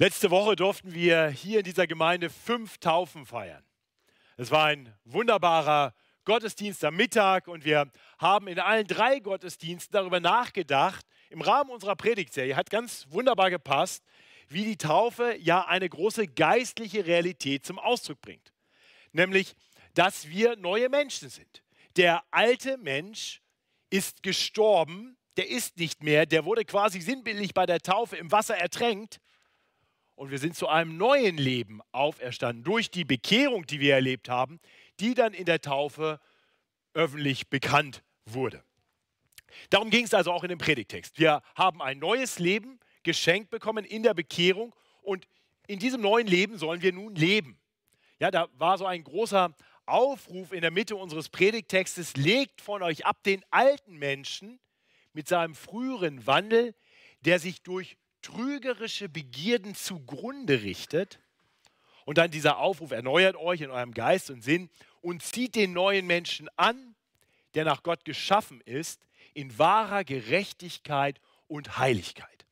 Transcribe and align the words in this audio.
Letzte 0.00 0.30
Woche 0.30 0.56
durften 0.56 0.94
wir 0.94 1.28
hier 1.28 1.58
in 1.58 1.64
dieser 1.64 1.86
Gemeinde 1.86 2.30
fünf 2.30 2.78
Taufen 2.78 3.26
feiern. 3.26 3.62
Es 4.38 4.50
war 4.50 4.64
ein 4.64 4.96
wunderbarer 5.04 5.92
Gottesdienst 6.24 6.82
am 6.86 6.96
Mittag 6.96 7.48
und 7.48 7.66
wir 7.66 7.92
haben 8.16 8.48
in 8.48 8.58
allen 8.58 8.86
drei 8.86 9.18
Gottesdiensten 9.18 9.92
darüber 9.92 10.18
nachgedacht, 10.18 11.04
im 11.28 11.42
Rahmen 11.42 11.68
unserer 11.68 11.96
Predigtserie, 11.96 12.56
hat 12.56 12.70
ganz 12.70 13.08
wunderbar 13.10 13.50
gepasst, 13.50 14.02
wie 14.48 14.64
die 14.64 14.78
Taufe 14.78 15.36
ja 15.38 15.66
eine 15.66 15.86
große 15.86 16.28
geistliche 16.28 17.04
Realität 17.04 17.66
zum 17.66 17.78
Ausdruck 17.78 18.22
bringt. 18.22 18.54
Nämlich, 19.12 19.54
dass 19.92 20.30
wir 20.30 20.56
neue 20.56 20.88
Menschen 20.88 21.28
sind. 21.28 21.62
Der 21.96 22.22
alte 22.30 22.78
Mensch 22.78 23.42
ist 23.90 24.22
gestorben, 24.22 25.18
der 25.36 25.50
ist 25.50 25.76
nicht 25.76 26.02
mehr, 26.02 26.24
der 26.24 26.46
wurde 26.46 26.64
quasi 26.64 27.02
sinnbildlich 27.02 27.52
bei 27.52 27.66
der 27.66 27.80
Taufe 27.80 28.16
im 28.16 28.32
Wasser 28.32 28.56
ertränkt 28.56 29.20
und 30.20 30.30
wir 30.30 30.38
sind 30.38 30.54
zu 30.54 30.68
einem 30.68 30.98
neuen 30.98 31.38
Leben 31.38 31.80
auferstanden 31.92 32.62
durch 32.62 32.90
die 32.90 33.06
Bekehrung, 33.06 33.64
die 33.64 33.80
wir 33.80 33.94
erlebt 33.94 34.28
haben, 34.28 34.60
die 35.00 35.14
dann 35.14 35.32
in 35.32 35.46
der 35.46 35.62
Taufe 35.62 36.20
öffentlich 36.92 37.48
bekannt 37.48 38.02
wurde. 38.26 38.62
Darum 39.70 39.88
ging 39.88 40.04
es 40.04 40.12
also 40.12 40.30
auch 40.30 40.42
in 40.42 40.50
dem 40.50 40.58
Predigtext. 40.58 41.18
Wir 41.18 41.40
haben 41.54 41.80
ein 41.80 41.98
neues 41.98 42.38
Leben 42.38 42.78
geschenkt 43.02 43.48
bekommen 43.48 43.86
in 43.86 44.02
der 44.02 44.12
Bekehrung 44.12 44.74
und 45.00 45.26
in 45.66 45.78
diesem 45.78 46.02
neuen 46.02 46.26
Leben 46.26 46.58
sollen 46.58 46.82
wir 46.82 46.92
nun 46.92 47.14
leben. 47.14 47.58
Ja, 48.18 48.30
da 48.30 48.48
war 48.58 48.76
so 48.76 48.84
ein 48.84 49.02
großer 49.02 49.56
Aufruf 49.86 50.52
in 50.52 50.60
der 50.60 50.70
Mitte 50.70 50.96
unseres 50.96 51.30
Predigtextes, 51.30 52.14
legt 52.18 52.60
von 52.60 52.82
euch 52.82 53.06
ab 53.06 53.22
den 53.22 53.42
alten 53.50 53.96
Menschen 53.96 54.60
mit 55.14 55.28
seinem 55.28 55.54
früheren 55.54 56.26
Wandel, 56.26 56.74
der 57.22 57.38
sich 57.38 57.62
durch 57.62 57.96
trügerische 58.22 59.08
Begierden 59.08 59.74
zugrunde 59.74 60.62
richtet. 60.62 61.20
Und 62.04 62.18
dann 62.18 62.30
dieser 62.30 62.58
Aufruf, 62.58 62.90
erneuert 62.90 63.36
euch 63.36 63.60
in 63.60 63.70
eurem 63.70 63.92
Geist 63.92 64.30
und 64.30 64.42
Sinn 64.42 64.70
und 65.00 65.22
zieht 65.22 65.54
den 65.54 65.72
neuen 65.72 66.06
Menschen 66.06 66.48
an, 66.56 66.94
der 67.54 67.64
nach 67.64 67.82
Gott 67.82 68.04
geschaffen 68.04 68.60
ist, 68.62 69.06
in 69.34 69.58
wahrer 69.58 70.04
Gerechtigkeit 70.04 71.20
und 71.46 71.78
Heiligkeit. 71.78 72.46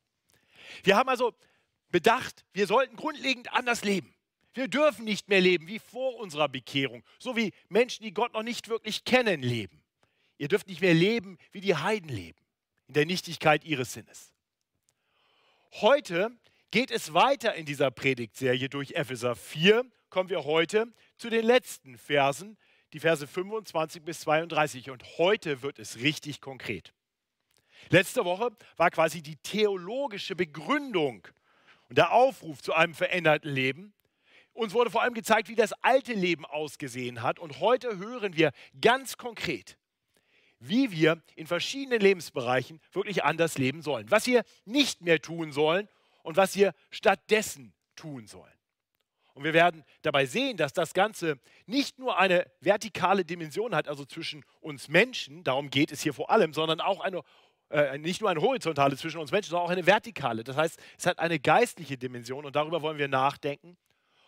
Wir 0.85 0.97
haben 0.97 1.09
also 1.09 1.35
bedacht, 1.91 2.45
wir 2.53 2.67
sollten 2.67 2.97
grundlegend 2.97 3.53
anders 3.53 3.85
leben. 3.85 4.15
Wir 4.55 4.69
dürfen 4.69 5.05
nicht 5.05 5.29
mehr 5.29 5.41
leben 5.41 5.67
wie 5.67 5.79
vor 5.79 6.17
unserer 6.17 6.49
Bekehrung, 6.49 7.05
so 7.19 7.37
wie 7.37 7.53
Menschen, 7.69 8.03
die 8.03 8.13
Gott 8.13 8.33
noch 8.33 8.43
nicht 8.43 8.69
wirklich 8.69 9.05
kennen, 9.05 9.43
leben. 9.43 9.83
Ihr 10.37 10.49
dürft 10.49 10.69
nicht 10.69 10.81
mehr 10.81 10.95
leben, 10.95 11.39
wie 11.53 11.61
die 11.61 11.77
Heiden 11.77 12.09
leben, 12.09 12.39
in 12.87 12.95
der 12.95 13.07
Nichtigkeit 13.07 13.65
ihres 13.65 13.93
Sinnes. 13.93 14.33
Heute 15.75 16.31
geht 16.71 16.91
es 16.91 17.13
weiter 17.15 17.55
in 17.55 17.67
dieser 17.67 17.91
Predigtserie 17.91 18.69
durch 18.69 18.93
Epheser 18.93 19.37
4. 19.37 19.85
Kommen 20.11 20.31
wir 20.31 20.45
heute 20.45 20.87
zu 21.19 21.29
den 21.29 21.45
letzten 21.45 21.99
Versen, 21.99 22.57
die 22.93 23.01
Verse 23.01 23.27
25 23.27 24.03
bis 24.03 24.21
32. 24.21 24.91
Und 24.91 25.05
heute 25.19 25.63
wird 25.63 25.79
es 25.79 25.99
richtig 25.99 26.41
konkret. 26.41 26.95
Letzte 27.91 28.25
Woche 28.25 28.51
war 28.77 28.91
quasi 28.91 29.23
die 29.23 29.37
theologische 29.37 30.35
Begründung 30.35 31.29
und 31.89 31.99
der 31.99 32.13
Aufruf 32.13 32.63
zu 32.63 32.73
einem 32.73 32.95
veränderten 32.95 33.51
Leben. 33.51 33.95
Uns 34.53 34.73
wurde 34.73 34.91
vor 34.91 35.03
allem 35.03 35.15
gezeigt, 35.15 35.49
wie 35.49 35.55
das 35.55 35.73
alte 35.83 36.15
Leben 36.15 36.45
ausgesehen 36.45 37.23
hat. 37.23 37.39
Und 37.39 37.61
heute 37.61 37.99
hören 37.99 38.37
wir 38.37 38.53
ganz 38.81 39.17
konkret, 39.17 39.79
wie 40.61 40.91
wir 40.91 41.23
in 41.37 41.47
verschiedenen 41.47 42.01
Lebensbereichen 42.01 42.81
wirklich 42.93 43.25
anders 43.25 43.59
leben 43.59 43.83
sollen. 43.83 44.11
Was 44.11 44.27
wir 44.27 44.45
nicht 44.65 45.03
mehr 45.03 45.21
tun 45.21 45.53
sollen 45.53 45.89
und 46.23 46.37
was 46.37 46.57
wir 46.57 46.75
stattdessen 46.91 47.73
tun 47.97 48.27
sollen. 48.27 48.53
Und 49.35 49.45
wir 49.45 49.55
werden 49.55 49.85
dabei 50.03 50.27
sehen, 50.27 50.57
dass 50.57 50.73
das 50.73 50.95
Ganze 50.95 51.39
nicht 51.67 52.01
nur 52.01 52.19
eine 52.19 52.51
vertikale 52.61 53.25
Dimension 53.25 53.73
hat, 53.73 53.87
also 53.87 54.05
zwischen 54.05 54.45
uns 54.61 54.89
Menschen, 54.89 55.45
darum 55.45 55.71
geht 55.71 55.93
es 55.93 56.01
hier 56.01 56.13
vor 56.13 56.31
allem, 56.31 56.53
sondern 56.53 56.81
auch 56.81 56.99
eine, 56.99 57.23
äh, 57.71 57.99
nicht 57.99 58.21
nur 58.21 58.31
eine 58.31 58.41
horizontale 58.41 58.97
zwischen 58.97 59.21
uns 59.21 59.31
Menschen, 59.31 59.51
sondern 59.51 59.67
auch 59.67 59.71
eine 59.71 59.87
vertikale. 59.87 60.43
Das 60.43 60.57
heißt, 60.57 60.81
es 60.99 61.07
hat 61.07 61.21
eine 61.21 61.39
geistliche 61.39 61.97
Dimension 61.97 62.45
und 62.45 62.57
darüber 62.57 62.83
wollen 62.83 62.99
wir 62.99 63.07
nachdenken. 63.07 63.77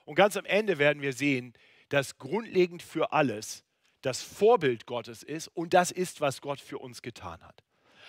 Und 0.05 0.15
ganz 0.15 0.37
am 0.37 0.45
Ende 0.45 0.79
werden 0.79 1.03
wir 1.03 1.13
sehen, 1.13 1.55
dass 1.89 2.17
grundlegend 2.17 2.81
für 2.81 3.13
alles 3.13 3.65
das 4.03 4.23
Vorbild 4.23 4.87
Gottes 4.87 5.23
ist 5.23 5.49
und 5.49 5.75
das 5.75 5.91
ist, 5.91 6.21
was 6.21 6.41
Gott 6.41 6.61
für 6.61 6.79
uns 6.79 7.03
getan 7.03 7.41
hat. 7.43 7.63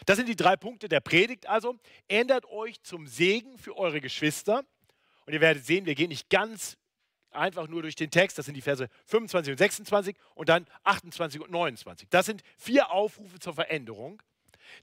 Das 0.05 0.17
sind 0.17 0.29
die 0.29 0.35
drei 0.35 0.55
Punkte 0.55 0.89
der 0.89 0.99
Predigt 0.99 1.47
also. 1.47 1.77
Ändert 2.07 2.45
euch 2.45 2.81
zum 2.81 3.07
Segen 3.07 3.57
für 3.57 3.77
eure 3.77 4.01
Geschwister. 4.01 4.63
Und 5.25 5.33
ihr 5.33 5.41
werdet 5.41 5.65
sehen, 5.65 5.85
wir 5.85 5.95
gehen 5.95 6.09
nicht 6.09 6.29
ganz 6.29 6.77
einfach 7.31 7.67
nur 7.67 7.81
durch 7.83 7.95
den 7.95 8.09
Text. 8.09 8.37
Das 8.37 8.45
sind 8.45 8.55
die 8.55 8.61
Verse 8.61 8.89
25 9.05 9.51
und 9.51 9.57
26 9.57 10.15
und 10.35 10.49
dann 10.49 10.65
28 10.83 11.41
und 11.41 11.51
29. 11.51 12.09
Das 12.09 12.25
sind 12.25 12.41
vier 12.57 12.91
Aufrufe 12.91 13.39
zur 13.39 13.53
Veränderung. 13.53 14.21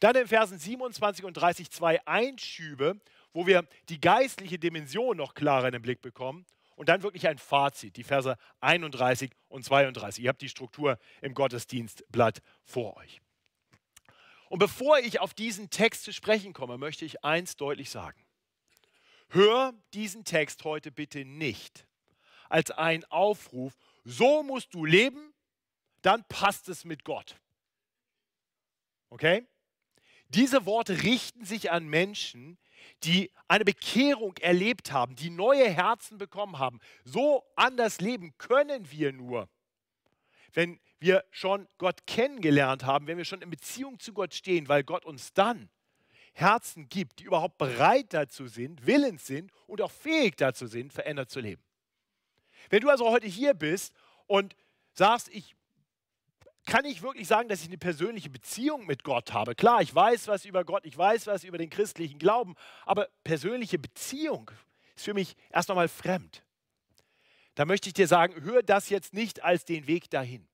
Dann 0.01 0.17
in 0.17 0.27
Versen 0.27 0.59
27 0.59 1.25
und 1.25 1.35
30 1.35 1.71
zwei 1.71 2.05
Einschübe, 2.07 3.01
wo 3.33 3.47
wir 3.47 3.67
die 3.89 4.01
geistliche 4.01 4.59
Dimension 4.59 5.17
noch 5.17 5.35
klarer 5.35 5.67
in 5.67 5.73
den 5.73 5.83
Blick 5.83 6.03
bekommen. 6.03 6.47
Und 6.79 6.89
dann 6.89 7.03
wirklich 7.03 7.27
ein 7.27 7.39
Fazit, 7.39 7.97
die 7.97 8.05
Verse 8.05 8.37
31 8.61 9.33
und 9.49 9.65
32. 9.65 10.23
Ihr 10.23 10.29
habt 10.29 10.41
die 10.41 10.49
Struktur 10.49 10.97
im 11.21 11.35
Gottesdienstblatt 11.35 12.41
vor 12.63 12.97
euch. 12.99 13.21
Und 14.49 14.61
bevor 14.61 15.01
ich 15.01 15.19
auf 15.19 15.35
diesen 15.35 15.71
Text 15.71 16.05
zu 16.05 16.13
sprechen 16.13 16.53
komme, 16.53 16.79
möchte 16.79 17.05
ich 17.05 17.25
eins 17.25 17.57
deutlich 17.57 17.91
sagen. 17.91 18.25
Hör 19.31 19.75
diesen 19.93 20.23
Text 20.23 20.63
heute 20.63 20.93
bitte 20.93 21.25
nicht 21.25 21.85
als 22.49 22.71
einen 22.71 23.05
Aufruf, 23.07 23.77
so 24.05 24.45
musst 24.45 24.73
du 24.73 24.85
leben, 24.85 25.35
dann 26.03 26.23
passt 26.29 26.69
es 26.69 26.85
mit 26.85 27.03
Gott. 27.03 27.41
Okay? 29.11 29.45
Diese 30.29 30.65
Worte 30.65 31.03
richten 31.03 31.45
sich 31.45 31.73
an 31.73 31.89
Menschen, 31.89 32.57
die 33.05 33.31
eine 33.47 33.65
Bekehrung 33.65 34.37
erlebt 34.39 34.93
haben, 34.93 35.15
die 35.15 35.31
neue 35.31 35.69
Herzen 35.69 36.19
bekommen 36.19 36.59
haben. 36.59 36.81
So 37.05 37.45
anders 37.57 38.01
leben 38.01 38.37
können 38.39 38.91
wir 38.91 39.13
nur, 39.13 39.49
wenn 40.53 40.81
wir 40.99 41.25
schon 41.31 41.69
Gott 41.79 42.07
kennengelernt 42.07 42.85
haben, 42.85 43.07
wenn 43.07 43.19
wir 43.19 43.25
schon 43.25 43.43
in 43.43 43.51
Beziehung 43.51 44.01
zu 44.01 44.13
Gott 44.13 44.35
stehen, 44.35 44.69
weil 44.69 44.83
Gott 44.83 45.05
uns 45.05 45.33
dann 45.33 45.71
Herzen 46.33 46.89
gibt, 46.89 47.19
die 47.21 47.25
überhaupt 47.25 47.59
bereit 47.59 48.07
dazu 48.11 48.47
sind, 48.47 48.87
willens 48.87 49.27
sind 49.27 49.51
und 49.67 49.81
auch 49.81 49.91
fähig 49.91 50.37
dazu 50.37 50.67
sind, 50.67 50.93
verändert 50.93 51.31
zu 51.31 51.41
leben. 51.41 51.63
Wenn 52.71 52.81
du 52.81 52.91
also 52.91 53.11
heute 53.11 53.27
hier 53.27 53.55
bist 53.55 53.95
und 54.27 54.57
sagst, 54.93 55.29
ich 55.29 55.55
kann 56.69 56.85
ich 56.85 57.03
wirklich 57.03 57.27
sagen, 57.27 57.49
dass 57.49 57.63
ich 57.63 57.69
eine 57.69 57.79
persönliche 57.79 58.31
Beziehung 58.31 58.87
mit 58.87 59.03
Gott 59.03 59.33
habe. 59.33 59.55
Klar, 59.55 59.81
ich 59.81 59.93
weiß 59.93 60.29
was 60.29 60.45
über 60.45 60.65
Gott, 60.65 60.85
ich 60.85 60.97
weiß 60.97 61.27
was 61.27 61.43
über 61.43 61.59
den 61.59 61.71
christlichen 61.71 62.19
Glauben, 62.19 62.55
aber 62.85 63.09
persönliche 63.25 63.79
Beziehung 63.79 64.51
ist 64.95 65.05
für 65.05 65.15
mich 65.15 65.35
erst 65.51 65.71
einmal 65.71 65.89
fremd. 65.89 66.45
Da 67.55 67.65
möchte 67.65 67.89
ich 67.89 67.95
dir 67.95 68.07
sagen, 68.07 68.45
hör 68.45 68.63
das 68.63 68.91
jetzt 68.91 69.15
nicht 69.15 69.43
als 69.43 69.65
den 69.65 69.87
Weg 69.87 70.11
dahin. 70.11 70.47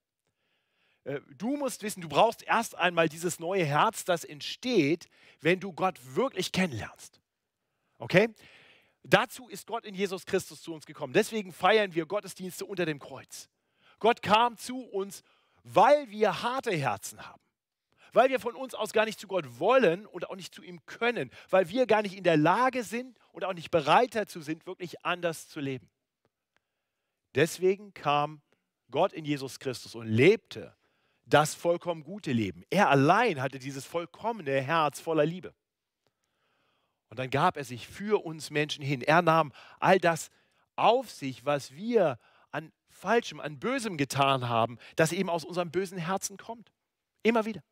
Äh, 1.02 1.20
du 1.36 1.56
musst 1.56 1.82
wissen, 1.82 2.00
du 2.00 2.08
brauchst 2.08 2.42
erst 2.42 2.76
einmal 2.76 3.08
dieses 3.08 3.40
neue 3.40 3.64
Herz, 3.64 4.04
das 4.04 4.24
entsteht, 4.24 5.08
wenn 5.40 5.60
du 5.60 5.72
Gott 5.72 5.98
wirklich 6.14 6.52
kennenlernst. 6.52 7.20
Okay? 7.98 8.28
Dazu 9.02 9.48
ist 9.48 9.66
Gott 9.66 9.84
in 9.84 9.94
Jesus 9.94 10.24
Christus 10.24 10.62
zu 10.62 10.72
uns 10.72 10.86
gekommen. 10.86 11.12
Deswegen 11.12 11.52
feiern 11.52 11.94
wir 11.94 12.06
Gottesdienste 12.06 12.64
unter 12.64 12.86
dem 12.86 13.00
Kreuz. 13.00 13.50
Gott 13.98 14.22
kam 14.22 14.56
zu 14.56 14.78
uns 14.78 15.22
weil 15.64 16.08
wir 16.10 16.42
harte 16.42 16.70
Herzen 16.70 17.26
haben. 17.26 17.40
Weil 18.12 18.30
wir 18.30 18.38
von 18.38 18.54
uns 18.54 18.74
aus 18.74 18.92
gar 18.92 19.06
nicht 19.06 19.18
zu 19.18 19.26
Gott 19.26 19.58
wollen 19.58 20.06
und 20.06 20.30
auch 20.30 20.36
nicht 20.36 20.54
zu 20.54 20.62
ihm 20.62 20.86
können. 20.86 21.30
Weil 21.50 21.68
wir 21.68 21.86
gar 21.86 22.02
nicht 22.02 22.16
in 22.16 22.22
der 22.22 22.36
Lage 22.36 22.84
sind 22.84 23.18
und 23.32 23.44
auch 23.44 23.54
nicht 23.54 23.72
bereit 23.72 24.14
dazu 24.14 24.40
sind, 24.40 24.66
wirklich 24.66 25.04
anders 25.04 25.48
zu 25.48 25.58
leben. 25.58 25.90
Deswegen 27.34 27.92
kam 27.92 28.40
Gott 28.92 29.12
in 29.12 29.24
Jesus 29.24 29.58
Christus 29.58 29.96
und 29.96 30.06
lebte 30.06 30.76
das 31.26 31.54
vollkommen 31.54 32.04
gute 32.04 32.30
Leben. 32.30 32.62
Er 32.70 32.90
allein 32.90 33.42
hatte 33.42 33.58
dieses 33.58 33.84
vollkommene 33.84 34.60
Herz 34.60 35.00
voller 35.00 35.26
Liebe. 35.26 35.52
Und 37.08 37.18
dann 37.18 37.30
gab 37.30 37.56
er 37.56 37.64
sich 37.64 37.88
für 37.88 38.24
uns 38.24 38.50
Menschen 38.50 38.84
hin. 38.84 39.00
Er 39.00 39.22
nahm 39.22 39.52
all 39.80 39.98
das 39.98 40.30
auf 40.76 41.10
sich, 41.10 41.44
was 41.44 41.72
wir 41.72 42.18
Falschem, 42.94 43.40
an 43.40 43.58
Bösem 43.58 43.96
getan 43.96 44.48
haben, 44.48 44.78
das 44.96 45.12
eben 45.12 45.28
aus 45.28 45.44
unserem 45.44 45.70
bösen 45.70 45.98
Herzen 45.98 46.36
kommt. 46.36 46.72
Immer 47.22 47.44
wieder. 47.44 47.62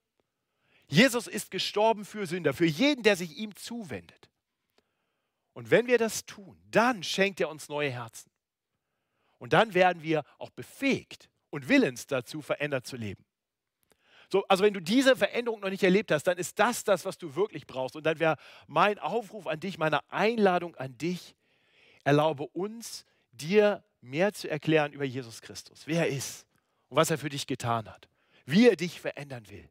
Jesus 0.88 1.26
ist 1.26 1.50
gestorben 1.50 2.04
für 2.04 2.26
Sünder, 2.26 2.52
für 2.52 2.66
jeden, 2.66 3.02
der 3.02 3.16
sich 3.16 3.38
ihm 3.38 3.54
zuwendet. 3.56 4.28
Und 5.54 5.70
wenn 5.70 5.86
wir 5.86 5.98
das 5.98 6.26
tun, 6.26 6.60
dann 6.70 7.02
schenkt 7.02 7.40
er 7.40 7.48
uns 7.48 7.68
neue 7.68 7.90
Herzen. 7.90 8.30
Und 9.38 9.52
dann 9.52 9.74
werden 9.74 10.02
wir 10.02 10.24
auch 10.38 10.50
befähigt 10.50 11.30
und 11.50 11.68
willens 11.68 12.06
dazu, 12.06 12.42
verändert 12.42 12.86
zu 12.86 12.96
leben. 12.96 13.24
So, 14.30 14.44
also 14.48 14.64
wenn 14.64 14.72
du 14.74 14.80
diese 14.80 15.14
Veränderung 15.14 15.60
noch 15.60 15.68
nicht 15.68 15.82
erlebt 15.82 16.10
hast, 16.10 16.24
dann 16.24 16.38
ist 16.38 16.58
das 16.58 16.84
das, 16.84 17.04
was 17.04 17.18
du 17.18 17.34
wirklich 17.34 17.66
brauchst. 17.66 17.96
Und 17.96 18.04
dann 18.04 18.18
wäre 18.18 18.36
mein 18.66 18.98
Aufruf 18.98 19.46
an 19.46 19.60
dich, 19.60 19.78
meine 19.78 20.00
Einladung 20.10 20.74
an 20.76 20.96
dich, 20.96 21.34
erlaube 22.02 22.46
uns, 22.46 23.04
dir 23.32 23.84
mehr 24.02 24.32
zu 24.32 24.50
erklären 24.50 24.92
über 24.92 25.04
Jesus 25.04 25.40
Christus, 25.40 25.86
wer 25.86 26.00
er 26.00 26.08
ist 26.08 26.46
und 26.88 26.96
was 26.96 27.10
er 27.10 27.18
für 27.18 27.28
dich 27.28 27.46
getan 27.46 27.88
hat, 27.88 28.08
wie 28.44 28.68
er 28.68 28.76
dich 28.76 29.00
verändern 29.00 29.48
will, 29.48 29.68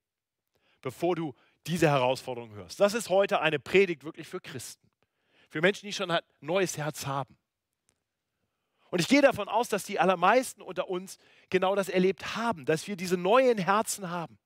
bevor 0.82 1.16
du 1.16 1.36
diese 1.68 1.90
Herausforderung 1.90 2.52
hörst. 2.54 2.80
Das 2.80 2.94
ist 2.94 3.10
heute 3.10 3.42
eine 3.42 3.60
Predigt 3.60 4.04
wirklich 4.04 4.28
für 4.28 4.40
Christen, 4.40 4.90
für 5.50 5.62
Menschen, 5.62 5.86
die 5.86 5.94
schon 5.94 6.10
ein 6.10 6.22
neues 6.40 6.78
Herz 6.78 7.06
haben. 7.06 7.38
Und 8.90 9.00
ich 9.00 9.08
gehe 9.08 9.22
davon 9.22 9.48
aus, 9.48 9.70
dass 9.70 9.84
die 9.84 10.00
allermeisten 10.00 10.62
unter 10.62 10.90
uns 10.90 11.18
genau 11.50 11.76
das 11.76 11.88
erlebt 11.88 12.36
haben, 12.36 12.66
dass 12.66 12.88
wir 12.88 12.98
diese 12.98 13.18
neuen 13.18 13.58
Herzen 13.58 14.10
haben. 14.10 14.38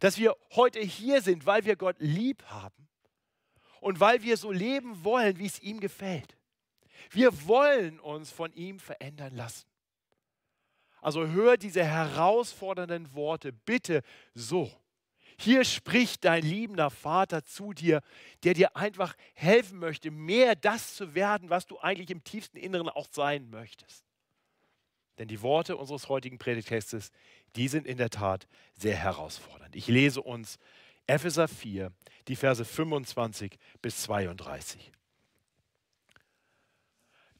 Dass 0.00 0.18
wir 0.18 0.36
heute 0.56 0.80
hier 0.80 1.22
sind, 1.22 1.46
weil 1.46 1.64
wir 1.64 1.76
Gott 1.76 1.96
lieb 2.00 2.42
haben 2.46 2.88
und 3.80 4.00
weil 4.00 4.22
wir 4.22 4.36
so 4.36 4.50
leben 4.50 5.04
wollen, 5.04 5.38
wie 5.38 5.46
es 5.46 5.60
ihm 5.60 5.78
gefällt. 5.78 6.35
Wir 7.10 7.46
wollen 7.46 8.00
uns 8.00 8.30
von 8.30 8.52
ihm 8.52 8.78
verändern 8.78 9.34
lassen. 9.34 9.66
Also 11.00 11.26
hör 11.28 11.56
diese 11.56 11.84
herausfordernden 11.84 13.14
Worte 13.14 13.52
bitte 13.52 14.02
so. 14.34 14.70
Hier 15.38 15.64
spricht 15.64 16.24
dein 16.24 16.42
liebender 16.42 16.90
Vater 16.90 17.44
zu 17.44 17.72
dir, 17.72 18.00
der 18.42 18.54
dir 18.54 18.74
einfach 18.74 19.14
helfen 19.34 19.78
möchte, 19.78 20.10
mehr 20.10 20.56
das 20.56 20.96
zu 20.96 21.14
werden, 21.14 21.50
was 21.50 21.66
du 21.66 21.78
eigentlich 21.78 22.10
im 22.10 22.24
tiefsten 22.24 22.56
Inneren 22.56 22.88
auch 22.88 23.06
sein 23.10 23.50
möchtest. 23.50 24.04
Denn 25.18 25.28
die 25.28 25.42
Worte 25.42 25.76
unseres 25.76 26.08
heutigen 26.08 26.38
Predigtextes, 26.38 27.10
die 27.54 27.68
sind 27.68 27.86
in 27.86 27.98
der 27.98 28.10
Tat 28.10 28.46
sehr 28.74 28.96
herausfordernd. 28.96 29.76
Ich 29.76 29.88
lese 29.88 30.22
uns 30.22 30.58
Epheser 31.06 31.48
4, 31.48 31.92
die 32.28 32.36
Verse 32.36 32.64
25 32.64 33.58
bis 33.80 34.02
32. 34.02 34.92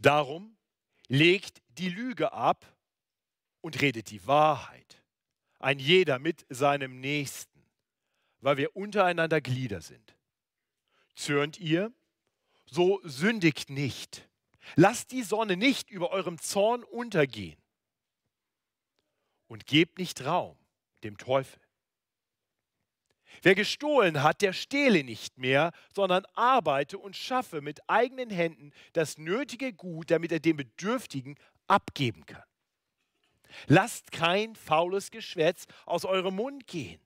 Darum 0.06 0.56
legt 1.08 1.62
die 1.68 1.88
Lüge 1.88 2.32
ab 2.32 2.64
und 3.60 3.80
redet 3.80 4.10
die 4.10 4.26
Wahrheit, 4.26 5.02
ein 5.58 5.78
jeder 5.78 6.18
mit 6.18 6.46
seinem 6.48 7.00
Nächsten 7.00 7.56
weil 8.46 8.56
wir 8.58 8.76
untereinander 8.76 9.40
Glieder 9.40 9.80
sind. 9.80 10.16
Zürnt 11.16 11.58
ihr? 11.58 11.92
So 12.66 13.00
sündigt 13.02 13.70
nicht. 13.70 14.28
Lasst 14.76 15.10
die 15.10 15.24
Sonne 15.24 15.56
nicht 15.56 15.90
über 15.90 16.10
eurem 16.10 16.38
Zorn 16.38 16.84
untergehen. 16.84 17.60
Und 19.48 19.66
gebt 19.66 19.98
nicht 19.98 20.24
Raum 20.24 20.56
dem 21.02 21.18
Teufel. 21.18 21.60
Wer 23.42 23.54
gestohlen 23.54 24.22
hat, 24.22 24.42
der 24.42 24.52
stehle 24.52 25.04
nicht 25.04 25.38
mehr, 25.38 25.72
sondern 25.94 26.24
arbeite 26.34 26.98
und 26.98 27.16
schaffe 27.16 27.60
mit 27.60 27.80
eigenen 27.88 28.30
Händen 28.30 28.72
das 28.92 29.18
nötige 29.18 29.72
Gut, 29.72 30.10
damit 30.10 30.32
er 30.32 30.40
dem 30.40 30.56
Bedürftigen 30.56 31.36
abgeben 31.66 32.24
kann. 32.26 32.42
Lasst 33.66 34.12
kein 34.12 34.54
faules 34.54 35.10
Geschwätz 35.10 35.66
aus 35.84 36.04
eurem 36.04 36.36
Mund 36.36 36.66
gehen, 36.66 37.00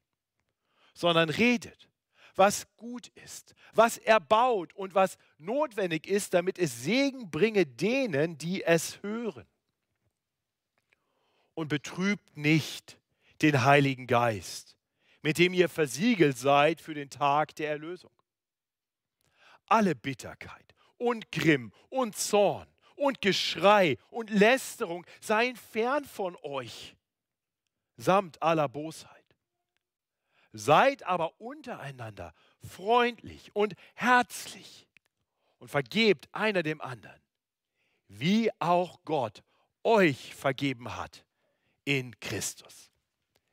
sondern 0.95 1.31
redet, 1.31 1.89
was 2.37 2.67
gut 2.77 3.09
ist, 3.09 3.55
was 3.73 3.99
erbaut 3.99 4.75
und 4.75 4.95
was 4.95 5.19
notwendig 5.39 6.07
ist, 6.07 6.35
damit 6.35 6.59
es 6.59 6.83
Segen 6.83 7.31
bringe 7.31 7.67
denen, 7.67 8.39
die 8.39 8.65
es 8.65 9.03
hören. 9.03 9.47
Und 11.55 11.69
betrübt 11.69 12.37
nicht 12.37 12.99
den 13.43 13.65
Heiligen 13.65 14.07
Geist, 14.07 14.77
mit 15.23 15.39
dem 15.39 15.53
ihr 15.53 15.69
versiegelt 15.69 16.39
seid 16.39 16.81
für 16.81 16.95
den 16.95 17.11
Tag 17.11 17.55
der 17.57 17.71
Erlösung. 17.71 18.13
Alle 19.67 19.95
Bitterkeit 19.95 20.75
und 20.97 21.31
Grimm 21.31 21.73
und 21.89 22.17
Zorn 22.17 22.67
und 22.97 23.21
Geschrei 23.21 23.97
und 24.11 24.31
Lästerung 24.31 25.07
seien 25.21 25.57
fern 25.57 26.05
von 26.05 26.37
euch, 26.43 26.97
samt 27.97 28.43
aller 28.43 28.69
Bosheit. 28.69 29.17
Seid 30.53 31.05
aber 31.05 31.41
untereinander 31.41 32.35
freundlich 32.63 33.55
und 33.55 33.75
herzlich 33.95 34.89
und 35.59 35.69
vergebt 35.69 36.29
einer 36.33 36.63
dem 36.63 36.81
anderen, 36.81 37.21
wie 38.09 38.51
auch 38.59 38.99
Gott 39.05 39.43
euch 39.85 40.35
vergeben 40.35 40.97
hat 40.97 41.25
in 41.85 42.19
Christus. 42.21 42.90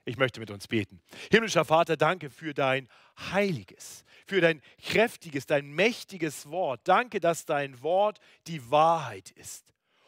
Ich 0.08 0.16
möchte 0.16 0.40
mit 0.40 0.52
uns 0.52 0.70
beten. 0.70 1.02
Himmlischer 1.32 1.66
Vater, 1.66 1.98
danke 1.98 2.30
für 2.30 2.54
dein 2.54 2.88
heiliges, 3.34 4.06
für 4.26 4.40
dein 4.40 4.62
kräftiges, 4.82 5.48
dein 5.48 5.68
mächtiges 5.68 6.50
Wort. 6.50 6.80
Danke, 6.86 7.20
dass 7.20 7.44
dein 7.44 7.82
Wort 7.82 8.22
die 8.48 8.72
Wahrheit 8.72 9.32
ist. 9.32 9.66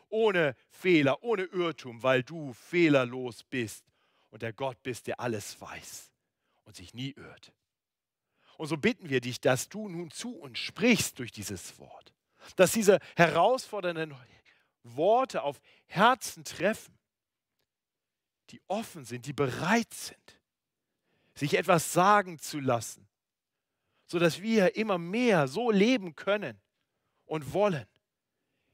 Ohne 0.07 0.55
Fehler, 0.69 1.21
ohne 1.21 1.43
Irrtum, 1.43 2.01
weil 2.01 2.23
du 2.23 2.53
fehlerlos 2.53 3.43
bist 3.43 3.83
und 4.29 4.41
der 4.41 4.53
Gott 4.53 4.81
bist, 4.83 5.07
der 5.07 5.19
alles 5.19 5.59
weiß 5.59 6.13
und 6.63 6.77
sich 6.77 6.93
nie 6.93 7.11
irrt. 7.11 7.51
Und 8.55 8.67
so 8.67 8.77
bitten 8.77 9.09
wir 9.09 9.19
dich, 9.19 9.41
dass 9.41 9.67
du 9.67 9.89
nun 9.89 10.11
zu 10.11 10.33
uns 10.33 10.59
sprichst 10.59 11.19
durch 11.19 11.33
dieses 11.33 11.77
Wort, 11.77 12.13
dass 12.55 12.71
diese 12.71 12.99
herausfordernden 13.17 14.15
Worte 14.83 15.43
auf 15.43 15.59
Herzen 15.87 16.45
treffen, 16.45 16.98
die 18.49 18.61
offen 18.67 19.05
sind, 19.05 19.25
die 19.25 19.33
bereit 19.33 19.93
sind, 19.93 20.39
sich 21.33 21.55
etwas 21.55 21.93
sagen 21.93 22.39
zu 22.39 22.59
lassen, 22.59 23.07
sodass 24.05 24.41
wir 24.41 24.75
immer 24.75 24.97
mehr 24.97 25.47
so 25.47 25.71
leben 25.71 26.15
können 26.15 26.59
und 27.25 27.53
wollen, 27.53 27.87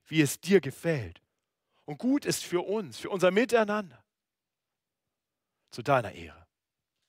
wie 0.08 0.22
es 0.22 0.40
dir 0.40 0.62
gefällt 0.62 1.22
und 1.86 1.98
gut 1.98 2.26
ist 2.26 2.44
für 2.44 2.62
uns, 2.62 2.98
für 2.98 3.10
unser 3.10 3.32
Miteinander. 3.32 4.04
Zu 5.72 5.82
deiner 5.84 6.14
Ehre. 6.14 6.48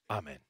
Amen. 0.09 0.45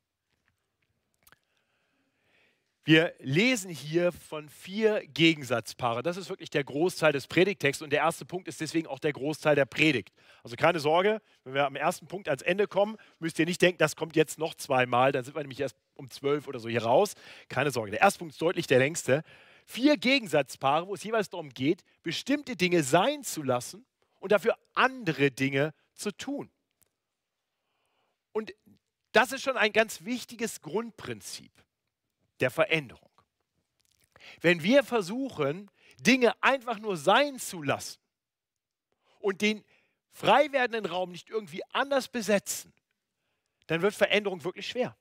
Wir 2.88 3.14
lesen 3.18 3.68
hier 3.68 4.12
von 4.12 4.48
vier 4.48 5.04
Gegensatzpaaren. 5.08 6.04
Das 6.04 6.16
ist 6.16 6.28
wirklich 6.28 6.50
der 6.50 6.62
Großteil 6.62 7.12
des 7.12 7.26
Predigtexts 7.26 7.82
und 7.82 7.90
der 7.90 7.98
erste 7.98 8.24
Punkt 8.24 8.46
ist 8.46 8.60
deswegen 8.60 8.86
auch 8.86 9.00
der 9.00 9.12
Großteil 9.12 9.56
der 9.56 9.64
Predigt. 9.64 10.14
Also 10.44 10.54
keine 10.54 10.78
Sorge, 10.78 11.20
wenn 11.42 11.52
wir 11.54 11.66
am 11.66 11.74
ersten 11.74 12.06
Punkt 12.06 12.28
ans 12.28 12.42
Ende 12.42 12.68
kommen, 12.68 12.96
müsst 13.18 13.40
ihr 13.40 13.44
nicht 13.44 13.60
denken, 13.60 13.78
das 13.78 13.96
kommt 13.96 14.14
jetzt 14.14 14.38
noch 14.38 14.54
zweimal, 14.54 15.10
dann 15.10 15.24
sind 15.24 15.34
wir 15.34 15.42
nämlich 15.42 15.58
erst 15.58 15.74
um 15.94 16.10
zwölf 16.10 16.46
oder 16.46 16.60
so 16.60 16.68
hier 16.68 16.84
raus. 16.84 17.14
Keine 17.48 17.72
Sorge, 17.72 17.90
der 17.90 18.02
erste 18.02 18.20
Punkt 18.20 18.34
ist 18.34 18.40
deutlich 18.40 18.68
der 18.68 18.78
längste. 18.78 19.24
Vier 19.64 19.96
Gegensatzpaare, 19.96 20.86
wo 20.86 20.94
es 20.94 21.02
jeweils 21.02 21.28
darum 21.28 21.48
geht, 21.48 21.82
bestimmte 22.04 22.54
Dinge 22.54 22.84
sein 22.84 23.24
zu 23.24 23.42
lassen 23.42 23.84
und 24.20 24.30
dafür 24.30 24.56
andere 24.74 25.32
Dinge 25.32 25.74
zu 25.92 26.12
tun. 26.12 26.52
Und 28.30 28.54
das 29.10 29.32
ist 29.32 29.42
schon 29.42 29.56
ein 29.56 29.72
ganz 29.72 30.04
wichtiges 30.04 30.60
Grundprinzip 30.60 31.50
der 32.40 32.50
Veränderung. 32.50 33.10
Wenn 34.40 34.62
wir 34.62 34.82
versuchen, 34.82 35.70
Dinge 36.00 36.34
einfach 36.42 36.78
nur 36.78 36.96
sein 36.96 37.38
zu 37.38 37.62
lassen 37.62 38.00
und 39.18 39.40
den 39.40 39.64
frei 40.12 40.50
werdenden 40.52 40.86
Raum 40.86 41.10
nicht 41.10 41.30
irgendwie 41.30 41.62
anders 41.72 42.08
besetzen, 42.08 42.72
dann 43.66 43.82
wird 43.82 43.94
Veränderung 43.94 44.44
wirklich 44.44 44.68
schwer. 44.68 44.96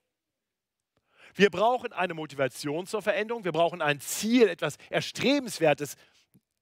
Wir 1.34 1.50
brauchen 1.50 1.92
eine 1.92 2.14
Motivation 2.14 2.86
zur 2.86 3.02
Veränderung, 3.02 3.44
wir 3.44 3.52
brauchen 3.52 3.82
ein 3.82 4.00
Ziel, 4.00 4.48
etwas 4.48 4.76
Erstrebenswertes, 4.88 5.96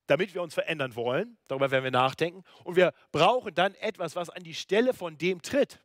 damit 0.07 0.35
wir 0.35 0.43
uns 0.43 0.55
verändern 0.55 0.97
wollen. 0.97 1.39
Darüber 1.47 1.71
werden 1.71 1.85
wir 1.85 1.91
nachdenken. 1.91 2.43
Und 2.65 2.77
wir 2.77 2.93
brauchen 3.13 3.55
dann 3.55 3.75
etwas, 3.77 4.17
was 4.17 4.31
an 4.31 4.43
die 4.43 4.55
Stelle 4.55 4.93
von 4.93 5.17
dem 5.17 5.41
tritt, 5.43 5.81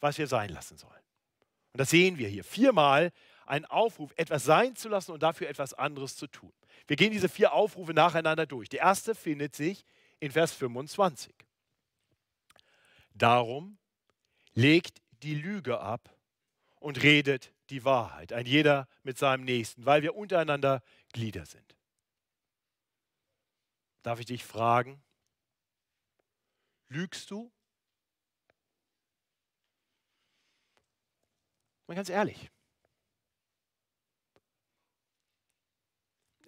was 0.00 0.18
wir 0.18 0.26
sein 0.26 0.48
lassen 0.50 0.78
sollen. 0.78 0.92
Und 1.72 1.80
das 1.80 1.90
sehen 1.90 2.18
wir 2.18 2.28
hier. 2.28 2.44
Viermal 2.44 3.12
ein 3.52 3.66
Aufruf, 3.66 4.14
etwas 4.16 4.44
sein 4.44 4.76
zu 4.76 4.88
lassen 4.88 5.12
und 5.12 5.22
dafür 5.22 5.46
etwas 5.46 5.74
anderes 5.74 6.16
zu 6.16 6.26
tun. 6.26 6.54
Wir 6.86 6.96
gehen 6.96 7.12
diese 7.12 7.28
vier 7.28 7.52
Aufrufe 7.52 7.92
nacheinander 7.92 8.46
durch. 8.46 8.70
Der 8.70 8.80
erste 8.80 9.14
findet 9.14 9.54
sich 9.54 9.84
in 10.20 10.32
Vers 10.32 10.54
25. 10.54 11.34
Darum 13.12 13.76
legt 14.54 15.02
die 15.22 15.34
Lüge 15.34 15.80
ab 15.80 16.16
und 16.80 17.02
redet 17.02 17.52
die 17.68 17.84
Wahrheit, 17.84 18.32
ein 18.32 18.46
jeder 18.46 18.88
mit 19.02 19.18
seinem 19.18 19.44
Nächsten, 19.44 19.84
weil 19.84 20.00
wir 20.00 20.16
untereinander 20.16 20.82
Glieder 21.12 21.44
sind. 21.44 21.76
Darf 24.02 24.18
ich 24.18 24.26
dich 24.26 24.46
fragen, 24.46 25.02
lügst 26.88 27.30
du? 27.30 27.52
Mal 31.86 31.96
ganz 31.96 32.08
ehrlich, 32.08 32.50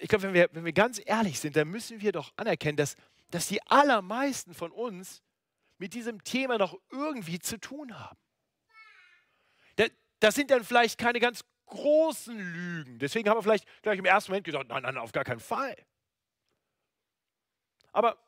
ich 0.04 0.10
glaube, 0.10 0.24
wenn 0.24 0.34
wir, 0.34 0.50
wenn 0.52 0.66
wir 0.66 0.74
ganz 0.74 1.00
ehrlich 1.02 1.40
sind, 1.40 1.56
dann 1.56 1.66
müssen 1.68 2.02
wir 2.02 2.12
doch 2.12 2.30
anerkennen, 2.36 2.76
dass, 2.76 2.94
dass 3.30 3.48
die 3.48 3.66
allermeisten 3.68 4.52
von 4.52 4.70
uns 4.70 5.22
mit 5.78 5.94
diesem 5.94 6.22
Thema 6.22 6.58
noch 6.58 6.78
irgendwie 6.90 7.38
zu 7.38 7.58
tun 7.58 7.98
haben. 7.98 8.18
Das 10.20 10.34
sind 10.34 10.50
dann 10.50 10.62
vielleicht 10.62 10.98
keine 10.98 11.20
ganz 11.20 11.42
großen 11.64 12.38
Lügen. 12.38 12.98
Deswegen 12.98 13.30
haben 13.30 13.38
wir 13.38 13.42
vielleicht 13.42 13.66
gleich 13.80 13.98
im 13.98 14.04
ersten 14.04 14.30
Moment 14.30 14.44
gesagt, 14.44 14.68
nein, 14.68 14.82
nein, 14.82 14.98
auf 14.98 15.12
gar 15.12 15.24
keinen 15.24 15.40
Fall. 15.40 15.74
Aber, 17.90 18.18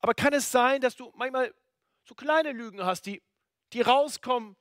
aber 0.00 0.14
kann 0.14 0.32
es 0.32 0.50
sein, 0.50 0.80
dass 0.80 0.96
du 0.96 1.12
manchmal 1.14 1.54
so 2.02 2.16
kleine 2.16 2.50
Lügen 2.50 2.84
hast, 2.84 3.06
die, 3.06 3.22
die 3.72 3.82
rauskommen, 3.82 4.56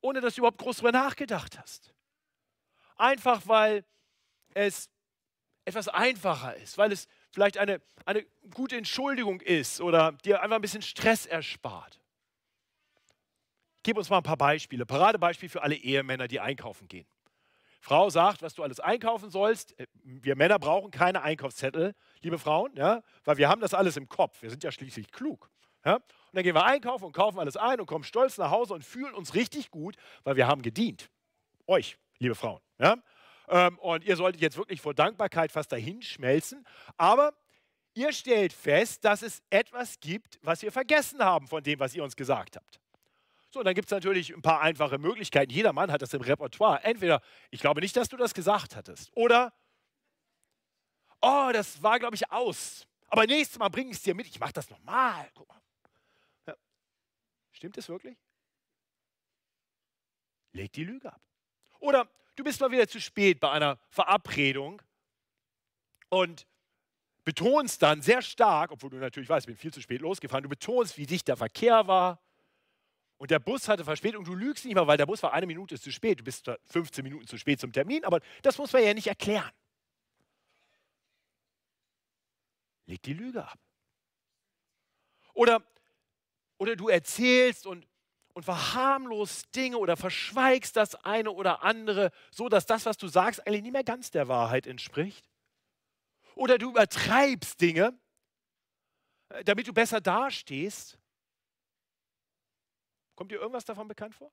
ohne 0.00 0.22
dass 0.22 0.34
du 0.34 0.40
überhaupt 0.40 0.58
groß 0.58 0.76
darüber 0.78 0.92
nachgedacht 0.92 1.58
hast? 1.58 1.92
Einfach 2.96 3.46
weil 3.46 3.84
es 4.54 4.88
etwas 5.64 5.88
einfacher 5.88 6.56
ist, 6.56 6.78
weil 6.78 6.92
es 6.92 7.08
vielleicht 7.30 7.58
eine, 7.58 7.80
eine 8.04 8.24
gute 8.52 8.76
Entschuldigung 8.76 9.40
ist 9.40 9.80
oder 9.80 10.12
dir 10.24 10.42
einfach 10.42 10.56
ein 10.56 10.62
bisschen 10.62 10.82
Stress 10.82 11.26
erspart. 11.26 12.00
Gib 13.82 13.96
uns 13.96 14.10
mal 14.10 14.18
ein 14.18 14.22
paar 14.22 14.36
Beispiele. 14.36 14.86
Paradebeispiel 14.86 15.48
für 15.48 15.62
alle 15.62 15.74
Ehemänner, 15.74 16.28
die 16.28 16.40
einkaufen 16.40 16.88
gehen. 16.88 17.06
Frau 17.80 18.10
sagt, 18.10 18.42
was 18.42 18.54
du 18.54 18.62
alles 18.62 18.78
einkaufen 18.78 19.30
sollst. 19.30 19.78
Äh, 19.78 19.86
wir 20.04 20.36
Männer 20.36 20.60
brauchen 20.60 20.92
keine 20.92 21.22
Einkaufszettel, 21.22 21.94
liebe 22.20 22.38
Frauen, 22.38 22.70
ja, 22.76 23.02
weil 23.24 23.38
wir 23.38 23.48
haben 23.48 23.60
das 23.60 23.74
alles 23.74 23.96
im 23.96 24.08
Kopf. 24.08 24.40
Wir 24.40 24.50
sind 24.50 24.62
ja 24.62 24.70
schließlich 24.70 25.10
klug. 25.10 25.50
Ja? 25.84 25.96
Und 25.96 26.02
dann 26.32 26.44
gehen 26.44 26.54
wir 26.54 26.64
einkaufen 26.64 27.04
und 27.04 27.12
kaufen 27.12 27.40
alles 27.40 27.56
ein 27.56 27.80
und 27.80 27.86
kommen 27.86 28.04
stolz 28.04 28.38
nach 28.38 28.50
Hause 28.50 28.74
und 28.74 28.84
fühlen 28.84 29.14
uns 29.14 29.34
richtig 29.34 29.70
gut, 29.70 29.96
weil 30.22 30.36
wir 30.36 30.46
haben 30.46 30.62
gedient. 30.62 31.10
Euch, 31.66 31.98
liebe 32.18 32.36
Frauen. 32.36 32.60
Ja? 32.78 32.96
Ähm, 33.48 33.78
und 33.78 34.04
ihr 34.04 34.16
solltet 34.16 34.40
jetzt 34.40 34.56
wirklich 34.56 34.80
vor 34.80 34.94
Dankbarkeit 34.94 35.52
fast 35.52 35.72
dahin 35.72 36.02
schmelzen. 36.02 36.66
Aber 36.96 37.34
ihr 37.94 38.12
stellt 38.12 38.52
fest, 38.52 39.04
dass 39.04 39.22
es 39.22 39.42
etwas 39.50 40.00
gibt, 40.00 40.38
was 40.42 40.62
wir 40.62 40.72
vergessen 40.72 41.20
haben 41.20 41.48
von 41.48 41.62
dem, 41.62 41.80
was 41.80 41.94
ihr 41.94 42.04
uns 42.04 42.16
gesagt 42.16 42.56
habt. 42.56 42.80
So, 43.50 43.62
dann 43.62 43.74
gibt 43.74 43.86
es 43.86 43.90
natürlich 43.90 44.34
ein 44.34 44.40
paar 44.40 44.62
einfache 44.62 44.98
Möglichkeiten. 44.98 45.52
Jeder 45.52 45.74
Mann 45.74 45.92
hat 45.92 46.00
das 46.00 46.14
im 46.14 46.22
Repertoire. 46.22 46.82
Entweder, 46.84 47.20
ich 47.50 47.60
glaube 47.60 47.82
nicht, 47.82 47.94
dass 47.96 48.08
du 48.08 48.16
das 48.16 48.32
gesagt 48.32 48.76
hattest. 48.76 49.14
Oder, 49.14 49.52
oh, 51.20 51.50
das 51.52 51.82
war, 51.82 51.98
glaube 51.98 52.14
ich, 52.14 52.30
aus. 52.30 52.86
Aber 53.08 53.26
nächstes 53.26 53.58
Mal 53.58 53.68
bringe 53.68 53.90
ich 53.90 53.98
es 53.98 54.02
dir 54.02 54.14
mit. 54.14 54.26
Ich 54.26 54.40
mache 54.40 54.54
das 54.54 54.70
nochmal. 54.70 55.30
Guck 55.34 55.46
mal. 55.50 55.60
Ja. 56.46 56.56
Stimmt 57.50 57.76
es 57.76 57.90
wirklich? 57.90 58.16
Leg 60.52 60.72
die 60.72 60.84
Lüge 60.84 61.12
ab. 61.12 61.20
Oder 61.82 62.08
du 62.36 62.44
bist 62.44 62.60
mal 62.60 62.70
wieder 62.70 62.86
zu 62.86 63.00
spät 63.00 63.40
bei 63.40 63.50
einer 63.50 63.76
Verabredung 63.90 64.80
und 66.08 66.46
betonst 67.24 67.82
dann 67.82 68.02
sehr 68.02 68.22
stark, 68.22 68.70
obwohl 68.70 68.90
du 68.90 68.96
natürlich 68.96 69.28
weißt, 69.28 69.44
ich 69.44 69.54
bin 69.54 69.56
viel 69.56 69.72
zu 69.72 69.80
spät 69.80 70.00
losgefahren, 70.00 70.44
du 70.44 70.48
betonst, 70.48 70.96
wie 70.96 71.06
dicht 71.06 71.26
der 71.26 71.36
Verkehr 71.36 71.86
war, 71.88 72.22
und 73.18 73.30
der 73.30 73.38
Bus 73.38 73.68
hatte 73.68 73.84
Verspätung. 73.84 74.24
Du 74.24 74.34
lügst 74.34 74.64
nicht 74.64 74.74
mal, 74.74 74.86
weil 74.88 74.96
der 74.96 75.06
Bus 75.06 75.22
war 75.22 75.32
eine 75.32 75.46
Minute 75.46 75.78
zu 75.78 75.92
spät. 75.92 76.18
Du 76.18 76.24
bist 76.24 76.50
15 76.66 77.04
Minuten 77.04 77.24
zu 77.24 77.38
spät 77.38 77.60
zum 77.60 77.72
Termin, 77.72 78.04
aber 78.04 78.20
das 78.42 78.58
muss 78.58 78.72
man 78.72 78.82
ja 78.82 78.94
nicht 78.94 79.06
erklären. 79.06 79.52
Leg 82.86 83.00
die 83.02 83.12
Lüge 83.12 83.44
ab. 83.44 83.60
Oder, 85.34 85.62
oder 86.58 86.74
du 86.74 86.88
erzählst 86.88 87.64
und, 87.64 87.86
und 88.34 88.44
verharmlost 88.44 89.54
Dinge 89.54 89.78
oder 89.78 89.96
verschweigst 89.96 90.76
das 90.76 90.94
eine 91.04 91.30
oder 91.30 91.62
andere, 91.62 92.10
so 92.30 92.48
dass 92.48 92.66
das, 92.66 92.86
was 92.86 92.96
du 92.96 93.08
sagst, 93.08 93.46
eigentlich 93.46 93.62
nicht 93.62 93.72
mehr 93.72 93.84
ganz 93.84 94.10
der 94.10 94.28
Wahrheit 94.28 94.66
entspricht. 94.66 95.28
Oder 96.34 96.58
du 96.58 96.70
übertreibst 96.70 97.60
Dinge, 97.60 97.98
äh, 99.28 99.44
damit 99.44 99.68
du 99.68 99.72
besser 99.72 100.00
dastehst. 100.00 100.98
Kommt 103.14 103.30
dir 103.30 103.38
irgendwas 103.38 103.64
davon 103.64 103.86
bekannt 103.86 104.14
vor? 104.14 104.32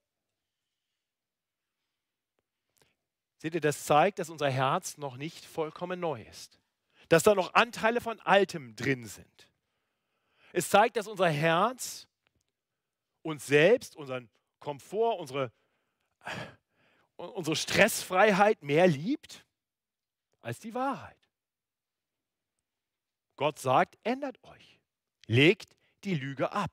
Seht 3.37 3.53
ihr, 3.53 3.61
das 3.61 3.85
zeigt, 3.85 4.19
dass 4.19 4.29
unser 4.29 4.49
Herz 4.49 4.97
noch 4.97 5.15
nicht 5.15 5.45
vollkommen 5.45 5.99
neu 5.99 6.21
ist. 6.23 6.59
Dass 7.07 7.23
da 7.23 7.35
noch 7.35 7.53
Anteile 7.53 8.01
von 8.01 8.19
Altem 8.21 8.75
drin 8.75 9.05
sind. 9.05 9.49
Es 10.51 10.69
zeigt, 10.69 10.97
dass 10.97 11.07
unser 11.07 11.29
Herz 11.29 12.08
uns 13.21 13.45
selbst, 13.45 13.95
unseren 13.95 14.29
Komfort, 14.59 15.19
unsere, 15.19 15.51
unsere 17.15 17.55
Stressfreiheit 17.55 18.63
mehr 18.63 18.87
liebt 18.87 19.45
als 20.41 20.59
die 20.59 20.73
Wahrheit. 20.73 21.17
Gott 23.35 23.59
sagt, 23.59 23.97
ändert 24.03 24.43
euch. 24.43 24.79
Legt 25.27 25.75
die 26.03 26.15
Lüge 26.15 26.51
ab 26.51 26.71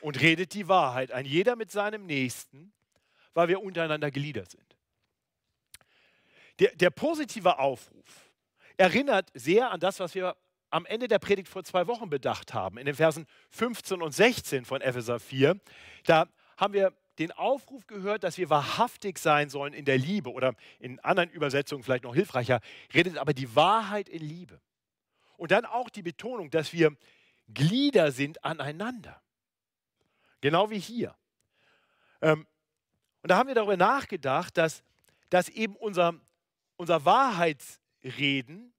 und 0.00 0.20
redet 0.20 0.54
die 0.54 0.68
Wahrheit, 0.68 1.12
ein 1.12 1.26
jeder 1.26 1.56
mit 1.56 1.70
seinem 1.70 2.06
Nächsten, 2.06 2.72
weil 3.34 3.48
wir 3.48 3.60
untereinander 3.60 4.10
gegliedert 4.10 4.50
sind. 4.50 4.76
Der, 6.60 6.74
der 6.74 6.90
positive 6.90 7.58
Aufruf 7.58 8.32
erinnert 8.76 9.30
sehr 9.34 9.70
an 9.70 9.80
das, 9.80 10.00
was 10.00 10.14
wir 10.14 10.36
am 10.70 10.86
Ende 10.86 11.08
der 11.08 11.18
Predigt 11.18 11.48
vor 11.48 11.64
zwei 11.64 11.86
Wochen 11.86 12.10
bedacht 12.10 12.54
haben, 12.54 12.78
in 12.78 12.86
den 12.86 12.94
Versen 12.94 13.26
15 13.50 14.02
und 14.02 14.12
16 14.12 14.64
von 14.64 14.80
Epheser 14.80 15.18
4. 15.18 15.58
Da 16.04 16.26
haben 16.56 16.74
wir 16.74 16.92
den 17.18 17.32
Aufruf 17.32 17.86
gehört, 17.86 18.22
dass 18.22 18.38
wir 18.38 18.48
wahrhaftig 18.48 19.18
sein 19.18 19.48
sollen 19.48 19.72
in 19.72 19.84
der 19.84 19.98
Liebe 19.98 20.30
oder 20.30 20.54
in 20.78 21.00
anderen 21.00 21.30
Übersetzungen 21.30 21.82
vielleicht 21.82 22.04
noch 22.04 22.14
hilfreicher, 22.14 22.60
redet 22.94 23.18
aber 23.18 23.34
die 23.34 23.54
Wahrheit 23.56 24.08
in 24.08 24.22
Liebe. 24.22 24.60
Und 25.36 25.50
dann 25.50 25.64
auch 25.64 25.88
die 25.88 26.02
Betonung, 26.02 26.50
dass 26.50 26.72
wir 26.72 26.96
Glieder 27.52 28.12
sind 28.12 28.44
aneinander. 28.44 29.20
Genau 30.40 30.70
wie 30.70 30.78
hier. 30.78 31.14
Ähm, 32.20 32.46
und 33.22 33.30
da 33.30 33.36
haben 33.36 33.48
wir 33.48 33.54
darüber 33.54 33.76
nachgedacht, 33.76 34.56
dass, 34.56 34.82
dass 35.30 35.48
eben 35.48 35.74
unser, 35.76 36.14
unser 36.76 37.04
Wahrheitsreden 37.04 38.72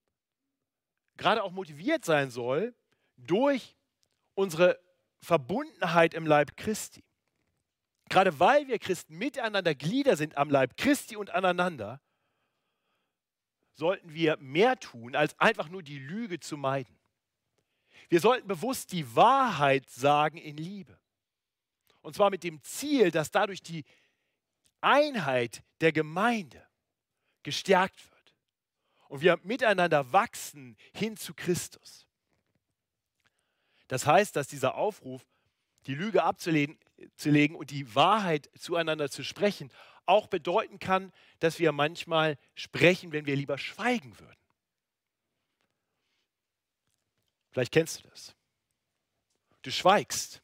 gerade 1.20 1.44
auch 1.44 1.52
motiviert 1.52 2.04
sein 2.06 2.32
soll 2.32 2.74
durch 3.18 3.78
unsere 4.34 4.80
Verbundenheit 5.20 6.14
im 6.14 6.26
Leib 6.26 6.58
Christi. 6.58 7.04
Gerade 8.10 8.40
weil 8.40 8.68
wir 8.68 8.80
Christen 8.80 9.18
miteinander 9.18 9.76
Glieder 9.76 10.16
sind 10.16 10.38
am 10.38 10.50
Leib 10.50 10.78
Christi 10.78 11.16
und 11.16 11.30
aneinander, 11.30 12.02
sollten 13.74 14.14
wir 14.14 14.38
mehr 14.38 14.80
tun, 14.80 15.16
als 15.16 15.40
einfach 15.40 15.70
nur 15.70 15.84
die 15.84 16.00
Lüge 16.00 16.40
zu 16.40 16.58
meiden. 16.58 16.98
Wir 18.08 18.20
sollten 18.20 18.48
bewusst 18.48 18.92
die 18.92 19.16
Wahrheit 19.16 19.88
sagen 19.90 20.38
in 20.38 20.58
Liebe. 20.58 21.00
Und 22.02 22.16
zwar 22.16 22.30
mit 22.30 22.44
dem 22.44 22.62
Ziel, 22.64 23.12
dass 23.12 23.30
dadurch 23.30 23.62
die 23.62 23.84
Einheit 24.82 25.64
der 25.82 25.92
Gemeinde 25.92 26.66
gestärkt 27.44 28.10
wird. 28.10 28.19
Und 29.10 29.22
wir 29.22 29.38
miteinander 29.44 30.14
wachsen 30.14 30.78
hin 30.94 31.18
zu 31.18 31.34
Christus. 31.34 32.08
Das 33.90 34.06
heißt, 34.06 34.38
dass 34.38 34.48
dieser 34.48 34.76
Aufruf, 34.76 35.28
die 35.86 35.96
Lüge 35.96 36.24
abzulegen 36.24 36.78
und 37.56 37.72
die 37.72 37.94
Wahrheit 37.96 38.50
zueinander 38.58 39.10
zu 39.10 39.24
sprechen, 39.24 39.70
auch 40.06 40.28
bedeuten 40.28 40.80
kann, 40.80 41.12
dass 41.40 41.60
wir 41.60 41.74
manchmal 41.74 42.38
sprechen, 42.56 43.12
wenn 43.12 43.26
wir 43.26 43.36
lieber 43.36 43.58
schweigen 43.58 44.18
würden. 44.18 44.40
Vielleicht 47.52 47.74
kennst 47.74 48.04
du 48.04 48.08
das. 48.08 48.34
Du 49.64 49.72
schweigst 49.72 50.42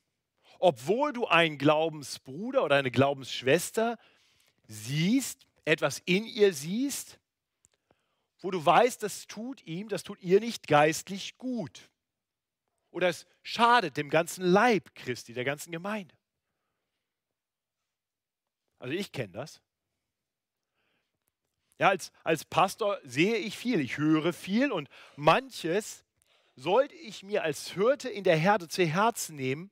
obwohl 0.59 1.13
du 1.13 1.27
einen 1.27 1.57
Glaubensbruder 1.57 2.63
oder 2.63 2.77
eine 2.77 2.91
Glaubensschwester 2.91 3.97
siehst, 4.67 5.45
etwas 5.65 6.01
in 6.05 6.25
ihr 6.25 6.53
siehst, 6.53 7.19
wo 8.45 8.51
du 8.51 8.63
weißt, 8.63 9.01
das 9.01 9.25
tut 9.25 9.63
ihm, 9.63 9.89
das 9.89 10.03
tut 10.03 10.21
ihr 10.21 10.39
nicht 10.39 10.67
geistlich 10.67 11.35
gut. 11.39 11.89
Oder 12.91 13.09
es 13.09 13.25
schadet 13.41 13.97
dem 13.97 14.11
ganzen 14.11 14.45
Leib 14.45 14.93
Christi, 14.93 15.33
der 15.33 15.45
ganzen 15.45 15.71
Gemeinde. 15.71 16.13
Also 18.77 18.93
ich 18.93 19.11
kenne 19.11 19.33
das. 19.33 19.61
Ja, 21.79 21.89
als, 21.89 22.11
als 22.23 22.45
Pastor 22.45 22.99
sehe 23.03 23.37
ich 23.37 23.57
viel, 23.57 23.79
ich 23.79 23.97
höre 23.97 24.31
viel 24.31 24.71
und 24.71 24.89
manches 25.15 26.05
sollte 26.55 26.93
ich 26.93 27.23
mir 27.23 27.41
als 27.41 27.71
Hirte 27.71 28.09
in 28.09 28.23
der 28.23 28.37
Herde 28.37 28.67
zu 28.67 28.85
Herzen 28.85 29.37
nehmen, 29.37 29.71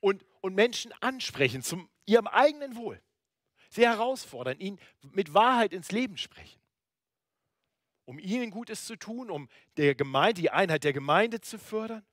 und, 0.00 0.24
und 0.40 0.54
Menschen 0.54 0.92
ansprechen 1.00 1.62
zum 1.62 1.90
ihrem 2.06 2.26
eigenen 2.26 2.74
Wohl. 2.74 3.02
Sie 3.68 3.86
herausfordern, 3.86 4.58
ihnen 4.60 4.78
mit 5.02 5.34
Wahrheit 5.34 5.74
ins 5.74 5.92
Leben 5.92 6.16
sprechen. 6.16 6.57
Um 8.08 8.18
ihnen 8.18 8.50
Gutes 8.50 8.86
zu 8.86 8.96
tun, 8.96 9.30
um 9.30 9.50
der 9.76 9.94
Gemeinde, 9.94 10.40
die 10.40 10.50
Einheit 10.50 10.82
der 10.82 10.94
Gemeinde 10.94 11.42
zu 11.42 11.58
fördern. 11.58 12.06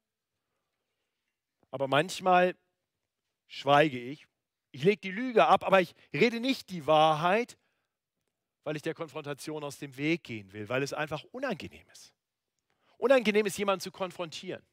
Aber 1.71 1.87
manchmal 1.87 2.57
schweige 3.47 3.97
ich. 3.97 4.27
Ich 4.71 4.83
lege 4.83 4.99
die 4.99 5.11
Lüge 5.11 5.47
ab, 5.47 5.63
aber 5.63 5.79
ich 5.79 5.95
rede 6.11 6.41
nicht 6.41 6.69
die 6.69 6.85
Wahrheit, 6.85 7.57
weil 8.65 8.75
ich 8.75 8.81
der 8.81 8.93
Konfrontation 8.93 9.63
aus 9.63 9.79
dem 9.79 9.95
Weg 9.95 10.25
gehen 10.25 10.51
will, 10.51 10.67
weil 10.67 10.83
es 10.83 10.91
einfach 10.91 11.23
unangenehm 11.31 11.87
ist. 11.93 12.13
Unangenehm 12.97 13.45
ist, 13.45 13.57
jemanden 13.57 13.79
zu 13.79 13.91
konfrontieren 13.91 14.65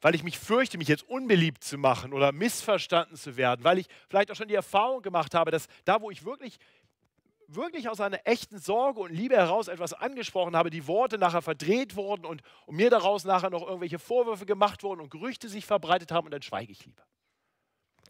weil 0.00 0.14
ich 0.14 0.22
mich 0.22 0.38
fürchte, 0.38 0.78
mich 0.78 0.88
jetzt 0.88 1.08
unbeliebt 1.08 1.64
zu 1.64 1.76
machen 1.76 2.12
oder 2.12 2.32
missverstanden 2.32 3.16
zu 3.16 3.36
werden, 3.36 3.64
weil 3.64 3.78
ich 3.78 3.88
vielleicht 4.08 4.30
auch 4.30 4.36
schon 4.36 4.48
die 4.48 4.54
Erfahrung 4.54 5.02
gemacht 5.02 5.34
habe, 5.34 5.50
dass 5.50 5.66
da, 5.84 6.00
wo 6.00 6.10
ich 6.10 6.24
wirklich 6.24 6.58
wirklich 7.48 7.88
aus 7.88 8.00
einer 8.00 8.26
echten 8.26 8.58
Sorge 8.58 9.00
und 9.00 9.12
Liebe 9.12 9.36
heraus 9.36 9.68
etwas 9.68 9.94
angesprochen 9.94 10.54
habe, 10.54 10.70
die 10.70 10.86
Worte 10.86 11.18
nachher 11.18 11.42
verdreht 11.42 11.96
wurden 11.96 12.24
und, 12.24 12.42
und 12.66 12.76
mir 12.76 12.90
daraus 12.90 13.24
nachher 13.24 13.50
noch 13.50 13.62
irgendwelche 13.62 13.98
Vorwürfe 13.98 14.46
gemacht 14.46 14.82
wurden 14.82 15.00
und 15.00 15.10
Gerüchte 15.10 15.48
sich 15.48 15.64
verbreitet 15.64 16.12
haben 16.12 16.26
und 16.26 16.30
dann 16.30 16.42
schweige 16.42 16.72
ich 16.72 16.84
lieber. 16.84 17.02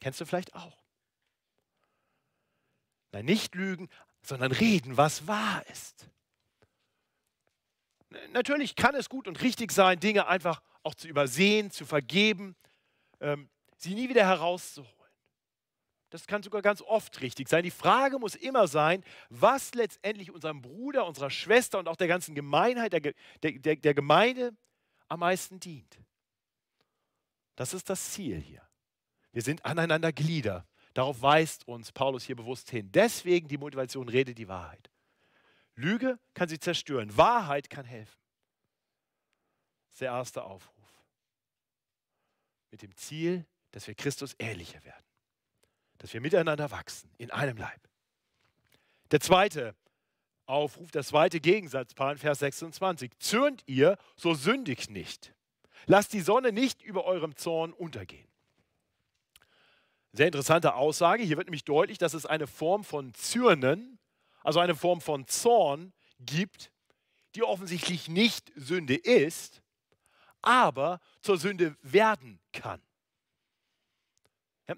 Kennst 0.00 0.20
du 0.20 0.26
vielleicht 0.26 0.54
auch? 0.54 0.76
Nein, 3.12 3.24
nicht 3.24 3.54
lügen, 3.54 3.88
sondern 4.22 4.52
reden, 4.52 4.96
was 4.96 5.26
wahr 5.26 5.64
ist. 5.70 6.08
Natürlich 8.32 8.74
kann 8.74 8.94
es 8.94 9.08
gut 9.08 9.28
und 9.28 9.40
richtig 9.42 9.70
sein, 9.72 10.00
Dinge 10.00 10.26
einfach 10.26 10.62
auch 10.82 10.94
zu 10.94 11.08
übersehen, 11.08 11.70
zu 11.70 11.84
vergeben, 11.84 12.56
ähm, 13.20 13.50
sie 13.76 13.94
nie 13.94 14.08
wieder 14.08 14.26
herauszuholen. 14.26 14.97
Das 16.10 16.26
kann 16.26 16.42
sogar 16.42 16.62
ganz 16.62 16.80
oft 16.80 17.20
richtig 17.20 17.48
sein. 17.48 17.62
Die 17.62 17.70
Frage 17.70 18.18
muss 18.18 18.34
immer 18.34 18.66
sein, 18.66 19.04
was 19.28 19.74
letztendlich 19.74 20.30
unserem 20.30 20.62
Bruder, 20.62 21.06
unserer 21.06 21.30
Schwester 21.30 21.78
und 21.78 21.86
auch 21.86 21.96
der 21.96 22.08
ganzen 22.08 22.34
Gemeinheit, 22.34 22.92
der, 22.92 23.12
der, 23.42 23.76
der 23.76 23.94
Gemeinde 23.94 24.56
am 25.08 25.20
meisten 25.20 25.60
dient. 25.60 25.98
Das 27.56 27.74
ist 27.74 27.90
das 27.90 28.12
Ziel 28.12 28.40
hier. 28.40 28.66
Wir 29.32 29.42
sind 29.42 29.64
aneinander 29.64 30.12
Glieder. 30.12 30.66
Darauf 30.94 31.20
weist 31.20 31.68
uns 31.68 31.92
Paulus 31.92 32.24
hier 32.24 32.36
bewusst 32.36 32.70
hin. 32.70 32.90
Deswegen 32.90 33.46
die 33.46 33.58
Motivation, 33.58 34.08
rede 34.08 34.34
die 34.34 34.48
Wahrheit. 34.48 34.90
Lüge 35.74 36.18
kann 36.34 36.48
sie 36.48 36.58
zerstören, 36.58 37.14
Wahrheit 37.16 37.68
kann 37.68 37.84
helfen. 37.84 38.18
Das 39.84 39.94
ist 39.94 40.00
der 40.00 40.08
erste 40.08 40.42
Aufruf. 40.42 40.74
Mit 42.70 42.82
dem 42.82 42.96
Ziel, 42.96 43.46
dass 43.72 43.86
wir 43.86 43.94
Christus 43.94 44.34
ähnlicher 44.38 44.82
werden 44.84 45.07
dass 45.98 46.12
wir 46.12 46.20
miteinander 46.20 46.70
wachsen 46.70 47.10
in 47.18 47.30
einem 47.30 47.56
Leib. 47.56 47.80
Der 49.10 49.20
zweite 49.20 49.74
Aufruf, 50.46 50.90
der 50.90 51.04
zweite 51.04 51.40
Gegensatz, 51.40 51.92
Vers 51.92 52.38
26. 52.38 53.12
Zürnt 53.18 53.62
ihr, 53.66 53.98
so 54.16 54.34
sündigt 54.34 54.90
nicht. 54.90 55.34
Lasst 55.86 56.12
die 56.12 56.20
Sonne 56.20 56.52
nicht 56.52 56.82
über 56.82 57.04
eurem 57.04 57.36
Zorn 57.36 57.72
untergehen. 57.72 58.26
Sehr 60.12 60.26
interessante 60.26 60.74
Aussage. 60.74 61.22
Hier 61.22 61.36
wird 61.36 61.48
nämlich 61.48 61.64
deutlich, 61.64 61.98
dass 61.98 62.14
es 62.14 62.26
eine 62.26 62.46
Form 62.46 62.82
von 62.82 63.12
Zürnen, 63.14 63.98
also 64.42 64.58
eine 64.58 64.74
Form 64.74 65.00
von 65.00 65.26
Zorn 65.26 65.92
gibt, 66.18 66.72
die 67.34 67.42
offensichtlich 67.42 68.08
nicht 68.08 68.50
Sünde 68.56 68.94
ist, 68.94 69.62
aber 70.40 71.00
zur 71.20 71.36
Sünde 71.36 71.76
werden 71.82 72.40
kann. 72.52 72.80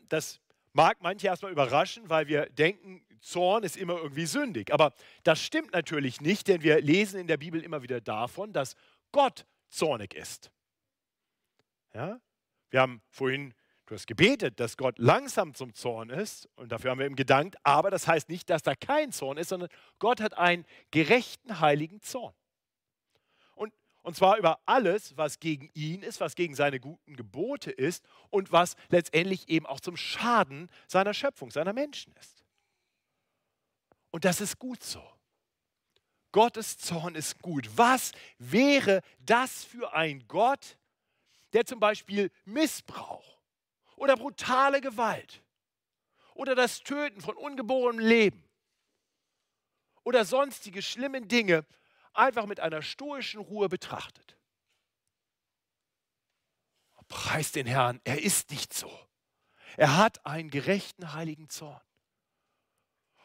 Das 0.09 0.41
Mag 0.73 0.99
manche 1.01 1.27
erstmal 1.27 1.53
überraschen, 1.53 2.09
weil 2.09 2.29
wir 2.29 2.47
denken, 2.47 3.05
Zorn 3.21 3.65
ist 3.65 3.77
immer 3.77 3.97
irgendwie 3.97 4.27
sündig. 4.27 4.73
Aber 4.73 4.93
das 5.25 5.43
stimmt 5.43 5.73
natürlich 5.73 6.21
nicht, 6.21 6.49
denn 6.49 6.63
wir 6.63 6.81
lesen 6.81 7.21
in 7.21 7.27
der 7.27 7.37
Bibel 7.37 7.63
immer 7.63 7.83
wieder 7.83 8.01
davon, 8.01 8.53
dass 8.53 8.77
Gott 9.13 9.47
zornig 9.69 10.15
ist. 10.15 10.51
Ja? 11.95 12.21
Wir 12.71 12.81
haben 12.81 13.03
vorhin, 13.09 13.53
du 13.87 13.95
hast 13.95 14.07
gebetet, 14.07 14.61
dass 14.61 14.77
Gott 14.77 14.99
langsam 14.99 15.55
zum 15.55 15.75
Zorn 15.75 16.11
ist 16.11 16.49
und 16.55 16.71
dafür 16.71 16.93
haben 16.93 16.99
wir 17.01 17.07
ihm 17.07 17.17
gedankt, 17.17 17.57
aber 17.65 17.91
das 17.91 18.07
heißt 18.07 18.29
nicht, 18.29 18.49
dass 18.49 18.63
da 18.63 18.75
kein 18.75 19.13
Zorn 19.13 19.39
ist, 19.39 19.49
sondern 19.49 19.69
Gott 19.99 20.21
hat 20.21 20.39
einen 20.39 20.65
gerechten, 20.93 21.61
heiligen 21.61 22.01
Zorn. 22.01 22.35
Und 24.03 24.17
zwar 24.17 24.39
über 24.39 24.61
alles, 24.65 25.17
was 25.17 25.41
gegen 25.41 25.71
ihn 25.75 26.03
ist, 26.03 26.21
was 26.21 26.35
gegen 26.35 26.55
seine 26.55 26.81
guten 26.81 27.17
Gebote 27.17 27.71
ist 27.71 28.05
und 28.31 28.51
was 28.51 28.77
letztendlich 28.89 29.49
eben 29.49 29.67
auch 29.67 29.81
zum 29.81 29.97
Schaden 29.97 30.71
seiner 30.87 31.13
Schöpfung, 31.13 31.51
seiner 31.51 31.73
Menschen 31.73 32.15
ist. 32.19 32.45
Und 34.11 34.25
das 34.25 34.41
ist 34.41 34.59
gut 34.59 34.83
so. 34.83 35.03
Gottes 36.33 36.79
Zorn 36.79 37.15
ist 37.15 37.43
gut. 37.43 37.69
Was 37.77 38.13
wäre 38.39 39.03
das 39.19 39.65
für 39.65 39.93
ein 39.93 40.27
Gott, 40.29 40.79
der 41.53 41.67
zum 41.67 41.81
Beispiel 41.81 42.31
Missbrauch 42.45 43.41
oder 43.97 44.17
brutale 44.17 44.81
Gewalt 44.81 45.43
oder 46.35 46.55
das 46.55 46.83
Töten 46.83 47.21
von 47.21 47.37
ungeborenem 47.37 47.99
Leben 47.99 48.45
oder 50.05 50.25
sonstige 50.25 50.81
schlimme 50.83 51.21
Dinge 51.21 51.67
einfach 52.13 52.47
mit 52.47 52.61
einer 52.61 52.83
stoischen 52.83 53.41
Ruhe 53.41 53.69
betrachtet. 53.69 54.37
Preis 57.09 57.51
den 57.51 57.67
Herrn, 57.67 58.01
er 58.05 58.23
ist 58.23 58.51
nicht 58.51 58.73
so. 58.73 58.91
Er 59.77 59.97
hat 59.97 60.25
einen 60.25 60.49
gerechten 60.49 61.13
heiligen 61.13 61.49
Zorn. 61.49 61.81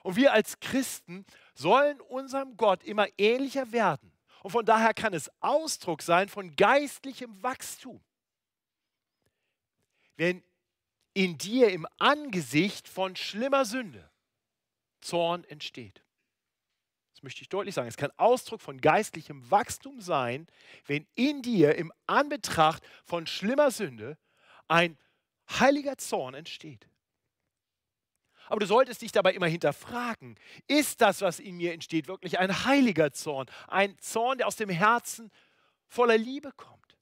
Und 0.02 0.15
wir 0.15 0.34
als 0.34 0.60
Christen 0.60 1.26
sollen 1.54 2.02
unserem 2.02 2.58
Gott 2.58 2.84
immer 2.84 3.08
ähnlicher 3.17 3.71
werden. 3.71 4.12
Und 4.41 4.52
von 4.52 4.65
daher 4.65 4.93
kann 4.93 5.13
es 5.13 5.32
Ausdruck 5.39 6.02
sein 6.02 6.30
von 6.30 6.56
geistlichem 6.56 7.41
Wachstum. 7.41 8.04
Wenn 10.17 10.43
in 11.13 11.38
dir 11.38 11.71
im 11.71 11.88
Angesicht 11.98 12.88
von 12.88 13.15
schlimmer 13.15 13.65
Sünde 13.65 14.10
Zorn 15.02 15.43
entsteht 15.45 16.05
möchte 17.26 17.42
ich 17.42 17.50
deutlich 17.50 17.76
sagen, 17.76 17.90
es 17.90 17.98
kann 17.98 18.12
Ausdruck 18.16 18.62
von 18.62 18.80
geistlichem 18.80 19.52
Wachstum 19.52 20.00
sein, 20.00 20.48
wenn 20.86 21.06
in 21.16 21.42
dir 21.42 21.76
im 21.76 21.92
Anbetracht 22.08 22.82
von 23.04 23.28
schlimmer 23.28 23.72
Sünde 23.72 24.18
ein 24.70 24.98
heiliger 25.50 25.98
Zorn 25.98 26.34
entsteht. 26.34 26.88
Aber 28.48 28.60
du 28.60 28.68
solltest 28.68 29.02
dich 29.02 29.12
dabei 29.12 29.34
immer 29.34 29.48
hinterfragen, 29.48 30.38
ist 30.68 31.02
das, 31.02 31.22
was 31.22 31.40
in 31.40 31.58
mir 31.58 31.74
entsteht, 31.74 32.08
wirklich 32.08 32.40
ein 32.40 32.66
heiliger 32.66 33.12
Zorn? 33.12 33.48
Ein 33.68 33.98
Zorn, 34.00 34.38
der 34.38 34.48
aus 34.48 34.56
dem 34.56 34.70
Herzen 34.70 35.32
voller 35.88 36.18
Liebe 36.18 36.52
kommt? 36.56 36.98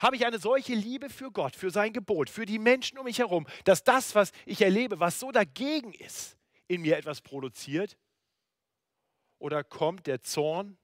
Habe 0.00 0.14
ich 0.14 0.24
eine 0.24 0.38
solche 0.38 0.74
Liebe 0.74 1.10
für 1.10 1.32
Gott, 1.32 1.56
für 1.56 1.70
sein 1.70 1.92
Gebot, 1.92 2.30
für 2.30 2.46
die 2.46 2.60
Menschen 2.60 2.98
um 2.98 3.04
mich 3.04 3.18
herum, 3.18 3.46
dass 3.64 3.82
das, 3.82 4.14
was 4.14 4.30
ich 4.46 4.62
erlebe, 4.62 5.00
was 5.00 5.18
so 5.18 5.32
dagegen 5.32 5.92
ist, 5.92 6.36
in 6.68 6.82
mir 6.82 6.96
etwas 6.96 7.20
produziert, 7.20 7.96
oder 9.38 9.64
kommt 9.64 10.06
der 10.06 10.22
Zorn 10.22 10.78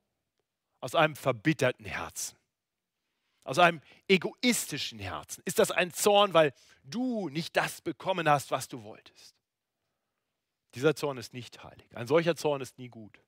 aus 0.80 0.94
einem 0.94 1.16
verbitterten 1.16 1.86
Herzen? 1.86 2.38
Aus 3.42 3.58
einem 3.58 3.80
egoistischen 4.08 4.98
Herzen? 4.98 5.42
Ist 5.44 5.58
das 5.58 5.70
ein 5.70 5.92
Zorn, 5.92 6.34
weil 6.34 6.52
du 6.82 7.28
nicht 7.28 7.56
das 7.56 7.80
bekommen 7.80 8.28
hast, 8.28 8.50
was 8.50 8.68
du 8.68 8.82
wolltest? 8.82 9.34
Dieser 10.74 10.96
Zorn 10.96 11.18
ist 11.18 11.34
nicht 11.34 11.62
heilig. 11.62 11.96
Ein 11.96 12.06
solcher 12.06 12.36
Zorn 12.36 12.60
ist 12.60 12.78
nie 12.78 12.88
gut. 12.88 13.20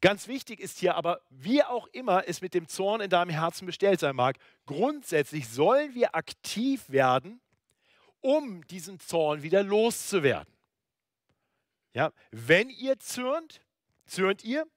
Ganz 0.00 0.28
wichtig 0.28 0.60
ist 0.60 0.78
hier 0.78 0.94
aber, 0.94 1.20
wie 1.28 1.62
auch 1.62 1.88
immer 1.88 2.28
es 2.28 2.40
mit 2.40 2.54
dem 2.54 2.68
Zorn 2.68 3.00
in 3.00 3.10
deinem 3.10 3.30
Herzen 3.30 3.66
bestellt 3.66 3.98
sein 3.98 4.14
mag, 4.14 4.38
grundsätzlich 4.64 5.48
sollen 5.48 5.94
wir 5.94 6.14
aktiv 6.14 6.88
werden, 6.88 7.40
um 8.20 8.64
diesen 8.68 9.00
Zorn 9.00 9.42
wieder 9.42 9.62
loszuwerden. 9.64 10.52
Ja, 11.98 12.12
wenn 12.30 12.70
ihr 12.70 13.00
zürnt, 13.00 13.60
zürnt 14.06 14.44
ihr, 14.44 14.68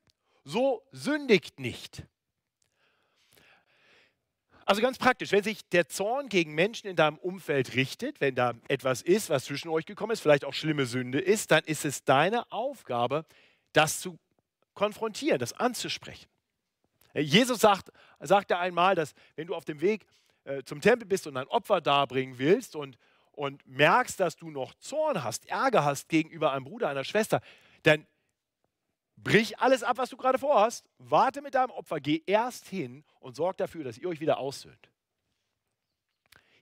so 0.43 0.81
sündigt 0.91 1.59
nicht. 1.59 2.01
Also 4.65 4.81
ganz 4.81 4.97
praktisch, 4.97 5.31
wenn 5.31 5.43
sich 5.43 5.69
der 5.69 5.87
Zorn 5.87 6.29
gegen 6.29 6.55
Menschen 6.55 6.87
in 6.87 6.95
deinem 6.95 7.19
Umfeld 7.19 7.75
richtet, 7.75 8.21
wenn 8.21 8.33
da 8.33 8.55
etwas 8.69 9.03
ist, 9.03 9.29
was 9.29 9.45
zwischen 9.45 9.69
euch 9.69 9.85
gekommen 9.85 10.13
ist, 10.13 10.21
vielleicht 10.21 10.45
auch 10.45 10.55
schlimme 10.55 10.87
Sünde 10.87 11.19
ist, 11.19 11.51
dann 11.51 11.63
ist 11.65 11.85
es 11.85 12.03
deine 12.03 12.51
Aufgabe, 12.51 13.27
das 13.71 13.99
zu 13.99 14.17
konfrontieren, 14.73 15.37
das 15.37 15.53
anzusprechen. 15.53 16.27
Jesus 17.13 17.59
sagt, 17.59 17.91
sagte 18.19 18.57
einmal, 18.57 18.95
dass 18.95 19.13
wenn 19.35 19.45
du 19.45 19.53
auf 19.53 19.65
dem 19.65 19.79
Weg 19.81 20.07
äh, 20.45 20.63
zum 20.63 20.81
Tempel 20.81 21.07
bist 21.07 21.27
und 21.27 21.37
ein 21.37 21.47
Opfer 21.49 21.81
darbringen 21.81 22.39
willst 22.39 22.75
und 22.75 22.97
und 23.31 23.65
merkst, 23.65 24.19
dass 24.19 24.35
du 24.35 24.49
noch 24.49 24.73
Zorn 24.75 25.23
hast, 25.23 25.47
Ärger 25.47 25.85
hast 25.85 26.09
gegenüber 26.09 26.51
einem 26.51 26.65
Bruder, 26.65 26.89
einer 26.89 27.03
Schwester, 27.03 27.41
dann 27.83 28.05
brich 29.17 29.59
alles 29.59 29.83
ab, 29.83 29.97
was 29.97 30.09
du 30.09 30.17
gerade 30.17 30.39
vorhast, 30.39 30.89
warte 30.97 31.41
mit 31.41 31.55
deinem 31.55 31.71
Opfer, 31.71 31.99
geh 31.99 32.23
erst 32.25 32.67
hin 32.67 33.03
und 33.19 33.35
sorg 33.35 33.57
dafür, 33.57 33.83
dass 33.83 33.97
ihr 33.97 34.09
euch 34.09 34.19
wieder 34.19 34.37
aussöhnt. 34.37 34.89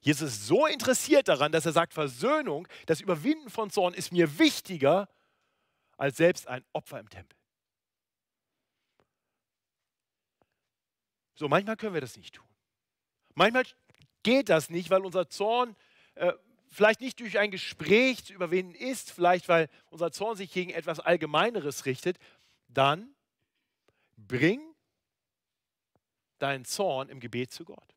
Jesus 0.02 0.30
ist 0.30 0.48
so 0.48 0.66
interessiert 0.66 1.28
daran, 1.28 1.52
dass 1.52 1.66
er 1.66 1.74
sagt, 1.74 1.94
Versöhnung, 1.94 2.68
das 2.86 3.02
Überwinden 3.02 3.50
von 3.50 3.70
Zorn 3.70 3.94
ist 3.94 4.12
mir 4.12 4.40
wichtiger 4.40 5.10
als 5.98 6.18
selbst 6.18 6.48
ein 6.48 6.64
Opfer 6.72 7.00
im 7.00 7.10
Tempel. 7.10 7.38
So, 11.36 11.48
manchmal 11.48 11.76
können 11.76 11.94
wir 11.94 12.02
das 12.02 12.16
nicht 12.16 12.36
tun. 12.36 12.48
Manchmal 13.34 13.64
geht 14.24 14.50
das 14.50 14.70
nicht, 14.70 14.90
weil 14.90 15.06
unser 15.06 15.30
Zorn 15.30 15.76
äh, 16.16 16.34
vielleicht 16.70 17.02
nicht 17.02 17.20
durch 17.20 17.40
ein 17.40 17.52
Gespräch 17.52 18.26
zu 18.26 18.34
überwinden 18.34 18.76
ist, 18.76 19.12
vielleicht 19.12 19.50
weil 19.50 19.70
unser 19.90 20.12
Zorn 20.12 20.38
sich 20.38 20.52
gegen 20.52 20.72
etwas 20.72 21.00
Allgemeineres 21.00 21.86
richtet, 21.86 22.18
dann 22.68 23.14
bring 24.18 24.62
deinen 26.38 26.66
Zorn 26.66 27.10
im 27.10 27.20
Gebet 27.20 27.52
zu 27.52 27.66
Gott. 27.66 27.96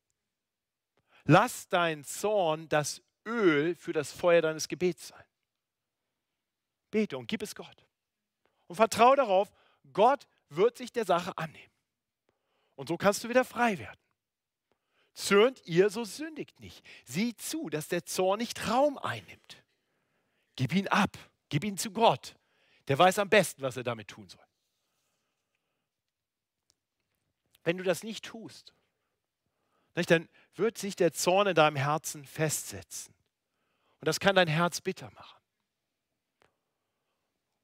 Lass 1.24 1.68
dein 1.68 2.04
Zorn 2.04 2.68
das 2.68 3.02
Öl 3.24 3.74
für 3.74 3.92
das 3.92 4.10
Feuer 4.10 4.42
deines 4.42 4.68
Gebets 4.68 5.08
sein. 5.08 5.24
Bete 6.90 7.16
und 7.16 7.26
gib 7.26 7.42
es 7.42 7.54
Gott. 7.54 7.86
Und 8.66 8.76
vertraue 8.76 9.16
darauf, 9.16 9.52
Gott 9.92 10.26
wird 10.48 10.76
sich 10.76 10.92
der 10.92 11.04
Sache 11.04 11.36
annehmen. 11.38 11.72
Und 12.74 12.88
so 12.88 12.96
kannst 12.96 13.22
du 13.22 13.28
wieder 13.28 13.44
frei 13.44 13.78
werden. 13.78 14.01
Zürnt 15.14 15.60
ihr, 15.66 15.90
so 15.90 16.04
sündigt 16.04 16.60
nicht. 16.60 16.84
Sieh 17.04 17.36
zu, 17.36 17.68
dass 17.68 17.88
der 17.88 18.06
Zorn 18.06 18.38
nicht 18.38 18.68
Raum 18.68 18.98
einnimmt. 18.98 19.62
Gib 20.56 20.74
ihn 20.74 20.88
ab, 20.88 21.18
gib 21.48 21.64
ihn 21.64 21.76
zu 21.76 21.90
Gott. 21.90 22.34
Der 22.88 22.98
weiß 22.98 23.18
am 23.18 23.28
besten, 23.28 23.62
was 23.62 23.76
er 23.76 23.84
damit 23.84 24.08
tun 24.08 24.28
soll. 24.28 24.44
Wenn 27.64 27.78
du 27.78 27.84
das 27.84 28.02
nicht 28.02 28.24
tust, 28.24 28.74
dann 29.94 30.28
wird 30.54 30.78
sich 30.78 30.96
der 30.96 31.12
Zorn 31.12 31.46
in 31.46 31.54
deinem 31.54 31.76
Herzen 31.76 32.24
festsetzen. 32.24 33.14
Und 34.00 34.06
das 34.06 34.18
kann 34.18 34.34
dein 34.34 34.48
Herz 34.48 34.80
bitter 34.80 35.10
machen. 35.12 35.40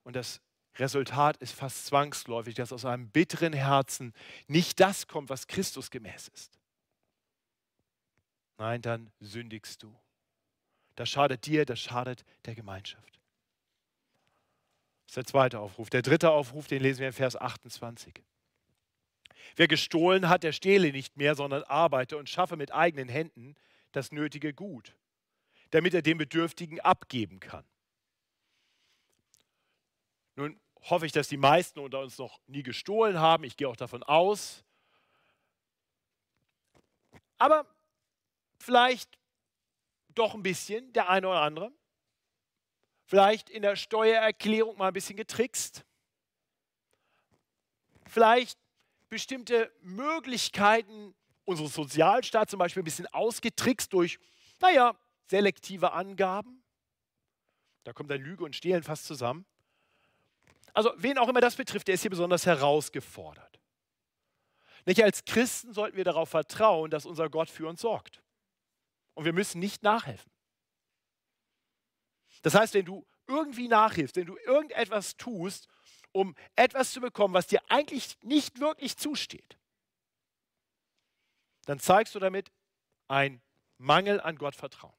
Und 0.04 0.14
das 0.14 0.40
Resultat 0.76 1.37
ist 1.38 1.52
fast 1.52 1.87
zwangsläufig, 1.87 2.54
dass 2.54 2.72
aus 2.72 2.84
einem 2.84 3.11
bitteren 3.11 3.52
Herzen 3.52 4.14
nicht 4.46 4.78
das 4.78 5.08
kommt, 5.08 5.28
was 5.30 5.48
Christus 5.48 5.90
gemäß 5.90 6.28
ist. 6.28 6.58
Nein, 8.59 8.83
dann 8.83 9.11
sündigst 9.21 9.83
du. 9.83 9.97
Das 10.97 11.09
schadet 11.09 11.47
dir, 11.47 11.64
das 11.64 11.79
schadet 11.79 12.25
der 12.44 12.57
Gemeinschaft. 12.57 13.21
Das 15.07 15.12
ist 15.12 15.16
der 15.16 15.25
zweite 15.25 15.61
Aufruf. 15.61 15.88
Der 15.90 16.03
dritte 16.03 16.31
Aufruf, 16.31 16.66
den 16.66 16.83
lesen 16.83 17.01
wir 17.01 17.07
in 17.07 17.12
Vers 17.12 17.37
28. 17.37 18.21
Wer 19.57 19.68
gestohlen 19.68 20.29
hat, 20.29 20.42
der 20.42 20.53
stehle 20.53 20.90
nicht 20.90 21.16
mehr, 21.16 21.37
sondern 21.37 21.62
arbeite 21.62 22.16
und 22.16 22.29
schaffe 22.29 22.57
mit 22.57 22.73
eigenen 22.73 23.09
Händen 23.09 23.55
das 23.92 24.12
nötige 24.12 24.53
Gut, 24.53 24.94
damit 25.71 25.94
er 25.94 26.03
dem 26.03 26.18
Bedürftigen 26.18 26.81
abgeben 26.81 27.40
kann. 27.40 27.64
Nun 30.35 30.61
hoffe 30.83 31.07
ich, 31.07 31.12
dass 31.12 31.29
die 31.29 31.37
meisten 31.37 31.79
unter 31.79 32.01
uns 32.01 32.18
noch 32.18 32.40
nie 32.47 32.62
gestohlen 32.62 33.18
haben. 33.18 33.44
Ich 33.44 33.57
gehe 33.57 33.68
auch 33.68 33.77
davon 33.77 34.03
aus. 34.03 34.64
Aber 37.38 37.66
vielleicht 38.59 39.18
doch 40.14 40.35
ein 40.35 40.42
bisschen, 40.42 40.92
der 40.92 41.09
eine 41.09 41.29
oder 41.29 41.40
andere. 41.40 41.73
Vielleicht 43.05 43.49
in 43.49 43.62
der 43.62 43.77
Steuererklärung 43.77 44.77
mal 44.77 44.88
ein 44.88 44.92
bisschen 44.92 45.16
getrickst. 45.16 45.85
Vielleicht 48.07 48.59
bestimmte 49.09 49.73
Möglichkeiten 49.81 51.14
unseres 51.44 51.73
Sozialstaats 51.73 52.51
zum 52.51 52.59
Beispiel 52.59 52.83
ein 52.83 52.85
bisschen 52.85 53.07
ausgetrickst 53.07 53.92
durch, 53.92 54.18
naja, 54.61 54.94
selektive 55.27 55.92
Angaben. 55.92 56.62
Da 57.85 57.92
kommt 57.92 58.11
dann 58.11 58.21
Lüge 58.21 58.44
und 58.44 58.55
Stehlen 58.55 58.83
fast 58.83 59.07
zusammen. 59.07 59.47
Also 60.75 60.92
wen 60.97 61.16
auch 61.16 61.29
immer 61.29 61.40
das 61.40 61.57
betrifft, 61.57 61.88
der 61.88 61.94
ist 61.94 62.03
hier 62.03 62.11
besonders 62.11 62.44
herausgefordert. 62.44 63.59
Nicht 64.85 65.03
als 65.03 65.25
Christen 65.25 65.73
sollten 65.73 65.97
wir 65.97 66.05
darauf 66.05 66.29
vertrauen, 66.29 66.90
dass 66.90 67.07
unser 67.07 67.31
Gott 67.31 67.49
für 67.49 67.66
uns 67.66 67.81
sorgt. 67.81 68.23
Und 69.18 69.24
wir 69.24 69.33
müssen 69.33 69.59
nicht 69.59 69.83
nachhelfen. 69.83 70.31
Das 72.42 72.54
heißt, 72.54 72.74
wenn 72.74 72.85
du 72.85 73.04
irgendwie 73.26 73.66
nachhilfst, 73.66 74.14
wenn 74.14 74.26
du 74.26 74.37
irgendetwas 74.37 75.16
tust, 75.16 75.66
um 76.12 76.37
etwas 76.54 76.92
zu 76.92 77.00
bekommen, 77.00 77.35
was 77.35 77.48
dir 77.48 77.61
eigentlich 77.68 78.16
nicht 78.22 78.61
wirklich 78.61 78.96
zusteht, 78.96 79.59
dann 81.64 81.81
zeigst 81.81 82.14
du 82.14 82.20
damit 82.20 82.52
ein 83.09 83.42
Mangel 83.76 84.20
an 84.20 84.37
Gottvertrauen. 84.37 84.94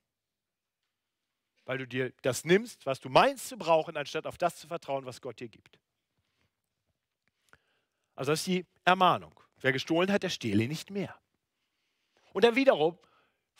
Weil 1.63 1.77
du 1.77 1.87
dir 1.87 2.11
das 2.21 2.43
nimmst, 2.43 2.85
was 2.85 2.99
du 2.99 3.07
meinst 3.07 3.47
zu 3.47 3.55
brauchen, 3.55 3.95
anstatt 3.95 4.27
auf 4.27 4.37
das 4.37 4.57
zu 4.57 4.67
vertrauen, 4.67 5.05
was 5.05 5.21
Gott 5.21 5.39
dir 5.39 5.47
gibt. 5.47 5.79
Also 8.15 8.33
das 8.33 8.41
ist 8.41 8.47
die 8.47 8.65
Ermahnung. 8.83 9.39
Wer 9.61 9.71
gestohlen 9.71 10.11
hat, 10.11 10.23
der 10.23 10.29
stehle 10.29 10.67
nicht 10.67 10.91
mehr. 10.91 11.17
Und 12.33 12.43
dann 12.43 12.57
wiederum 12.57 12.99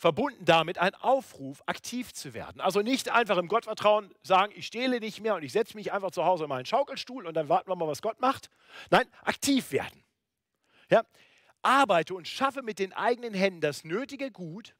verbunden 0.00 0.46
damit 0.46 0.78
ein 0.78 0.94
Aufruf, 0.94 1.62
aktiv 1.66 2.14
zu 2.14 2.32
werden. 2.32 2.62
Also 2.62 2.80
nicht 2.80 3.10
einfach 3.10 3.36
im 3.36 3.48
Gottvertrauen 3.48 4.10
sagen, 4.22 4.50
ich 4.56 4.66
stehle 4.66 4.98
nicht 4.98 5.20
mehr 5.20 5.34
und 5.34 5.42
ich 5.42 5.52
setze 5.52 5.76
mich 5.76 5.92
einfach 5.92 6.10
zu 6.10 6.24
Hause 6.24 6.44
in 6.44 6.48
meinen 6.48 6.64
Schaukelstuhl 6.64 7.26
und 7.26 7.34
dann 7.34 7.50
warten 7.50 7.70
wir 7.70 7.76
mal, 7.76 7.86
was 7.86 8.00
Gott 8.00 8.18
macht. 8.18 8.48
Nein, 8.88 9.06
aktiv 9.20 9.72
werden. 9.72 10.02
Ja? 10.88 11.04
Arbeite 11.60 12.14
und 12.14 12.26
schaffe 12.26 12.62
mit 12.62 12.78
den 12.78 12.94
eigenen 12.94 13.34
Händen 13.34 13.60
das 13.60 13.84
nötige 13.84 14.30
Gut, 14.30 14.74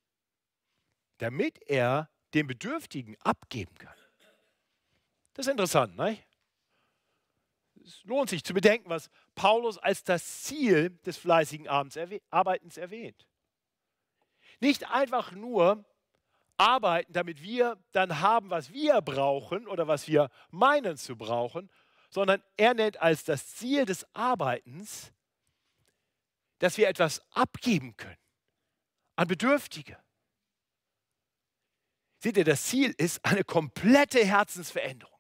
damit 1.19 1.61
er 1.69 2.09
dem 2.33 2.47
Bedürftigen 2.47 3.15
abgeben 3.21 3.75
kann. 3.75 3.99
Das 5.35 5.47
ist 5.47 5.51
interessant, 5.51 5.99
ne? 5.99 6.17
Es 7.85 8.03
lohnt 8.05 8.31
sich 8.31 8.43
zu 8.43 8.55
bedenken, 8.55 8.89
was 8.89 9.11
Paulus 9.35 9.77
als 9.77 10.03
das 10.03 10.45
Ziel 10.45 10.99
des 11.05 11.19
fleißigen 11.19 11.69
Arbeitens 11.69 12.79
erwähnt. 12.79 13.27
Nicht 14.59 14.91
einfach 14.91 15.33
nur 15.33 15.85
arbeiten, 16.61 17.13
damit 17.13 17.43
wir 17.43 17.83
dann 17.93 18.21
haben, 18.21 18.51
was 18.51 18.73
wir 18.73 19.01
brauchen 19.01 19.67
oder 19.67 19.89
was 19.89 20.07
wir 20.07 20.31
meinen 20.51 20.97
zu 20.97 21.17
brauchen, 21.17 21.71
sondern 22.11 22.43
er 22.57 22.75
nennt 22.75 23.01
als 23.01 23.25
das 23.25 23.55
Ziel 23.55 23.87
des 23.87 24.05
Arbeitens, 24.15 25.13
dass 26.59 26.77
wir 26.77 26.89
etwas 26.89 27.23
abgeben 27.31 27.97
können 27.97 28.19
an 29.17 29.29
Bedürftige. 29.29 29.97
Seht 32.19 32.37
ihr, 32.37 32.45
das 32.45 32.65
Ziel 32.65 32.95
ist 32.99 33.25
eine 33.25 33.45
komplette 33.45 34.23
Herzensveränderung. 34.25 35.19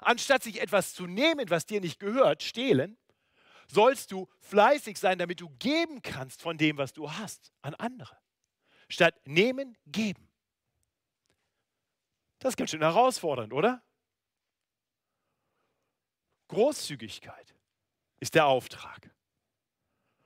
Anstatt 0.00 0.42
sich 0.42 0.60
etwas 0.60 0.94
zu 0.94 1.06
nehmen, 1.06 1.50
was 1.50 1.66
dir 1.66 1.82
nicht 1.82 1.98
gehört, 1.98 2.42
stehlen, 2.42 2.96
sollst 3.66 4.12
du 4.12 4.28
fleißig 4.40 4.98
sein, 4.98 5.18
damit 5.18 5.40
du 5.40 5.50
geben 5.58 6.00
kannst 6.00 6.40
von 6.40 6.56
dem, 6.56 6.78
was 6.78 6.94
du 6.94 7.10
hast, 7.10 7.52
an 7.60 7.74
andere 7.74 8.21
statt 8.92 9.14
nehmen, 9.24 9.76
geben. 9.86 10.28
Das 12.38 12.50
ist 12.50 12.56
ganz 12.56 12.70
schön 12.70 12.82
herausfordernd, 12.82 13.52
oder? 13.52 13.82
Großzügigkeit 16.48 17.54
ist 18.20 18.34
der 18.34 18.46
Auftrag. 18.46 19.10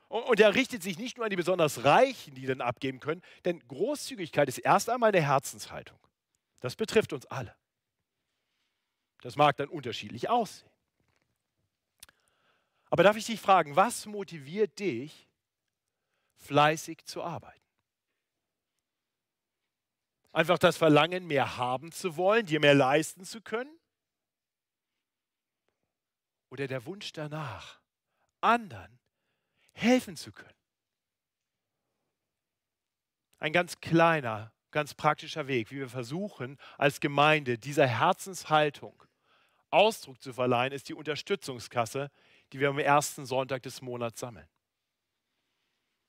Und 0.09 0.41
er 0.41 0.55
richtet 0.55 0.83
sich 0.83 0.99
nicht 0.99 1.17
nur 1.17 1.27
an 1.27 1.31
die 1.31 1.37
besonders 1.37 1.85
Reichen, 1.85 2.35
die 2.35 2.47
dann 2.47 2.61
abgeben 2.61 3.01
können, 3.01 3.23
denn 3.45 3.61
Großzügigkeit 3.69 4.49
ist 4.49 4.59
erst 4.59 4.89
einmal 4.89 5.11
eine 5.11 5.23
Herzenshaltung. 5.23 5.99
Das 6.61 6.75
betrifft 6.75 7.13
uns 7.13 7.27
alle. 7.27 7.55
Das 9.23 9.37
mag 9.37 9.57
dann 9.57 9.69
unterschiedlich 9.69 10.29
aussehen. 10.29 10.71
Aber 12.89 13.03
darf 13.03 13.17
ich 13.17 13.27
dich 13.27 13.41
fragen, 13.41 13.77
was 13.77 14.07
motiviert 14.07 14.79
dich, 14.79 15.29
fleißig 16.37 17.05
zu 17.05 17.23
arbeiten? 17.23 17.66
Einfach 20.37 20.59
das 20.59 20.77
Verlangen, 20.77 21.27
mehr 21.27 21.57
haben 21.57 21.93
zu 21.93 22.19
wollen, 22.19 22.45
dir 22.45 22.61
mehr 22.61 22.75
leisten 22.75 23.25
zu 23.25 23.41
können? 23.41 23.75
Oder 26.51 26.67
der 26.67 26.85
Wunsch 26.85 27.11
danach, 27.15 27.81
anderen 28.43 28.99
helfen 29.73 30.15
zu 30.15 30.33
können? 30.33 30.53
Ein 33.39 33.55
ganz 33.55 33.81
kleiner, 33.81 34.53
ganz 34.73 34.93
praktischer 34.93 35.47
Weg, 35.47 35.71
wie 35.71 35.79
wir 35.79 35.89
versuchen, 35.89 36.59
als 36.77 37.01
Gemeinde 37.01 37.57
dieser 37.57 37.87
Herzenshaltung 37.87 39.05
Ausdruck 39.71 40.21
zu 40.21 40.35
verleihen, 40.35 40.75
ist 40.75 40.91
die 40.91 40.95
Unterstützungskasse, 40.95 42.11
die 42.53 42.61
wir 42.61 42.69
am 42.69 42.79
ersten 42.79 43.25
Sonntag 43.25 43.63
des 43.63 43.81
Monats 43.81 44.21
sammeln. 44.21 44.49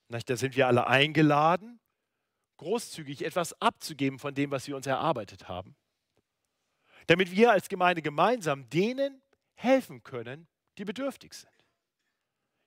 Da 0.09 0.35
sind 0.35 0.57
wir 0.57 0.67
alle 0.67 0.87
eingeladen 0.87 1.79
großzügig 2.57 3.23
etwas 3.23 3.59
abzugeben 3.61 4.19
von 4.19 4.33
dem, 4.33 4.51
was 4.51 4.67
wir 4.67 4.75
uns 4.75 4.87
erarbeitet 4.87 5.47
haben, 5.47 5.75
damit 7.07 7.31
wir 7.31 7.51
als 7.51 7.69
Gemeinde 7.69 8.01
gemeinsam 8.01 8.69
denen 8.69 9.21
helfen 9.55 10.03
können, 10.03 10.47
die 10.77 10.85
bedürftig 10.85 11.33
sind. 11.33 11.51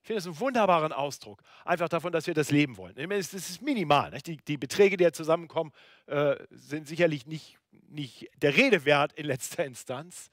Ich 0.02 0.06
finde 0.06 0.18
das 0.18 0.26
einen 0.26 0.40
wunderbaren 0.40 0.92
Ausdruck, 0.92 1.42
einfach 1.64 1.88
davon, 1.88 2.10
dass 2.10 2.26
wir 2.26 2.32
das 2.32 2.50
leben 2.50 2.78
wollen. 2.78 2.96
Es 3.12 3.34
ist 3.34 3.60
minimal. 3.60 4.10
Die, 4.22 4.38
die, 4.38 4.56
Beträge, 4.56 4.96
die 4.96 5.04
ja 5.04 5.12
zusammenkommen, 5.12 5.72
äh, 6.06 6.36
sind 6.50 6.88
sicherlich 6.88 7.26
nicht, 7.26 7.58
nicht 7.88 8.28
der 8.40 8.56
Rede 8.56 8.86
wert 8.86 9.12
in 9.12 9.26
letzter 9.26 9.64
Instanz. 9.64 10.30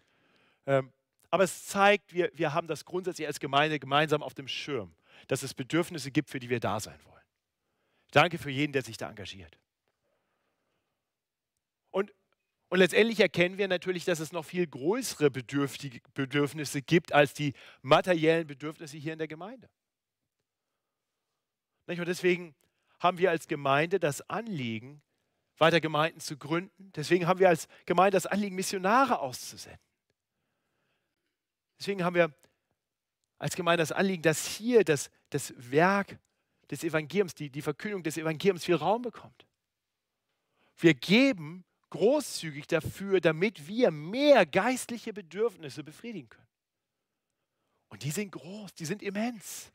Ähm, 0.65 0.93
aber 1.31 1.43
es 1.43 1.65
zeigt, 1.65 2.13
wir, 2.13 2.31
wir 2.33 2.53
haben 2.53 2.67
das 2.67 2.85
grundsätzlich 2.85 3.27
als 3.27 3.39
Gemeinde 3.39 3.77
gemeinsam 3.77 4.23
auf 4.23 4.33
dem 4.33 4.47
Schirm, 4.47 4.95
dass 5.27 5.43
es 5.43 5.53
Bedürfnisse 5.53 6.11
gibt, 6.11 6.29
für 6.29 6.39
die 6.39 6.49
wir 6.49 6.61
da 6.61 6.79
sein 6.79 6.97
wollen. 7.03 7.16
Danke 8.11 8.37
für 8.37 8.49
jeden, 8.49 8.73
der 8.73 8.83
sich 8.83 8.97
da 8.97 9.09
engagiert. 9.09 9.57
Und, 11.91 12.13
und 12.69 12.79
letztendlich 12.79 13.19
erkennen 13.19 13.57
wir 13.57 13.67
natürlich, 13.67 14.05
dass 14.05 14.19
es 14.19 14.31
noch 14.31 14.45
viel 14.45 14.67
größere 14.67 15.29
Bedürfnisse 15.29 16.81
gibt 16.81 17.13
als 17.13 17.33
die 17.33 17.53
materiellen 17.81 18.47
Bedürfnisse 18.47 18.97
hier 18.97 19.13
in 19.13 19.19
der 19.19 19.27
Gemeinde. 19.27 19.69
Und 21.87 22.07
deswegen 22.07 22.55
haben 22.99 23.17
wir 23.17 23.31
als 23.31 23.47
Gemeinde 23.47 23.99
das 23.99 24.27
Anliegen, 24.29 25.01
weiter 25.57 25.79
Gemeinden 25.79 26.19
zu 26.19 26.37
gründen. 26.37 26.91
Deswegen 26.95 27.27
haben 27.27 27.39
wir 27.39 27.49
als 27.49 27.67
Gemeinde 27.85 28.15
das 28.15 28.25
Anliegen, 28.25 28.55
Missionare 28.55 29.19
auszusenden. 29.19 29.79
Deswegen 31.79 32.03
haben 32.03 32.15
wir 32.15 32.33
als 33.37 33.55
Gemeinde 33.55 33.81
das 33.81 33.91
Anliegen, 33.91 34.23
dass 34.23 34.45
hier 34.45 34.83
das, 34.83 35.09
das 35.29 35.53
Werk 35.57 36.19
des 36.69 36.83
Evangeliums, 36.83 37.35
die, 37.35 37.49
die 37.49 37.61
Verkündung 37.61 38.03
des 38.03 38.17
Evangeliums 38.17 38.65
viel 38.65 38.75
Raum 38.75 39.01
bekommt. 39.01 39.45
Wir 40.77 40.93
geben 40.93 41.63
großzügig 41.89 42.67
dafür, 42.67 43.21
damit 43.21 43.67
wir 43.67 43.91
mehr 43.91 44.45
geistliche 44.45 45.13
Bedürfnisse 45.13 45.83
befriedigen 45.83 46.29
können. 46.29 46.47
Und 47.89 48.03
die 48.03 48.11
sind 48.11 48.31
groß, 48.31 48.73
die 48.73 48.85
sind 48.85 49.01
immens. 49.01 49.71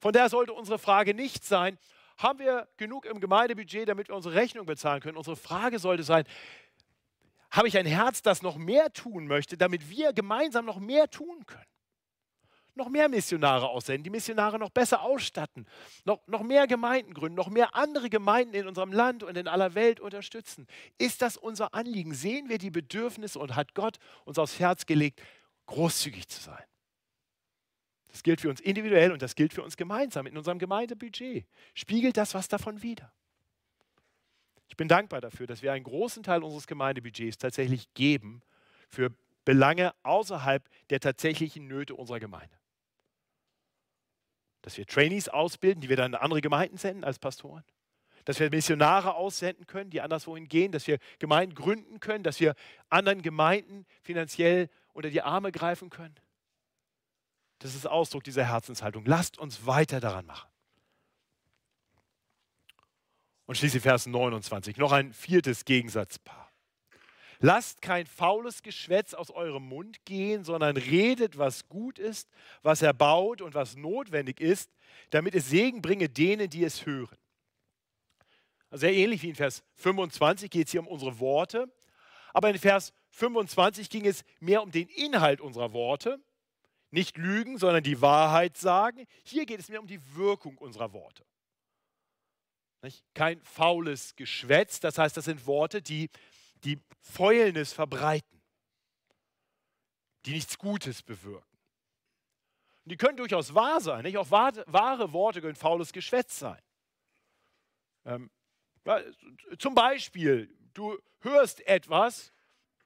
Von 0.00 0.12
daher 0.12 0.28
sollte 0.28 0.52
unsere 0.52 0.78
Frage 0.78 1.14
nicht 1.14 1.44
sein, 1.44 1.78
haben 2.18 2.40
wir 2.40 2.68
genug 2.76 3.06
im 3.06 3.20
Gemeindebudget, 3.20 3.88
damit 3.88 4.08
wir 4.08 4.16
unsere 4.16 4.34
Rechnung 4.34 4.66
bezahlen 4.66 5.00
können? 5.00 5.16
Unsere 5.16 5.36
Frage 5.36 5.78
sollte 5.78 6.02
sein, 6.02 6.24
habe 7.50 7.68
ich 7.68 7.76
ein 7.76 7.86
Herz, 7.86 8.22
das 8.22 8.42
noch 8.42 8.56
mehr 8.56 8.92
tun 8.92 9.26
möchte, 9.26 9.56
damit 9.56 9.88
wir 9.90 10.12
gemeinsam 10.12 10.64
noch 10.64 10.78
mehr 10.78 11.08
tun 11.08 11.46
können? 11.46 11.66
Noch 12.74 12.88
mehr 12.88 13.08
Missionare 13.08 13.68
aussenden, 13.68 14.02
die 14.02 14.10
Missionare 14.10 14.58
noch 14.58 14.70
besser 14.70 15.02
ausstatten, 15.02 15.66
noch, 16.04 16.26
noch 16.26 16.42
mehr 16.42 16.66
Gemeinden 16.66 17.12
gründen, 17.12 17.36
noch 17.36 17.50
mehr 17.50 17.74
andere 17.74 18.08
Gemeinden 18.08 18.54
in 18.54 18.66
unserem 18.66 18.92
Land 18.92 19.22
und 19.22 19.36
in 19.36 19.46
aller 19.46 19.74
Welt 19.74 20.00
unterstützen. 20.00 20.66
Ist 20.96 21.20
das 21.20 21.36
unser 21.36 21.74
Anliegen? 21.74 22.14
Sehen 22.14 22.48
wir 22.48 22.56
die 22.56 22.70
Bedürfnisse 22.70 23.38
und 23.38 23.56
hat 23.56 23.74
Gott 23.74 23.98
uns 24.24 24.38
aufs 24.38 24.58
Herz 24.58 24.86
gelegt, 24.86 25.20
großzügig 25.66 26.28
zu 26.28 26.40
sein? 26.40 26.64
Das 28.10 28.22
gilt 28.22 28.40
für 28.40 28.48
uns 28.48 28.60
individuell 28.60 29.12
und 29.12 29.20
das 29.20 29.34
gilt 29.34 29.52
für 29.52 29.62
uns 29.62 29.76
gemeinsam 29.76 30.26
in 30.26 30.36
unserem 30.36 30.58
Gemeindebudget. 30.58 31.46
Spiegelt 31.74 32.16
das 32.16 32.34
was 32.34 32.48
davon 32.48 32.82
wider? 32.82 33.12
Ich 34.68 34.76
bin 34.78 34.88
dankbar 34.88 35.20
dafür, 35.20 35.46
dass 35.46 35.60
wir 35.60 35.72
einen 35.72 35.84
großen 35.84 36.22
Teil 36.22 36.42
unseres 36.42 36.66
Gemeindebudgets 36.66 37.36
tatsächlich 37.36 37.92
geben 37.92 38.40
für 38.88 39.10
Belange 39.44 39.94
außerhalb 40.02 40.66
der 40.88 41.00
tatsächlichen 41.00 41.66
Nöte 41.66 41.94
unserer 41.94 42.20
Gemeinde. 42.20 42.61
Dass 44.62 44.76
wir 44.76 44.86
Trainees 44.86 45.28
ausbilden, 45.28 45.80
die 45.80 45.88
wir 45.88 45.96
dann 45.96 46.12
in 46.12 46.18
andere 46.18 46.40
Gemeinden 46.40 46.76
senden 46.76 47.04
als 47.04 47.18
Pastoren. 47.18 47.64
Dass 48.24 48.38
wir 48.38 48.50
Missionare 48.50 49.14
aussenden 49.14 49.66
können, 49.66 49.90
die 49.90 50.00
anderswohin 50.00 50.48
gehen. 50.48 50.72
Dass 50.72 50.86
wir 50.86 50.98
Gemeinden 51.18 51.54
gründen 51.54 52.00
können. 52.00 52.24
Dass 52.24 52.40
wir 52.40 52.54
anderen 52.88 53.22
Gemeinden 53.22 53.84
finanziell 54.02 54.70
unter 54.92 55.10
die 55.10 55.22
Arme 55.22 55.52
greifen 55.52 55.90
können. 55.90 56.14
Das 57.58 57.74
ist 57.74 57.86
Ausdruck 57.86 58.24
dieser 58.24 58.44
Herzenshaltung. 58.44 59.04
Lasst 59.06 59.38
uns 59.38 59.66
weiter 59.66 60.00
daran 60.00 60.26
machen. 60.26 60.48
Und 63.46 63.56
schließlich 63.56 63.82
Vers 63.82 64.06
29, 64.06 64.76
noch 64.76 64.92
ein 64.92 65.12
viertes 65.12 65.64
Gegensatzpaar. 65.64 66.51
Lasst 67.44 67.82
kein 67.82 68.06
faules 68.06 68.62
Geschwätz 68.62 69.14
aus 69.14 69.30
eurem 69.30 69.64
Mund 69.64 70.04
gehen, 70.04 70.44
sondern 70.44 70.76
redet, 70.76 71.38
was 71.38 71.68
gut 71.68 71.98
ist, 71.98 72.30
was 72.62 72.82
erbaut 72.82 73.42
und 73.42 73.54
was 73.54 73.74
notwendig 73.74 74.40
ist, 74.40 74.70
damit 75.10 75.34
es 75.34 75.50
Segen 75.50 75.82
bringe 75.82 76.08
denen, 76.08 76.48
die 76.48 76.62
es 76.62 76.86
hören. 76.86 77.18
Also 78.70 78.82
sehr 78.82 78.94
ähnlich 78.94 79.22
wie 79.22 79.30
in 79.30 79.34
Vers 79.34 79.64
25 79.74 80.50
geht 80.50 80.68
es 80.68 80.70
hier 80.70 80.80
um 80.80 80.86
unsere 80.86 81.18
Worte, 81.18 81.68
aber 82.32 82.48
in 82.48 82.58
Vers 82.58 82.94
25 83.10 83.90
ging 83.90 84.06
es 84.06 84.22
mehr 84.38 84.62
um 84.62 84.70
den 84.70 84.88
Inhalt 84.88 85.40
unserer 85.40 85.72
Worte 85.72 86.20
nicht 86.92 87.16
lügen, 87.16 87.58
sondern 87.58 87.82
die 87.82 88.00
Wahrheit 88.00 88.56
sagen. 88.56 89.04
Hier 89.24 89.46
geht 89.46 89.58
es 89.58 89.68
mir 89.68 89.80
um 89.80 89.88
die 89.88 90.00
Wirkung 90.14 90.58
unserer 90.58 90.92
Worte. 90.92 91.24
Kein 93.14 93.40
faules 93.42 94.16
Geschwätz, 94.16 94.80
das 94.80 94.98
heißt, 94.98 95.16
das 95.16 95.24
sind 95.24 95.46
Worte, 95.46 95.82
die, 95.82 96.10
die 96.64 96.80
Fäulnis 97.00 97.72
verbreiten, 97.72 98.40
die 100.24 100.32
nichts 100.32 100.58
Gutes 100.58 101.02
bewirken. 101.02 101.58
Und 102.84 102.90
die 102.92 102.96
können 102.96 103.16
durchaus 103.16 103.54
wahr 103.54 103.80
sein, 103.80 104.02
nicht? 104.02 104.16
auch 104.18 104.30
wahre, 104.30 105.12
Worte 105.12 105.40
können 105.40 105.56
faules 105.56 105.92
Geschwätz 105.92 106.38
sein. 106.38 106.60
Ähm, 108.04 108.30
zum 109.58 109.74
Beispiel, 109.74 110.52
du 110.74 110.98
hörst 111.20 111.60
etwas 111.66 112.32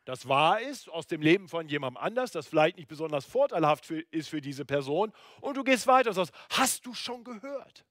das 0.07 0.29
wahr 0.29 0.61
ist, 0.61 0.89
aus 0.89 1.09
dem 1.09 1.21
Leben 1.21 1.49
von 1.49 1.69
jemandem 1.69 2.01
anders, 2.01 2.31
das 2.31 2.47
vielleicht 2.47 2.77
nicht 2.77 2.89
besonders 2.89 3.25
vorteilhaft 3.25 3.85
für, 3.85 4.01
ist 4.13 4.29
für 4.29 4.41
diese 4.41 4.65
Person, 4.65 5.13
und 5.41 5.57
du 5.57 5.65
gehst 5.65 5.89
weiter 5.89 6.11
und 6.11 6.15
sagst, 6.15 6.33
hast 6.51 6.87
du 6.87 6.95
schon 6.95 7.25
gehört? 7.25 7.85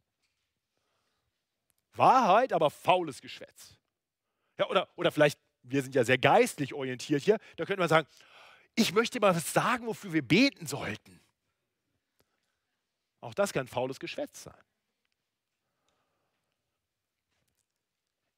Wahrheit, 1.91 2.53
aber 2.53 2.69
faules 2.69 3.21
Geschwätz. 3.21 3.77
Ja, 4.57 4.69
oder, 4.69 4.87
oder 4.95 5.11
vielleicht, 5.11 5.37
wir 5.67 5.81
sind 5.81 5.95
ja 5.95 6.03
sehr 6.03 6.17
geistlich 6.17 6.73
orientiert 6.73 7.23
hier, 7.23 7.37
da 7.57 7.65
könnte 7.65 7.79
man 7.79 7.89
sagen, 7.89 8.07
ich 8.75 8.93
möchte 8.93 9.19
mal 9.19 9.35
was 9.35 9.53
sagen, 9.53 9.87
wofür 9.87 10.13
wir 10.13 10.21
beten 10.21 10.67
sollten. 10.67 11.19
Auch 13.21 13.33
das 13.33 13.53
kann 13.53 13.67
faules 13.67 13.99
Geschwätz 13.99 14.43
sein. 14.43 14.53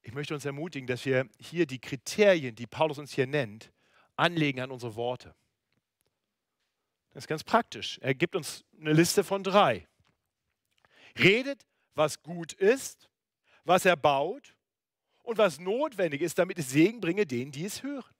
Ich 0.02 0.14
möchte 0.14 0.32
uns 0.32 0.44
ermutigen, 0.44 0.86
dass 0.86 1.04
wir 1.04 1.28
hier 1.38 1.66
die 1.66 1.80
Kriterien, 1.80 2.54
die 2.54 2.66
Paulus 2.66 2.98
uns 2.98 3.12
hier 3.12 3.26
nennt, 3.26 3.70
anlegen 4.16 4.60
an 4.60 4.70
unsere 4.70 4.94
Worte. 4.94 5.34
Das 7.10 7.24
ist 7.24 7.28
ganz 7.28 7.44
praktisch. 7.44 7.98
Er 7.98 8.14
gibt 8.14 8.34
uns 8.34 8.64
eine 8.80 8.92
Liste 8.92 9.24
von 9.24 9.42
drei. 9.42 9.86
Redet, 11.18 11.66
was 11.94 12.22
gut 12.22 12.52
ist, 12.52 13.10
was 13.64 13.84
er 13.84 13.96
baut 13.96 14.54
und 15.28 15.36
was 15.36 15.58
notwendig 15.58 16.22
ist, 16.22 16.38
damit 16.38 16.58
es 16.58 16.70
Segen 16.70 17.02
bringe 17.02 17.26
denen, 17.26 17.52
die 17.52 17.66
es 17.66 17.82
hören. 17.82 18.14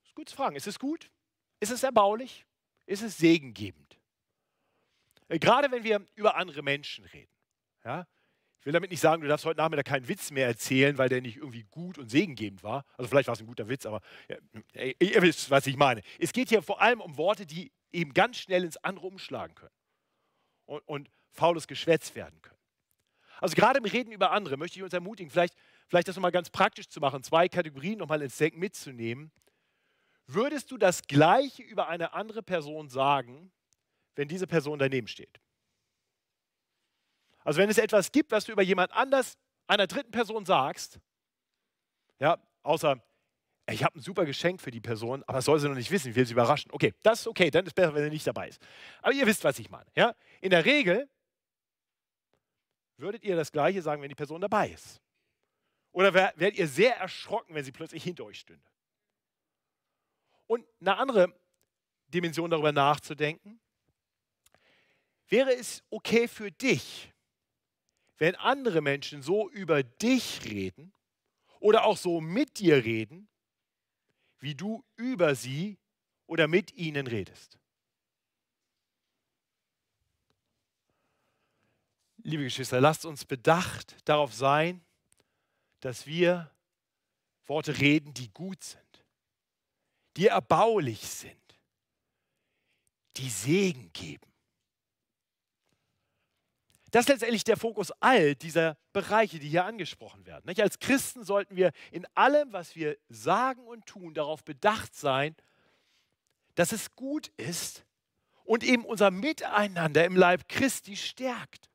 Das 0.00 0.08
ist 0.08 0.14
gut 0.16 0.28
zu 0.28 0.34
fragen. 0.34 0.56
Ist 0.56 0.66
es 0.66 0.80
gut? 0.80 1.12
Ist 1.60 1.70
es 1.70 1.84
erbaulich? 1.84 2.44
Ist 2.84 3.02
es 3.02 3.16
segengebend? 3.16 4.00
Äh, 5.28 5.38
gerade 5.38 5.70
wenn 5.70 5.84
wir 5.84 6.04
über 6.16 6.34
andere 6.34 6.62
Menschen 6.62 7.04
reden. 7.04 7.30
Ja? 7.84 8.08
Ich 8.58 8.66
will 8.66 8.72
damit 8.72 8.90
nicht 8.90 8.98
sagen, 8.98 9.22
du 9.22 9.28
darfst 9.28 9.44
heute 9.44 9.58
Nachmittag 9.58 9.86
keinen 9.86 10.08
Witz 10.08 10.32
mehr 10.32 10.48
erzählen, 10.48 10.98
weil 10.98 11.08
der 11.08 11.20
nicht 11.20 11.36
irgendwie 11.36 11.62
gut 11.70 11.96
und 11.96 12.10
segengebend 12.10 12.64
war. 12.64 12.84
Also 12.96 13.08
vielleicht 13.08 13.28
war 13.28 13.34
es 13.34 13.40
ein 13.40 13.46
guter 13.46 13.68
Witz, 13.68 13.86
aber 13.86 14.00
ja, 14.28 14.38
ihr 14.98 15.22
wisst, 15.22 15.50
was 15.50 15.68
ich 15.68 15.76
meine. 15.76 16.02
Es 16.18 16.32
geht 16.32 16.48
hier 16.48 16.62
vor 16.62 16.82
allem 16.82 17.00
um 17.00 17.16
Worte, 17.16 17.46
die 17.46 17.70
eben 17.92 18.12
ganz 18.12 18.38
schnell 18.38 18.64
ins 18.64 18.76
andere 18.78 19.06
umschlagen 19.06 19.54
können 19.54 19.74
und, 20.64 20.80
und 20.88 21.10
faules 21.30 21.68
Geschwätz 21.68 22.16
werden 22.16 22.42
können. 22.42 22.53
Also 23.44 23.56
gerade 23.56 23.76
im 23.76 23.84
Reden 23.84 24.10
über 24.10 24.30
andere 24.30 24.56
möchte 24.56 24.78
ich 24.78 24.82
uns 24.82 24.94
ermutigen, 24.94 25.30
vielleicht, 25.30 25.54
vielleicht 25.86 26.08
das 26.08 26.16
nochmal 26.16 26.32
ganz 26.32 26.48
praktisch 26.48 26.88
zu 26.88 26.98
machen, 26.98 27.22
zwei 27.22 27.46
Kategorien 27.46 27.98
nochmal 27.98 28.22
ins 28.22 28.38
Denken 28.38 28.58
mitzunehmen. 28.58 29.30
Würdest 30.26 30.70
du 30.70 30.78
das 30.78 31.02
Gleiche 31.02 31.62
über 31.62 31.88
eine 31.88 32.14
andere 32.14 32.42
Person 32.42 32.88
sagen, 32.88 33.52
wenn 34.14 34.28
diese 34.28 34.46
Person 34.46 34.78
daneben 34.78 35.08
steht? 35.08 35.42
Also 37.40 37.60
wenn 37.60 37.68
es 37.68 37.76
etwas 37.76 38.12
gibt, 38.12 38.32
was 38.32 38.46
du 38.46 38.52
über 38.52 38.62
jemand 38.62 38.94
anders, 38.94 39.36
einer 39.66 39.88
dritten 39.88 40.10
Person 40.10 40.46
sagst, 40.46 40.98
ja, 42.20 42.38
außer 42.62 42.98
ich 43.68 43.84
habe 43.84 43.98
ein 43.98 44.00
super 44.00 44.24
Geschenk 44.24 44.62
für 44.62 44.70
die 44.70 44.80
Person, 44.80 45.22
aber 45.26 45.42
soll 45.42 45.60
sie 45.60 45.68
noch 45.68 45.74
nicht 45.74 45.90
wissen, 45.90 46.08
ich 46.08 46.16
will 46.16 46.24
sie 46.24 46.32
überraschen. 46.32 46.70
Okay, 46.72 46.94
das 47.02 47.20
ist 47.20 47.26
okay, 47.26 47.50
dann 47.50 47.66
ist 47.66 47.72
es 47.72 47.74
besser, 47.74 47.92
wenn 47.92 48.04
er 48.04 48.08
nicht 48.08 48.26
dabei 48.26 48.48
ist. 48.48 48.62
Aber 49.02 49.12
ihr 49.12 49.26
wisst, 49.26 49.44
was 49.44 49.58
ich 49.58 49.68
meine. 49.68 49.90
Ja? 49.94 50.14
In 50.40 50.48
der 50.48 50.64
Regel 50.64 51.10
würdet 52.96 53.24
ihr 53.24 53.36
das 53.36 53.52
Gleiche 53.52 53.82
sagen, 53.82 54.02
wenn 54.02 54.08
die 54.08 54.14
Person 54.14 54.40
dabei 54.40 54.70
ist. 54.70 55.00
Oder 55.92 56.12
werdet 56.12 56.56
ihr 56.56 56.66
sehr 56.68 56.96
erschrocken, 56.96 57.54
wenn 57.54 57.64
sie 57.64 57.72
plötzlich 57.72 58.02
hinter 58.02 58.24
euch 58.24 58.40
stünde. 58.40 58.68
Und 60.46 60.66
eine 60.80 60.96
andere 60.96 61.34
Dimension 62.08 62.50
darüber 62.50 62.72
nachzudenken, 62.72 63.60
wäre 65.28 65.54
es 65.54 65.82
okay 65.90 66.28
für 66.28 66.50
dich, 66.50 67.12
wenn 68.18 68.34
andere 68.36 68.80
Menschen 68.80 69.22
so 69.22 69.48
über 69.50 69.82
dich 69.82 70.44
reden 70.44 70.92
oder 71.60 71.84
auch 71.84 71.96
so 71.96 72.20
mit 72.20 72.58
dir 72.58 72.84
reden, 72.84 73.28
wie 74.38 74.54
du 74.54 74.84
über 74.96 75.34
sie 75.34 75.78
oder 76.26 76.46
mit 76.48 76.74
ihnen 76.74 77.06
redest. 77.06 77.58
Liebe 82.26 82.44
Geschwister, 82.44 82.80
lasst 82.80 83.04
uns 83.04 83.26
bedacht 83.26 83.96
darauf 84.06 84.32
sein, 84.32 84.82
dass 85.80 86.06
wir 86.06 86.50
Worte 87.44 87.78
reden, 87.78 88.14
die 88.14 88.30
gut 88.30 88.62
sind, 88.62 89.04
die 90.16 90.28
erbaulich 90.28 91.06
sind, 91.06 91.36
die 93.18 93.28
Segen 93.28 93.92
geben. 93.92 94.32
Das 96.92 97.02
ist 97.02 97.08
letztendlich 97.08 97.44
der 97.44 97.58
Fokus 97.58 97.92
all 98.00 98.34
dieser 98.34 98.78
Bereiche, 98.94 99.38
die 99.38 99.50
hier 99.50 99.66
angesprochen 99.66 100.24
werden. 100.24 100.50
Als 100.58 100.78
Christen 100.78 101.24
sollten 101.24 101.56
wir 101.56 101.72
in 101.90 102.06
allem, 102.14 102.54
was 102.54 102.74
wir 102.74 102.96
sagen 103.10 103.66
und 103.66 103.84
tun, 103.84 104.14
darauf 104.14 104.44
bedacht 104.44 104.94
sein, 104.94 105.36
dass 106.54 106.72
es 106.72 106.94
gut 106.94 107.28
ist 107.36 107.84
und 108.44 108.64
eben 108.64 108.86
unser 108.86 109.10
Miteinander 109.10 110.06
im 110.06 110.16
Leib 110.16 110.48
Christi 110.48 110.96
stärkt. 110.96 111.68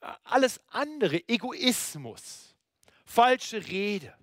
Alles 0.00 0.60
andere, 0.68 1.28
Egoismus, 1.28 2.54
falsche 3.04 3.66
Rede, 3.66 4.14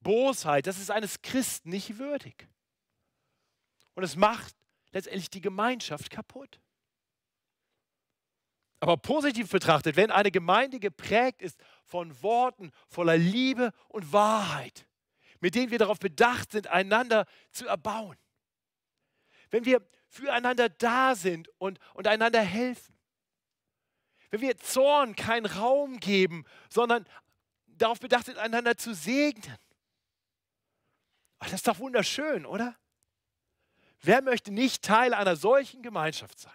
Bosheit, 0.00 0.66
das 0.66 0.78
ist 0.78 0.90
eines 0.90 1.22
Christen 1.22 1.70
nicht 1.70 1.98
würdig. 1.98 2.48
Und 3.94 4.02
es 4.04 4.16
macht 4.16 4.54
letztendlich 4.92 5.30
die 5.30 5.40
Gemeinschaft 5.40 6.10
kaputt. 6.10 6.60
Aber 8.80 8.96
positiv 8.96 9.50
betrachtet, 9.50 9.96
wenn 9.96 10.10
eine 10.10 10.30
Gemeinde 10.30 10.78
geprägt 10.78 11.42
ist 11.42 11.58
von 11.84 12.22
Worten 12.22 12.70
voller 12.86 13.16
Liebe 13.16 13.72
und 13.88 14.12
Wahrheit, 14.12 14.86
mit 15.40 15.54
denen 15.54 15.70
wir 15.70 15.78
darauf 15.78 15.98
bedacht 15.98 16.52
sind, 16.52 16.68
einander 16.68 17.26
zu 17.50 17.66
erbauen, 17.66 18.16
wenn 19.50 19.64
wir 19.64 19.82
füreinander 20.08 20.68
da 20.68 21.14
sind 21.14 21.48
und, 21.58 21.78
und 21.94 22.06
einander 22.06 22.40
helfen, 22.40 22.97
wenn 24.30 24.40
wir 24.40 24.58
Zorn 24.58 25.16
keinen 25.16 25.46
Raum 25.46 26.00
geben, 26.00 26.44
sondern 26.68 27.06
darauf 27.66 28.00
bedacht 28.00 28.26
sind, 28.26 28.38
einander 28.38 28.76
zu 28.76 28.94
segnen. 28.94 29.56
Ach, 31.38 31.46
das 31.46 31.54
ist 31.60 31.68
doch 31.68 31.78
wunderschön, 31.78 32.44
oder? 32.44 32.76
Wer 34.00 34.22
möchte 34.22 34.52
nicht 34.52 34.82
Teil 34.82 35.14
einer 35.14 35.36
solchen 35.36 35.82
Gemeinschaft 35.82 36.38
sein? 36.38 36.52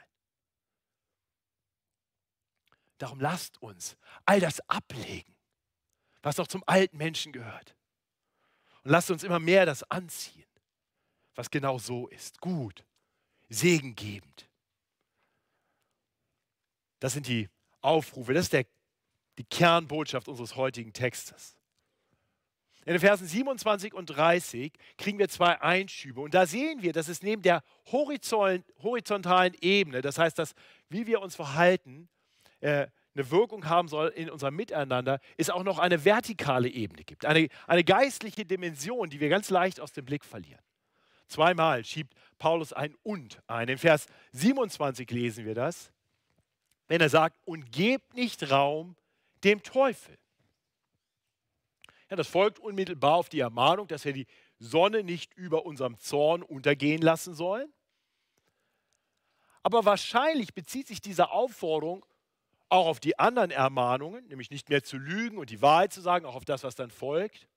Darum 2.97 3.19
lasst 3.19 3.61
uns 3.61 3.97
all 4.25 4.39
das 4.39 4.61
ablegen, 4.69 5.35
was 6.21 6.39
auch 6.39 6.47
zum 6.47 6.63
alten 6.67 6.97
Menschen 6.97 7.33
gehört. 7.33 7.75
Und 8.83 8.91
lasst 8.91 9.11
uns 9.11 9.23
immer 9.23 9.39
mehr 9.39 9.65
das 9.65 9.83
anziehen, 9.89 10.45
was 11.35 11.49
genau 11.49 11.79
so 11.79 12.07
ist. 12.07 12.39
Gut, 12.39 12.85
segengebend. 13.49 14.49
Das 16.99 17.13
sind 17.13 17.27
die 17.27 17.49
Aufrufe, 17.83 18.33
das 18.33 18.45
ist 18.45 18.53
der, 18.53 18.65
die 19.37 19.43
Kernbotschaft 19.43 20.27
unseres 20.27 20.55
heutigen 20.55 20.93
Textes. 20.93 21.57
In 22.85 22.93
den 22.93 22.99
Versen 22.99 23.27
27 23.27 23.93
und 23.93 24.07
30 24.07 24.73
kriegen 24.97 25.17
wir 25.17 25.29
zwei 25.29 25.61
Einschübe 25.61 26.19
und 26.19 26.33
da 26.33 26.45
sehen 26.45 26.81
wir, 26.81 26.91
dass 26.91 27.07
es 27.07 27.21
neben 27.21 27.41
der 27.41 27.63
horizontalen 27.91 29.55
Ebene, 29.61 30.01
das 30.01 30.17
heißt, 30.17 30.37
dass 30.37 30.53
wie 30.89 31.07
wir 31.07 31.21
uns 31.21 31.35
verhalten, 31.35 32.09
äh, 32.59 32.87
eine 33.15 33.31
Wirkung 33.31 33.69
haben 33.69 33.87
soll 33.87 34.09
in 34.09 34.29
unserem 34.29 34.55
Miteinander, 34.55 35.19
es 35.37 35.49
auch 35.49 35.63
noch 35.63 35.79
eine 35.79 36.03
vertikale 36.03 36.67
Ebene 36.67 37.03
gibt. 37.03 37.25
Eine, 37.25 37.47
eine 37.67 37.83
geistliche 37.83 38.43
Dimension, 38.43 39.09
die 39.09 39.19
wir 39.19 39.29
ganz 39.29 39.49
leicht 39.49 39.79
aus 39.79 39.91
dem 39.91 40.03
Blick 40.03 40.25
verlieren. 40.25 40.61
Zweimal 41.27 41.85
schiebt 41.85 42.15
Paulus 42.37 42.73
ein 42.73 42.95
Und 43.03 43.41
ein. 43.47 43.69
In 43.69 43.77
Vers 43.77 44.07
27 44.31 45.09
lesen 45.11 45.45
wir 45.45 45.55
das, 45.55 45.92
wenn 46.87 47.01
er 47.01 47.09
sagt, 47.09 47.37
und 47.45 47.71
gebt 47.71 48.13
nicht 48.13 48.49
Raum 48.51 48.95
dem 49.43 49.63
Teufel. 49.63 50.17
Ja, 52.09 52.15
das 52.15 52.27
folgt 52.27 52.59
unmittelbar 52.59 53.15
auf 53.15 53.29
die 53.29 53.39
Ermahnung, 53.39 53.87
dass 53.87 54.05
wir 54.05 54.13
die 54.13 54.27
Sonne 54.59 55.03
nicht 55.03 55.33
über 55.33 55.65
unserem 55.65 55.97
Zorn 55.97 56.43
untergehen 56.43 57.01
lassen 57.01 57.33
sollen. 57.33 57.71
Aber 59.63 59.85
wahrscheinlich 59.85 60.53
bezieht 60.53 60.87
sich 60.87 61.01
diese 61.01 61.31
Aufforderung 61.31 62.05
auch 62.69 62.87
auf 62.87 62.99
die 62.99 63.17
anderen 63.19 63.51
Ermahnungen, 63.51 64.27
nämlich 64.27 64.51
nicht 64.51 64.69
mehr 64.69 64.83
zu 64.83 64.97
lügen 64.97 65.37
und 65.37 65.49
die 65.49 65.61
Wahrheit 65.61 65.93
zu 65.93 66.01
sagen, 66.01 66.25
auch 66.25 66.35
auf 66.35 66.45
das, 66.45 66.63
was 66.63 66.75
dann 66.75 66.91
folgt. 66.91 67.47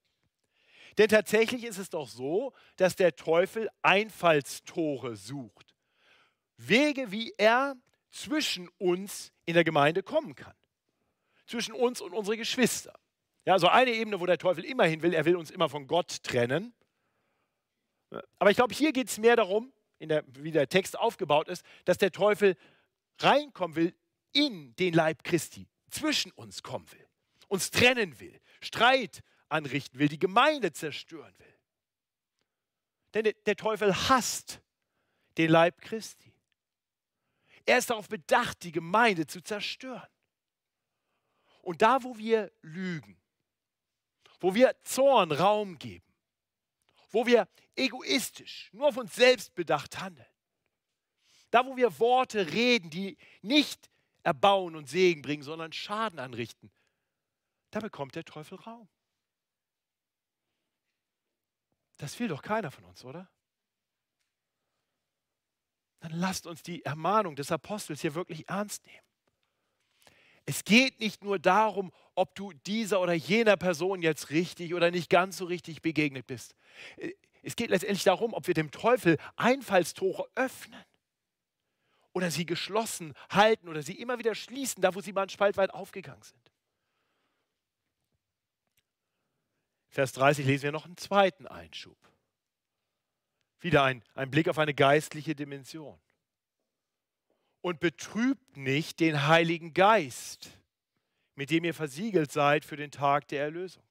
Denn 0.99 1.09
tatsächlich 1.09 1.65
ist 1.65 1.79
es 1.79 1.91
doch 1.91 2.09
so, 2.09 2.53
dass 2.77 2.97
der 2.97 3.17
Teufel 3.17 3.69
Einfallstore 3.83 5.17
sucht. 5.17 5.75
Wege, 6.57 7.11
wie 7.11 7.33
er 7.37 7.77
zwischen 8.17 8.69
uns 8.79 9.33
in 9.45 9.55
der 9.55 9.65
Gemeinde 9.65 10.03
kommen 10.03 10.35
kann. 10.35 10.55
Zwischen 11.47 11.73
uns 11.73 12.01
und 12.01 12.13
unsere 12.13 12.37
Geschwister. 12.37 12.99
Ja, 13.45 13.53
also 13.53 13.69
eine 13.69 13.93
Ebene, 13.93 14.19
wo 14.21 14.27
der 14.27 14.39
Teufel 14.39 14.65
immerhin 14.65 15.03
will, 15.03 15.15
er 15.15 15.25
will 15.25 15.37
uns 15.37 15.51
immer 15.51 15.69
von 15.69 15.87
Gott 15.87 16.23
trennen. 16.25 16.75
Aber 18.39 18.51
ich 18.51 18.57
glaube, 18.57 18.75
hier 18.75 18.93
geht 18.93 19.09
es 19.09 19.19
mehr 19.19 19.37
darum, 19.37 19.73
der, 20.01 20.25
wie 20.29 20.51
der 20.51 20.69
Text 20.69 20.99
aufgebaut 20.99 21.49
ist, 21.49 21.65
dass 21.85 21.99
der 21.99 22.11
Teufel 22.11 22.57
reinkommen 23.19 23.77
will 23.77 23.95
in 24.33 24.75
den 24.77 24.93
Leib 24.93 25.23
Christi, 25.25 25.69
zwischen 25.91 26.33
uns 26.33 26.63
kommen 26.63 26.91
will, 26.93 27.09
uns 27.49 27.71
trennen 27.71 28.19
will, 28.21 28.39
Streit 28.61 29.23
anrichten 29.49 29.99
will, 29.99 30.09
die 30.09 30.19
Gemeinde 30.19 30.73
zerstören 30.73 31.35
will. 31.39 31.55
Denn 33.15 33.33
der 33.47 33.57
Teufel 33.57 33.95
hasst 34.09 34.61
den 35.39 35.51
Leib 35.51 35.81
Christi. 35.81 36.36
Er 37.67 37.79
ist 37.79 37.91
darauf 37.91 38.09
bedacht, 38.09 38.63
die 38.63 38.73
Gemeinde 38.73 39.27
zu 39.27 39.43
zerstören. 39.43 40.09
Und 41.63 41.83
da, 41.83 42.03
wo 42.05 42.17
wir 42.17 42.53
lügen, 42.63 43.21
wo 44.39 44.55
wir 44.55 44.81
Zorn 44.85 45.33
Raum 45.33 45.79
geben, 45.79 46.07
wo 47.11 47.27
wir 47.27 47.49
egoistisch, 47.75 48.71
nur 48.73 48.89
auf 48.89 48.97
uns 48.97 49.15
selbst 49.17 49.55
bedacht 49.55 49.99
handeln, 49.99 50.29
da, 51.51 51.67
wo 51.67 51.77
wir 51.77 51.99
Worte 51.99 52.53
reden, 52.53 52.89
die 52.89 53.17
nicht 53.43 53.91
erbauen 54.23 54.77
und 54.77 54.89
Segen 54.89 55.23
bringen, 55.23 55.43
sondern 55.43 55.73
Schaden 55.73 56.21
anrichten, 56.21 56.71
da 57.71 57.81
bekommt 57.81 58.15
der 58.15 58.25
Teufel 58.25 58.59
Raum. 58.59 58.89
Das 61.97 62.19
will 62.21 62.29
doch 62.29 62.43
keiner 62.43 62.71
von 62.71 62.85
uns, 62.85 63.05
oder? 63.05 63.29
Dann 66.07 66.21
lasst 66.21 66.47
uns 66.47 66.63
die 66.63 66.85
Ermahnung 66.85 67.35
des 67.35 67.51
Apostels 67.51 68.01
hier 68.01 68.15
wirklich 68.15 68.49
ernst 68.49 68.87
nehmen. 68.87 69.03
Es 70.45 70.63
geht 70.63 71.01
nicht 71.01 71.25
nur 71.25 71.41
darum, 71.41 71.91
ob 72.15 72.37
du 72.37 72.53
dieser 72.53 73.01
oder 73.01 73.13
jener 73.13 73.57
Person 73.57 74.03
jetzt 74.03 74.31
richtig 74.31 74.73
oder 74.73 74.93
nicht 74.93 75.11
ganz 75.11 75.37
so 75.37 75.47
richtig 75.47 75.83
begegnet 75.83 76.29
bist. 76.29 76.55
Es 77.43 77.57
geht 77.57 77.71
letztendlich 77.71 78.05
darum, 78.05 78.35
ob 78.35 78.47
wir 78.47 78.55
dem 78.55 78.71
Teufel 78.71 79.19
Einfallstore 79.35 80.29
öffnen 80.37 80.85
oder 82.13 82.31
sie 82.31 82.47
geschlossen 82.47 83.13
halten 83.29 83.69
oder 83.69 83.83
sie 83.83 83.99
immer 83.99 84.21
wieder 84.21 84.37
schließen, 84.37 84.83
da 84.83 84.95
wo 84.95 85.01
sie 85.01 85.13
mal 85.13 85.23
einen 85.23 85.31
Spalt 85.31 85.57
weit 85.57 85.75
aufgegangen 85.75 86.23
sind. 86.23 86.53
Vers 89.89 90.13
30 90.13 90.47
lesen 90.47 90.63
wir 90.63 90.73
noch 90.73 90.85
einen 90.85 90.99
zweiten 90.99 91.49
Einschub. 91.49 91.99
Wieder 93.61 93.85
ein, 93.85 94.03
ein 94.15 94.31
Blick 94.31 94.49
auf 94.49 94.59
eine 94.59 94.75
geistliche 94.75 95.35
Dimension. 95.35 95.99
Und 97.61 97.81
betrübt 97.81 98.57
nicht 98.57 99.01
den 99.01 99.27
Heiligen 99.27 99.75
Geist, 99.75 100.51
mit 101.35 101.51
dem 101.51 101.65
ihr 101.65 101.75
versiegelt 101.75 102.31
seid 102.31 102.65
für 102.65 102.77
den 102.77 102.91
Tag 102.91 103.29
der 103.29 103.43
Erlösung. 103.43 103.83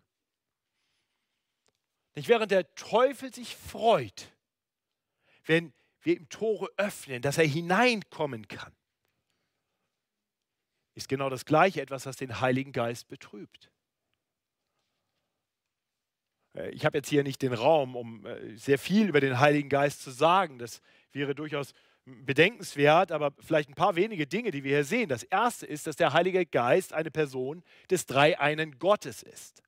Nicht 2.15 2.29
während 2.29 2.51
der 2.51 2.73
Teufel 2.75 3.33
sich 3.33 3.55
freut, 3.55 4.31
wenn 5.45 5.73
wir 6.01 6.15
ihm 6.15 6.29
Tore 6.29 6.69
öffnen, 6.77 7.21
dass 7.21 7.37
er 7.37 7.45
hineinkommen 7.45 8.47
kann, 8.47 8.73
ist 10.93 11.09
genau 11.09 11.29
das 11.29 11.45
Gleiche 11.45 11.81
etwas, 11.81 12.05
was 12.05 12.15
den 12.15 12.39
Heiligen 12.39 12.71
Geist 12.71 13.09
betrübt. 13.09 13.69
Äh, 16.55 16.69
ich 16.69 16.85
habe 16.85 16.97
jetzt 16.97 17.09
hier 17.09 17.23
nicht 17.23 17.41
den 17.41 17.53
Raum, 17.53 17.95
um 17.95 18.25
äh, 18.25 18.55
sehr 18.55 18.79
viel 18.79 19.09
über 19.09 19.21
den 19.21 19.39
Heiligen 19.39 19.69
Geist 19.69 20.01
zu 20.01 20.11
sagen. 20.11 20.57
Das 20.57 20.81
wäre 21.11 21.35
durchaus 21.35 21.73
bedenkenswert, 22.05 23.11
aber 23.11 23.33
vielleicht 23.39 23.69
ein 23.69 23.75
paar 23.75 23.95
wenige 23.95 24.27
Dinge, 24.27 24.51
die 24.51 24.63
wir 24.63 24.77
hier 24.77 24.83
sehen. 24.83 25.09
Das 25.09 25.23
erste 25.23 25.65
ist, 25.65 25.87
dass 25.87 25.95
der 25.95 26.13
Heilige 26.13 26.45
Geist 26.45 26.93
eine 26.93 27.09
Person 27.09 27.63
des 27.89 28.05
dreieinen 28.05 28.77
Gottes 28.77 29.23
ist. 29.23 29.63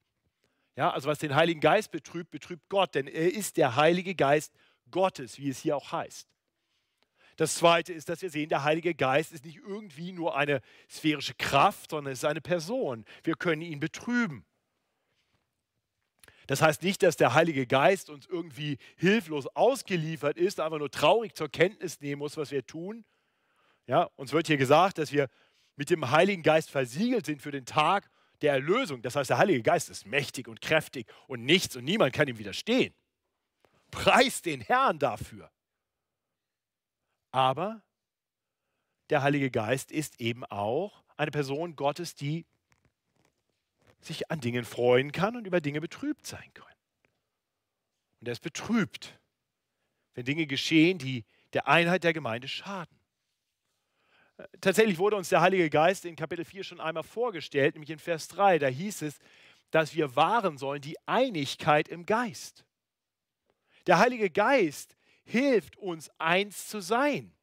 Ja, 0.75 0.91
also 0.91 1.09
was 1.09 1.17
den 1.17 1.33
Heiligen 1.33 1.61
Geist 1.61 1.89
betrübt, 1.89 2.29
betrübt 2.29 2.69
Gott, 2.69 2.93
denn 2.93 3.07
er 3.07 3.33
ist 3.33 3.57
der 3.57 3.75
Heilige 3.75 4.13
Geist 4.13 4.53
Gottes, 4.91 5.39
wie 5.39 5.49
es 5.49 5.59
hier 5.59 5.75
auch 5.75 5.91
heißt. 5.91 6.27
Das 7.37 7.55
zweite 7.55 7.93
ist, 7.93 8.09
dass 8.09 8.21
wir 8.21 8.29
sehen, 8.29 8.49
der 8.49 8.63
Heilige 8.63 8.93
Geist 8.93 9.31
ist 9.31 9.45
nicht 9.45 9.57
irgendwie 9.57 10.11
nur 10.11 10.37
eine 10.37 10.61
sphärische 10.89 11.33
Kraft, 11.35 11.91
sondern 11.91 12.13
es 12.13 12.19
ist 12.19 12.25
eine 12.25 12.41
Person. 12.41 13.05
Wir 13.23 13.35
können 13.35 13.63
ihn 13.63 13.79
betrüben. 13.79 14.45
Das 16.47 16.61
heißt 16.61 16.81
nicht, 16.81 17.03
dass 17.03 17.17
der 17.17 17.33
Heilige 17.33 17.67
Geist 17.67 18.09
uns 18.09 18.25
irgendwie 18.25 18.77
hilflos 18.95 19.47
ausgeliefert 19.47 20.37
ist, 20.37 20.59
einfach 20.59 20.79
nur 20.79 20.89
traurig 20.89 21.35
zur 21.35 21.49
Kenntnis 21.49 21.99
nehmen 21.99 22.19
muss, 22.19 22.37
was 22.37 22.51
wir 22.51 22.65
tun. 22.65 23.05
Ja, 23.85 24.09
uns 24.15 24.31
wird 24.31 24.47
hier 24.47 24.57
gesagt, 24.57 24.97
dass 24.97 25.11
wir 25.11 25.29
mit 25.75 25.89
dem 25.89 26.09
Heiligen 26.09 26.43
Geist 26.43 26.71
versiegelt 26.71 27.25
sind 27.25 27.41
für 27.41 27.51
den 27.51 27.65
Tag 27.65 28.09
der 28.41 28.53
Erlösung. 28.53 29.01
Das 29.01 29.15
heißt, 29.15 29.29
der 29.29 29.37
Heilige 29.37 29.61
Geist 29.61 29.89
ist 29.89 30.05
mächtig 30.05 30.47
und 30.47 30.61
kräftig 30.61 31.07
und 31.27 31.43
nichts 31.43 31.75
und 31.75 31.83
niemand 31.83 32.13
kann 32.13 32.27
ihm 32.27 32.37
widerstehen. 32.37 32.93
Preis 33.91 34.41
den 34.41 34.61
Herrn 34.61 34.99
dafür. 34.99 35.51
Aber 37.31 37.83
der 39.09 39.21
Heilige 39.21 39.51
Geist 39.51 39.91
ist 39.91 40.19
eben 40.19 40.43
auch 40.45 41.03
eine 41.17 41.31
Person 41.31 41.75
Gottes, 41.75 42.15
die 42.15 42.45
sich 43.99 44.31
an 44.31 44.39
Dingen 44.39 44.65
freuen 44.65 45.11
kann 45.11 45.35
und 45.35 45.45
über 45.45 45.61
Dinge 45.61 45.81
betrübt 45.81 46.25
sein 46.25 46.53
kann. 46.53 46.73
Und 48.19 48.27
er 48.27 48.33
ist 48.33 48.41
betrübt, 48.41 49.19
wenn 50.13 50.25
Dinge 50.25 50.47
geschehen, 50.47 50.97
die 50.97 51.25
der 51.53 51.67
Einheit 51.67 52.03
der 52.03 52.13
Gemeinde 52.13 52.47
schaden. 52.47 52.97
Tatsächlich 54.61 54.97
wurde 54.97 55.15
uns 55.15 55.29
der 55.29 55.41
Heilige 55.41 55.69
Geist 55.69 56.05
in 56.05 56.15
Kapitel 56.15 56.45
4 56.45 56.63
schon 56.63 56.79
einmal 56.79 57.03
vorgestellt, 57.03 57.75
nämlich 57.75 57.89
in 57.89 57.99
Vers 57.99 58.27
3. 58.27 58.59
Da 58.59 58.67
hieß 58.67 59.01
es, 59.01 59.19
dass 59.71 59.95
wir 59.95 60.15
wahren 60.15 60.57
sollen, 60.57 60.81
die 60.81 60.97
Einigkeit 61.07 61.87
im 61.87 62.05
Geist. 62.05 62.65
Der 63.87 63.99
Heilige 63.99 64.29
Geist 64.29 64.95
hilft 65.23 65.77
uns, 65.77 66.09
eins 66.19 66.67
zu 66.67 66.81
sein. 66.81 67.33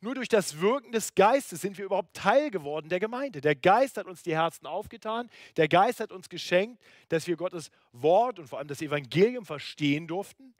Nur 0.00 0.14
durch 0.14 0.28
das 0.28 0.60
Wirken 0.60 0.92
des 0.92 1.14
Geistes 1.14 1.62
sind 1.62 1.78
wir 1.78 1.86
überhaupt 1.86 2.14
Teil 2.14 2.50
geworden 2.50 2.88
der 2.88 3.00
Gemeinde. 3.00 3.40
Der 3.40 3.54
Geist 3.54 3.96
hat 3.96 4.06
uns 4.06 4.22
die 4.22 4.34
Herzen 4.34 4.66
aufgetan. 4.66 5.30
Der 5.56 5.68
Geist 5.68 6.00
hat 6.00 6.12
uns 6.12 6.28
geschenkt, 6.28 6.82
dass 7.08 7.26
wir 7.26 7.36
Gottes 7.36 7.70
Wort 7.92 8.38
und 8.38 8.46
vor 8.46 8.58
allem 8.58 8.68
das 8.68 8.82
Evangelium 8.82 9.46
verstehen 9.46 10.06
durften. 10.06 10.54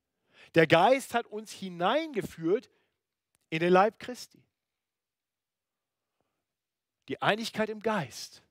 Der 0.55 0.66
Geist 0.66 1.12
hat 1.12 1.26
uns 1.26 1.53
hineingeführt 1.53 2.70
in 3.51 3.61
den 3.61 3.72
Leib 3.72 3.99
Christi. 3.99 4.43
Die 7.09 7.20
Einigkeit 7.20 7.68
im 7.68 7.80
Geist 7.80 8.43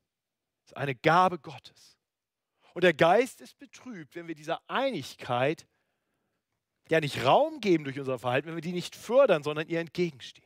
ist 0.65 0.77
eine 0.77 0.95
Gabe 0.95 1.39
Gottes. 1.39 1.97
Und 2.73 2.83
der 2.83 2.93
Geist 2.93 3.41
ist 3.41 3.57
betrübt, 3.57 4.15
wenn 4.15 4.27
wir 4.27 4.35
dieser 4.35 4.61
Einigkeit 4.69 5.67
ja 6.89 6.99
nicht 6.99 7.25
Raum 7.25 7.59
geben 7.59 7.85
durch 7.85 7.99
unser 7.99 8.19
Verhalten, 8.19 8.47
wenn 8.47 8.55
wir 8.55 8.61
die 8.61 8.71
nicht 8.71 8.95
fördern, 8.95 9.43
sondern 9.43 9.67
ihr 9.67 9.79
entgegenstehen. 9.79 10.44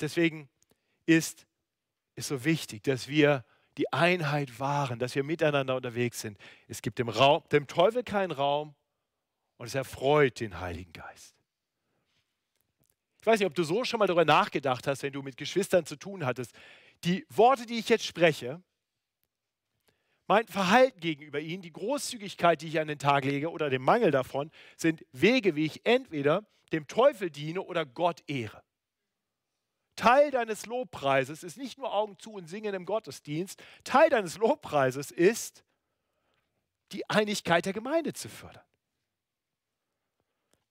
Deswegen 0.00 0.48
ist 1.06 1.46
es 2.14 2.28
so 2.28 2.44
wichtig, 2.44 2.82
dass 2.82 3.08
wir 3.08 3.44
die 3.76 3.92
Einheit 3.92 4.60
wahren, 4.60 4.98
dass 4.98 5.14
wir 5.14 5.24
miteinander 5.24 5.76
unterwegs 5.76 6.20
sind. 6.20 6.38
Es 6.68 6.80
gibt 6.80 6.98
dem, 6.98 7.08
Raum, 7.08 7.42
dem 7.50 7.66
Teufel 7.66 8.04
keinen 8.04 8.30
Raum 8.30 8.74
und 9.56 9.66
es 9.66 9.74
erfreut 9.74 10.40
den 10.40 10.60
Heiligen 10.60 10.92
Geist. 10.92 11.34
Ich 13.20 13.26
weiß 13.26 13.40
nicht, 13.40 13.46
ob 13.46 13.54
du 13.54 13.64
so 13.64 13.84
schon 13.84 13.98
mal 13.98 14.06
darüber 14.06 14.24
nachgedacht 14.24 14.86
hast, 14.86 15.02
wenn 15.02 15.12
du 15.12 15.22
mit 15.22 15.36
Geschwistern 15.36 15.86
zu 15.86 15.96
tun 15.96 16.26
hattest. 16.26 16.52
Die 17.04 17.26
Worte, 17.30 17.66
die 17.66 17.78
ich 17.78 17.88
jetzt 17.88 18.04
spreche, 18.04 18.62
mein 20.26 20.46
Verhalten 20.46 21.00
gegenüber 21.00 21.40
ihnen, 21.40 21.62
die 21.62 21.72
Großzügigkeit, 21.72 22.62
die 22.62 22.68
ich 22.68 22.80
an 22.80 22.88
den 22.88 22.98
Tag 22.98 23.24
lege 23.24 23.50
oder 23.50 23.70
den 23.70 23.82
Mangel 23.82 24.10
davon, 24.10 24.50
sind 24.76 25.04
Wege, 25.12 25.54
wie 25.54 25.66
ich 25.66 25.84
entweder 25.84 26.46
dem 26.72 26.86
Teufel 26.86 27.30
diene 27.30 27.62
oder 27.62 27.84
Gott 27.84 28.22
ehre. 28.26 28.63
Teil 29.96 30.30
deines 30.30 30.66
Lobpreises 30.66 31.42
ist 31.42 31.56
nicht 31.56 31.78
nur 31.78 31.92
Augen 31.92 32.18
zu 32.18 32.32
und 32.32 32.48
singen 32.48 32.74
im 32.74 32.84
Gottesdienst. 32.84 33.62
Teil 33.84 34.10
deines 34.10 34.36
Lobpreises 34.38 35.10
ist, 35.10 35.64
die 36.92 37.08
Einigkeit 37.08 37.64
der 37.66 37.72
Gemeinde 37.72 38.12
zu 38.12 38.28
fördern. 38.28 38.64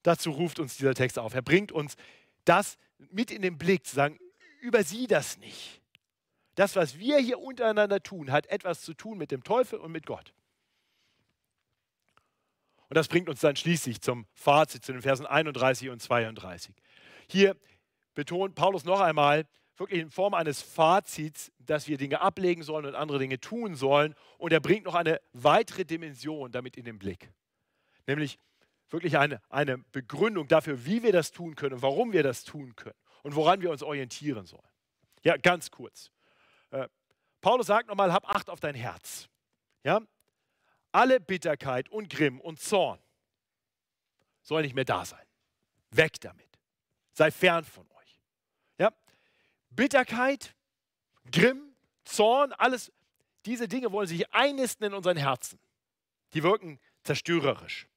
Dazu 0.04 0.32
ruft 0.32 0.60
uns 0.60 0.76
dieser 0.76 0.94
Text 0.94 1.18
auf. 1.18 1.34
Er 1.34 1.42
bringt 1.42 1.72
uns 1.72 1.96
das 2.46 2.78
mit 2.98 3.32
in 3.32 3.42
den 3.42 3.58
Blick, 3.58 3.86
zu 3.86 3.96
sagen, 3.96 4.20
übersieh 4.62 5.08
das 5.08 5.38
nicht. 5.38 5.82
Das, 6.56 6.76
was 6.76 6.98
wir 6.98 7.18
hier 7.18 7.40
untereinander 7.40 8.04
tun, 8.04 8.32
hat 8.32 8.46
etwas 8.48 8.82
zu 8.82 8.94
tun 8.94 9.18
mit 9.18 9.32
dem 9.32 9.44
Teufel 9.44 9.80
und 9.80 9.92
mit 9.92 10.06
Gott. 10.06 10.34
Und 12.90 12.96
das 12.96 13.08
bringt 13.08 13.28
uns 13.28 13.40
dann 13.40 13.56
schließlich 13.56 14.02
zum 14.02 14.28
Fazit, 14.34 14.86
zu 14.86 14.92
den 14.92 15.02
Versen 15.02 15.26
31 15.26 15.90
und 15.90 16.02
32. 16.02 16.76
Hier 17.28 17.56
betont 18.14 18.56
Paulus 18.56 18.84
noch 18.86 19.00
einmal, 19.00 19.46
wirklich 19.78 20.02
in 20.02 20.12
Form 20.12 20.34
eines 20.34 20.62
Fazits, 20.62 21.52
dass 21.60 21.88
wir 21.88 21.98
Dinge 21.98 22.22
ablegen 22.22 22.64
sollen 22.64 22.86
und 22.86 22.96
andere 22.96 23.20
Dinge 23.20 23.40
tun 23.40 23.76
sollen. 23.76 24.16
Und 24.38 24.54
er 24.54 24.60
bringt 24.60 24.86
noch 24.86 24.96
eine 24.96 25.20
weitere 25.34 25.86
Dimension 25.86 26.52
damit 26.52 26.78
in 26.78 26.86
den 26.86 27.00
Blick. 27.00 27.32
Nämlich 28.06 28.38
wirklich 28.90 29.18
eine, 29.18 29.42
eine 29.50 29.80
Begründung 29.80 30.48
dafür, 30.48 30.86
wie 30.86 31.02
wir 31.02 31.12
das 31.12 31.32
tun 31.32 31.56
können 31.56 31.82
warum 31.82 32.14
wir 32.14 32.24
das 32.24 32.44
tun 32.44 32.76
können 32.76 32.96
und 33.24 33.36
woran 33.36 33.62
wir 33.62 33.72
uns 33.72 33.82
orientieren 33.82 34.46
sollen. 34.46 34.62
Ja, 35.24 35.38
ganz 35.38 35.72
kurz. 35.72 36.12
Äh, 36.72 36.88
Paulus 37.42 37.68
sagt 37.68 37.88
nochmal, 37.88 38.14
hab 38.14 38.30
Acht 38.30 38.50
auf 38.50 38.60
dein 38.60 38.76
Herz. 38.76 39.28
Ja? 39.84 40.02
Alle 40.92 41.20
Bitterkeit 41.20 41.90
und 41.90 42.10
Grimm 42.10 42.40
und 42.40 42.60
Zorn 42.60 43.00
soll 44.44 44.62
nicht 44.62 44.76
mehr 44.76 44.86
da 44.86 45.06
sein. 45.06 45.26
Weg 45.92 46.20
damit. 46.22 46.48
Sei 47.14 47.32
fern 47.32 47.64
von 47.64 47.86
euch. 47.88 47.93
Bitterkeit, 49.76 50.56
Grimm, 51.32 51.76
Zorn, 52.04 52.52
alles, 52.54 52.92
diese 53.46 53.68
Dinge 53.68 53.92
wollen 53.92 54.08
sich 54.08 54.32
einnisten 54.34 54.86
in 54.86 54.94
unseren 54.94 55.18
Herzen. 55.18 55.60
Die 56.34 56.44
wirken 56.44 56.80
zerstörerisch. 57.04 57.88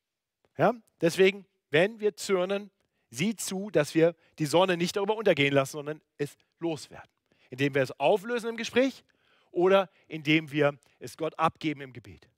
Ja? 0.56 0.74
Deswegen, 1.00 1.46
wenn 1.70 2.00
wir 2.00 2.16
zürnen, 2.16 2.70
sieh 3.10 3.36
zu, 3.36 3.70
dass 3.70 3.94
wir 3.94 4.14
die 4.38 4.46
Sonne 4.46 4.76
nicht 4.76 4.96
darüber 4.96 5.16
untergehen 5.16 5.52
lassen, 5.52 5.72
sondern 5.72 6.00
es 6.18 6.36
loswerden 6.58 7.10
indem 7.50 7.74
wir 7.74 7.82
es 7.82 7.98
auflösen 7.98 8.50
im 8.50 8.56
Gespräch 8.56 9.04
oder 9.50 9.88
indem 10.08 10.50
wir 10.50 10.78
es 10.98 11.16
Gott 11.16 11.38
abgeben 11.38 11.80
im 11.80 11.92
Gebet. 11.92 12.28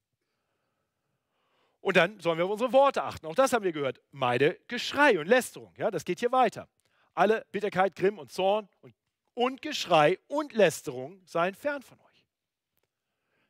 Und 1.81 1.97
dann 1.97 2.21
sollen 2.21 2.39
wir 2.39 2.45
auf 2.45 2.51
unsere 2.51 2.73
Worte 2.73 3.03
achten. 3.03 3.27
Auch 3.27 3.35
das 3.35 3.53
haben 3.53 3.65
wir 3.65 3.73
gehört. 3.73 4.01
Meide 4.11 4.59
Geschrei 4.67 5.19
und 5.19 5.27
Lästerung. 5.27 5.73
Ja, 5.77 5.91
das 5.91 6.05
geht 6.05 6.21
hier 6.21 6.33
weiter. 6.33 6.69
Alle 7.15 7.47
Bitterkeit, 7.53 7.95
Grimm 7.97 8.19
und 8.19 8.31
Zorn 8.31 8.69
und, 8.81 8.95
und 9.39 9.63
Geschrei 9.63 10.19
und 10.27 10.53
Lästerung 10.53 11.25
seien 11.25 11.55
fern 11.55 11.81
von 11.81 11.97
euch. 12.01 12.27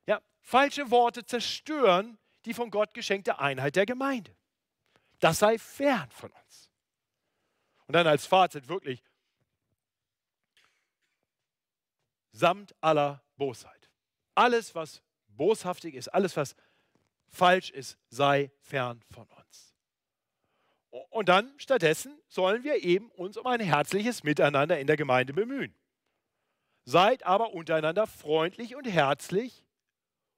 Ja, 0.05 0.20
falsche 0.43 0.91
Worte 0.91 1.24
zerstören 1.24 2.18
die 2.45 2.53
von 2.53 2.70
Gott 2.70 2.93
geschenkte 2.93 3.39
Einheit 3.39 3.74
der 3.74 3.86
Gemeinde. 3.86 4.36
Das 5.18 5.39
sei 5.39 5.59
fern 5.59 6.11
von 6.11 6.30
uns. 6.30 6.68
Und 7.86 7.95
dann 7.95 8.07
als 8.07 8.26
Fazit 8.26 8.68
wirklich, 8.68 9.03
samt 12.32 12.74
aller 12.82 13.24
Bosheit. 13.36 13.91
Alles, 14.34 14.74
was 14.74 15.03
boshaftig 15.28 15.95
ist, 15.95 16.09
alles, 16.09 16.36
was 16.36 16.55
falsch 17.28 17.70
ist, 17.70 17.97
sei 18.11 18.53
fern 18.61 19.03
von 19.11 19.26
uns. 19.26 19.68
Und 20.91 21.28
dann 21.28 21.53
stattdessen 21.59 22.18
sollen 22.28 22.64
wir 22.64 22.82
eben 22.82 23.11
uns 23.11 23.36
um 23.36 23.47
ein 23.47 23.61
herzliches 23.61 24.22
Miteinander 24.24 24.78
in 24.78 24.86
der 24.86 24.97
Gemeinde 24.97 25.32
bemühen. 25.32 25.74
Seid 26.84 27.24
aber 27.26 27.53
untereinander 27.53 28.07
freundlich 28.07 28.74
und 28.74 28.86
herzlich 28.86 29.66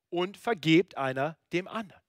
und 0.08 0.36
vergebt 0.36 0.96
einer 0.96 1.38
dem 1.52 1.68
anderen. 1.68 2.02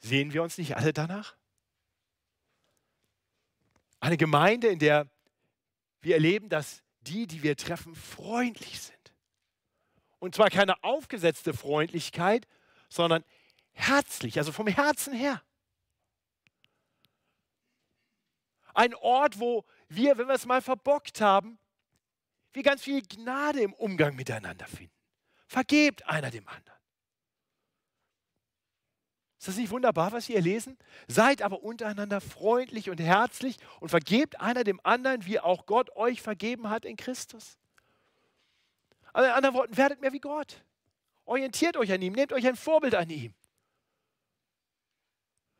Sehen 0.00 0.32
wir 0.32 0.42
uns 0.42 0.58
nicht 0.58 0.76
alle 0.76 0.92
danach? 0.92 1.36
Eine 4.00 4.16
Gemeinde, 4.16 4.68
in 4.68 4.78
der 4.78 5.08
wir 6.00 6.14
erleben, 6.14 6.48
dass 6.48 6.82
die, 7.00 7.26
die 7.26 7.42
wir 7.42 7.56
treffen, 7.56 7.94
freundlich 7.94 8.80
sind. 8.80 8.96
Und 10.18 10.34
zwar 10.34 10.50
keine 10.50 10.82
aufgesetzte 10.84 11.52
Freundlichkeit, 11.52 12.46
sondern 12.88 13.24
herzlich, 13.78 14.38
also 14.38 14.52
vom 14.52 14.66
Herzen 14.66 15.12
her. 15.12 15.42
Ein 18.74 18.94
Ort, 18.94 19.40
wo 19.40 19.64
wir, 19.88 20.18
wenn 20.18 20.28
wir 20.28 20.34
es 20.34 20.46
mal 20.46 20.62
verbockt 20.62 21.20
haben, 21.20 21.58
wir 22.52 22.62
ganz 22.62 22.82
viel 22.82 23.02
Gnade 23.02 23.60
im 23.60 23.72
Umgang 23.74 24.14
miteinander 24.16 24.66
finden. 24.66 24.92
Vergebt 25.46 26.06
einer 26.06 26.30
dem 26.30 26.46
anderen. 26.46 26.78
Ist 29.38 29.48
das 29.48 29.56
nicht 29.56 29.70
wunderbar, 29.70 30.10
was 30.10 30.28
wir 30.28 30.34
hier 30.34 30.42
lesen? 30.42 30.76
Seid 31.06 31.42
aber 31.42 31.62
untereinander 31.62 32.20
freundlich 32.20 32.90
und 32.90 32.98
herzlich 32.98 33.56
und 33.78 33.88
vergebt 33.88 34.40
einer 34.40 34.64
dem 34.64 34.80
anderen, 34.82 35.24
wie 35.26 35.38
auch 35.38 35.66
Gott 35.66 35.94
euch 35.94 36.20
vergeben 36.20 36.68
hat 36.70 36.84
in 36.84 36.96
Christus. 36.96 37.56
Also 39.12 39.28
in 39.28 39.34
anderen 39.34 39.54
Worten, 39.54 39.76
werdet 39.76 40.00
mehr 40.00 40.12
wie 40.12 40.20
Gott. 40.20 40.64
Orientiert 41.24 41.76
euch 41.76 41.92
an 41.92 42.02
ihm, 42.02 42.14
nehmt 42.14 42.32
euch 42.32 42.46
ein 42.46 42.56
Vorbild 42.56 42.96
an 42.96 43.10
ihm. 43.10 43.34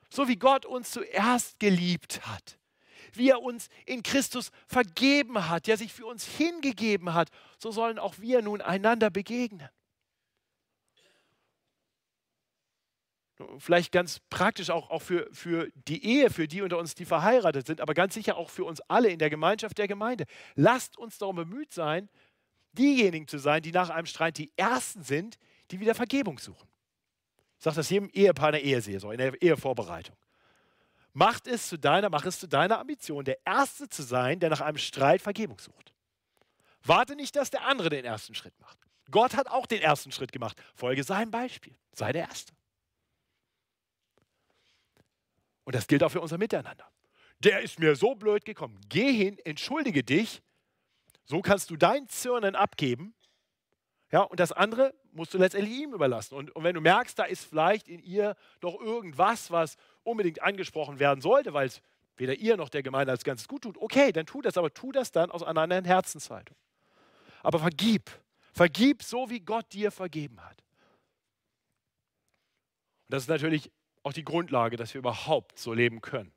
So 0.08 0.28
wie 0.28 0.36
Gott 0.36 0.64
uns 0.64 0.90
zuerst 0.90 1.60
geliebt 1.60 2.26
hat, 2.26 2.58
wie 3.12 3.30
er 3.30 3.42
uns 3.42 3.68
in 3.86 4.02
Christus 4.02 4.50
vergeben 4.66 5.48
hat, 5.48 5.66
der 5.66 5.76
sich 5.76 5.92
für 5.92 6.06
uns 6.06 6.24
hingegeben 6.26 7.14
hat, 7.14 7.28
so 7.58 7.70
sollen 7.70 7.98
auch 7.98 8.18
wir 8.18 8.42
nun 8.42 8.60
einander 8.60 9.10
begegnen. 9.10 9.68
Vielleicht 13.58 13.92
ganz 13.92 14.18
praktisch 14.30 14.70
auch, 14.70 14.90
auch 14.90 15.02
für, 15.02 15.28
für 15.32 15.70
die 15.74 16.04
Ehe, 16.04 16.28
für 16.30 16.48
die 16.48 16.60
unter 16.60 16.78
uns, 16.78 16.96
die 16.96 17.04
verheiratet 17.04 17.66
sind, 17.66 17.80
aber 17.80 17.94
ganz 17.94 18.14
sicher 18.14 18.36
auch 18.36 18.50
für 18.50 18.64
uns 18.64 18.80
alle 18.88 19.10
in 19.10 19.18
der 19.20 19.30
Gemeinschaft 19.30 19.78
der 19.78 19.86
Gemeinde. 19.86 20.24
Lasst 20.56 20.98
uns 20.98 21.18
darum 21.18 21.36
bemüht 21.36 21.72
sein, 21.72 22.08
diejenigen 22.72 23.28
zu 23.28 23.38
sein, 23.38 23.62
die 23.62 23.70
nach 23.70 23.90
einem 23.90 24.06
Streit 24.06 24.38
die 24.38 24.52
Ersten 24.56 25.02
sind, 25.02 25.38
die 25.70 25.78
wieder 25.78 25.94
Vergebung 25.94 26.38
suchen. 26.38 26.67
Sage 27.58 27.76
das 27.76 27.90
jedem 27.90 28.08
Ehepaar 28.10 28.50
in 28.50 28.52
der 28.52 28.64
Eheseelsorge, 28.64 29.14
in 29.14 29.30
der 29.32 29.42
Ehevorbereitung. 29.42 30.16
Macht 31.12 31.46
es 31.48 31.68
zu 31.68 31.76
deiner, 31.76 32.10
mach 32.10 32.24
es 32.24 32.38
zu 32.38 32.46
deiner 32.46 32.78
Ambition, 32.78 33.24
der 33.24 33.38
Erste 33.44 33.88
zu 33.88 34.02
sein, 34.02 34.38
der 34.38 34.50
nach 34.50 34.60
einem 34.60 34.78
Streit 34.78 35.20
Vergebung 35.20 35.58
sucht. 35.58 35.92
Warte 36.84 37.16
nicht, 37.16 37.34
dass 37.34 37.50
der 37.50 37.66
andere 37.66 37.88
den 37.88 38.04
ersten 38.04 38.34
Schritt 38.34 38.58
macht. 38.60 38.78
Gott 39.10 39.34
hat 39.34 39.48
auch 39.48 39.66
den 39.66 39.82
ersten 39.82 40.12
Schritt 40.12 40.32
gemacht. 40.32 40.60
Folge 40.74 41.02
seinem 41.02 41.30
Beispiel. 41.30 41.74
Sei 41.92 42.12
der 42.12 42.28
Erste. 42.28 42.52
Und 45.64 45.74
das 45.74 45.86
gilt 45.86 46.02
auch 46.02 46.10
für 46.10 46.20
unser 46.20 46.38
Miteinander. 46.38 46.88
Der 47.40 47.60
ist 47.60 47.78
mir 47.78 47.96
so 47.96 48.14
blöd 48.14 48.44
gekommen. 48.44 48.80
Geh 48.88 49.12
hin, 49.12 49.38
entschuldige 49.44 50.04
dich, 50.04 50.42
So 51.30 51.42
kannst 51.42 51.68
du 51.68 51.76
dein 51.76 52.08
Zürnen 52.08 52.56
abgeben. 52.56 53.14
Ja, 54.10 54.22
und 54.22 54.40
das 54.40 54.52
andere 54.52 54.94
musst 55.12 55.34
du 55.34 55.38
letztendlich 55.38 55.74
ihm 55.74 55.92
überlassen. 55.92 56.34
Und, 56.34 56.54
und 56.56 56.64
wenn 56.64 56.74
du 56.74 56.80
merkst, 56.80 57.18
da 57.18 57.24
ist 57.24 57.44
vielleicht 57.44 57.88
in 57.88 58.02
ihr 58.02 58.36
doch 58.60 58.80
irgendwas, 58.80 59.50
was 59.50 59.76
unbedingt 60.02 60.42
angesprochen 60.42 60.98
werden 60.98 61.20
sollte, 61.20 61.52
weil 61.52 61.66
es 61.66 61.82
weder 62.16 62.34
ihr 62.34 62.56
noch 62.56 62.70
der 62.70 62.82
Gemeinde 62.82 63.12
als 63.12 63.22
Ganzes 63.24 63.48
gut 63.48 63.62
tut, 63.62 63.76
okay, 63.76 64.12
dann 64.12 64.26
tu 64.26 64.40
das, 64.40 64.56
aber 64.56 64.72
tu 64.72 64.92
das 64.92 65.12
dann 65.12 65.30
aus 65.30 65.42
einer 65.42 65.60
anderen 65.60 65.84
Herzenshaltung. 65.84 66.56
Aber 67.42 67.58
vergib. 67.58 68.10
Vergib 68.52 69.02
so, 69.02 69.30
wie 69.30 69.40
Gott 69.40 69.72
dir 69.72 69.90
vergeben 69.90 70.42
hat. 70.42 70.62
Und 73.06 73.14
das 73.14 73.24
ist 73.24 73.28
natürlich 73.28 73.70
auch 74.02 74.12
die 74.12 74.24
Grundlage, 74.24 74.76
dass 74.76 74.94
wir 74.94 74.98
überhaupt 74.98 75.58
so 75.58 75.72
leben 75.72 76.00
können. 76.00 76.32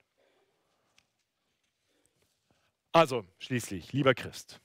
Also 2.92 3.26
schließlich, 3.40 3.94
lieber 3.94 4.14
Christ, 4.14 4.60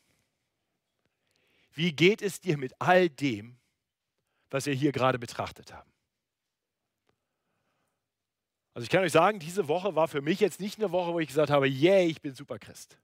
wie 1.76 1.92
geht 1.92 2.22
es 2.22 2.40
dir 2.40 2.56
mit 2.56 2.72
all 2.80 3.08
dem, 3.08 3.58
was 4.50 4.66
wir 4.66 4.74
hier 4.74 4.92
gerade 4.92 5.18
betrachtet 5.18 5.72
haben? 5.72 5.90
Also 8.74 8.84
ich 8.84 8.90
kann 8.90 9.02
euch 9.02 9.12
sagen, 9.12 9.38
diese 9.38 9.68
Woche 9.68 9.94
war 9.94 10.08
für 10.08 10.20
mich 10.20 10.40
jetzt 10.40 10.60
nicht 10.60 10.78
eine 10.78 10.90
Woche, 10.90 11.12
wo 11.12 11.20
ich 11.20 11.28
gesagt 11.28 11.50
habe, 11.50 11.66
yay, 11.66 12.00
yeah, 12.02 12.10
ich 12.10 12.20
bin 12.20 12.34
super 12.34 12.58
Christ. 12.58 12.98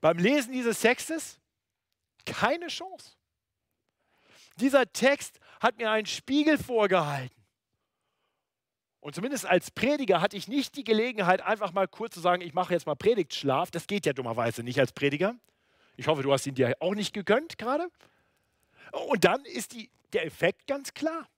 Beim 0.00 0.18
Lesen 0.18 0.52
dieses 0.52 0.80
Textes 0.80 1.38
keine 2.24 2.68
Chance. 2.68 3.12
Dieser 4.56 4.90
Text 4.92 5.40
hat 5.60 5.78
mir 5.78 5.90
einen 5.90 6.06
Spiegel 6.06 6.58
vorgehalten. 6.58 7.34
Und 9.00 9.14
zumindest 9.14 9.46
als 9.46 9.70
Prediger 9.70 10.20
hatte 10.20 10.36
ich 10.36 10.48
nicht 10.48 10.76
die 10.76 10.84
Gelegenheit, 10.84 11.40
einfach 11.40 11.72
mal 11.72 11.88
kurz 11.88 12.14
zu 12.14 12.20
sagen, 12.20 12.42
ich 12.42 12.52
mache 12.52 12.74
jetzt 12.74 12.86
mal 12.86 12.96
Predigtschlaf. 12.96 13.70
Das 13.70 13.86
geht 13.86 14.06
ja 14.06 14.12
dummerweise 14.12 14.62
nicht 14.62 14.78
als 14.78 14.92
Prediger. 14.92 15.36
Ich 15.98 16.06
hoffe, 16.06 16.22
du 16.22 16.32
hast 16.32 16.46
ihn 16.46 16.54
dir 16.54 16.76
auch 16.78 16.94
nicht 16.94 17.12
gegönnt 17.12 17.58
gerade. 17.58 17.90
Und 19.08 19.24
dann 19.24 19.44
ist 19.44 19.72
die, 19.72 19.90
der 20.12 20.24
Effekt 20.24 20.68
ganz 20.68 20.94
klar. 20.94 21.28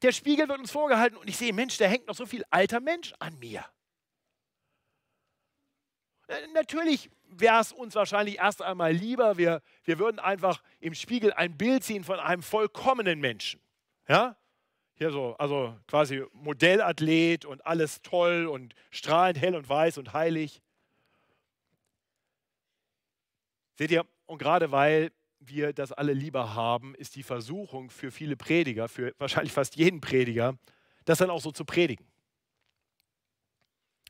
Der 0.00 0.12
Spiegel 0.12 0.48
wird 0.48 0.58
uns 0.58 0.70
vorgehalten 0.70 1.18
und 1.18 1.28
ich 1.28 1.36
sehe, 1.36 1.52
Mensch, 1.52 1.76
da 1.76 1.84
hängt 1.84 2.06
noch 2.06 2.14
so 2.14 2.24
viel 2.24 2.42
alter 2.48 2.80
Mensch 2.80 3.12
an 3.18 3.38
mir. 3.38 3.62
Äh, 6.28 6.46
natürlich 6.54 7.10
wäre 7.28 7.60
es 7.60 7.70
uns 7.70 7.94
wahrscheinlich 7.94 8.38
erst 8.38 8.62
einmal 8.62 8.92
lieber, 8.92 9.36
wir, 9.36 9.60
wir 9.84 9.98
würden 9.98 10.18
einfach 10.18 10.62
im 10.80 10.94
Spiegel 10.94 11.34
ein 11.34 11.58
Bild 11.58 11.84
ziehen 11.84 12.02
von 12.02 12.18
einem 12.18 12.42
vollkommenen 12.42 13.20
Menschen. 13.20 13.60
Ja? 14.08 14.36
Hier 14.94 15.10
so, 15.10 15.36
also 15.38 15.76
quasi 15.86 16.24
Modellathlet 16.32 17.44
und 17.44 17.66
alles 17.66 18.00
toll 18.00 18.46
und 18.46 18.74
strahlend 18.90 19.38
hell 19.38 19.54
und 19.54 19.68
weiß 19.68 19.98
und 19.98 20.14
heilig. 20.14 20.62
Seht 23.80 23.92
ihr, 23.92 24.06
und 24.26 24.36
gerade 24.36 24.72
weil 24.72 25.10
wir 25.38 25.72
das 25.72 25.90
alle 25.90 26.12
lieber 26.12 26.54
haben, 26.54 26.94
ist 26.96 27.16
die 27.16 27.22
Versuchung 27.22 27.88
für 27.88 28.10
viele 28.10 28.36
Prediger, 28.36 28.90
für 28.90 29.14
wahrscheinlich 29.16 29.54
fast 29.54 29.74
jeden 29.74 30.02
Prediger, 30.02 30.58
das 31.06 31.16
dann 31.16 31.30
auch 31.30 31.40
so 31.40 31.50
zu 31.50 31.64
predigen. 31.64 32.06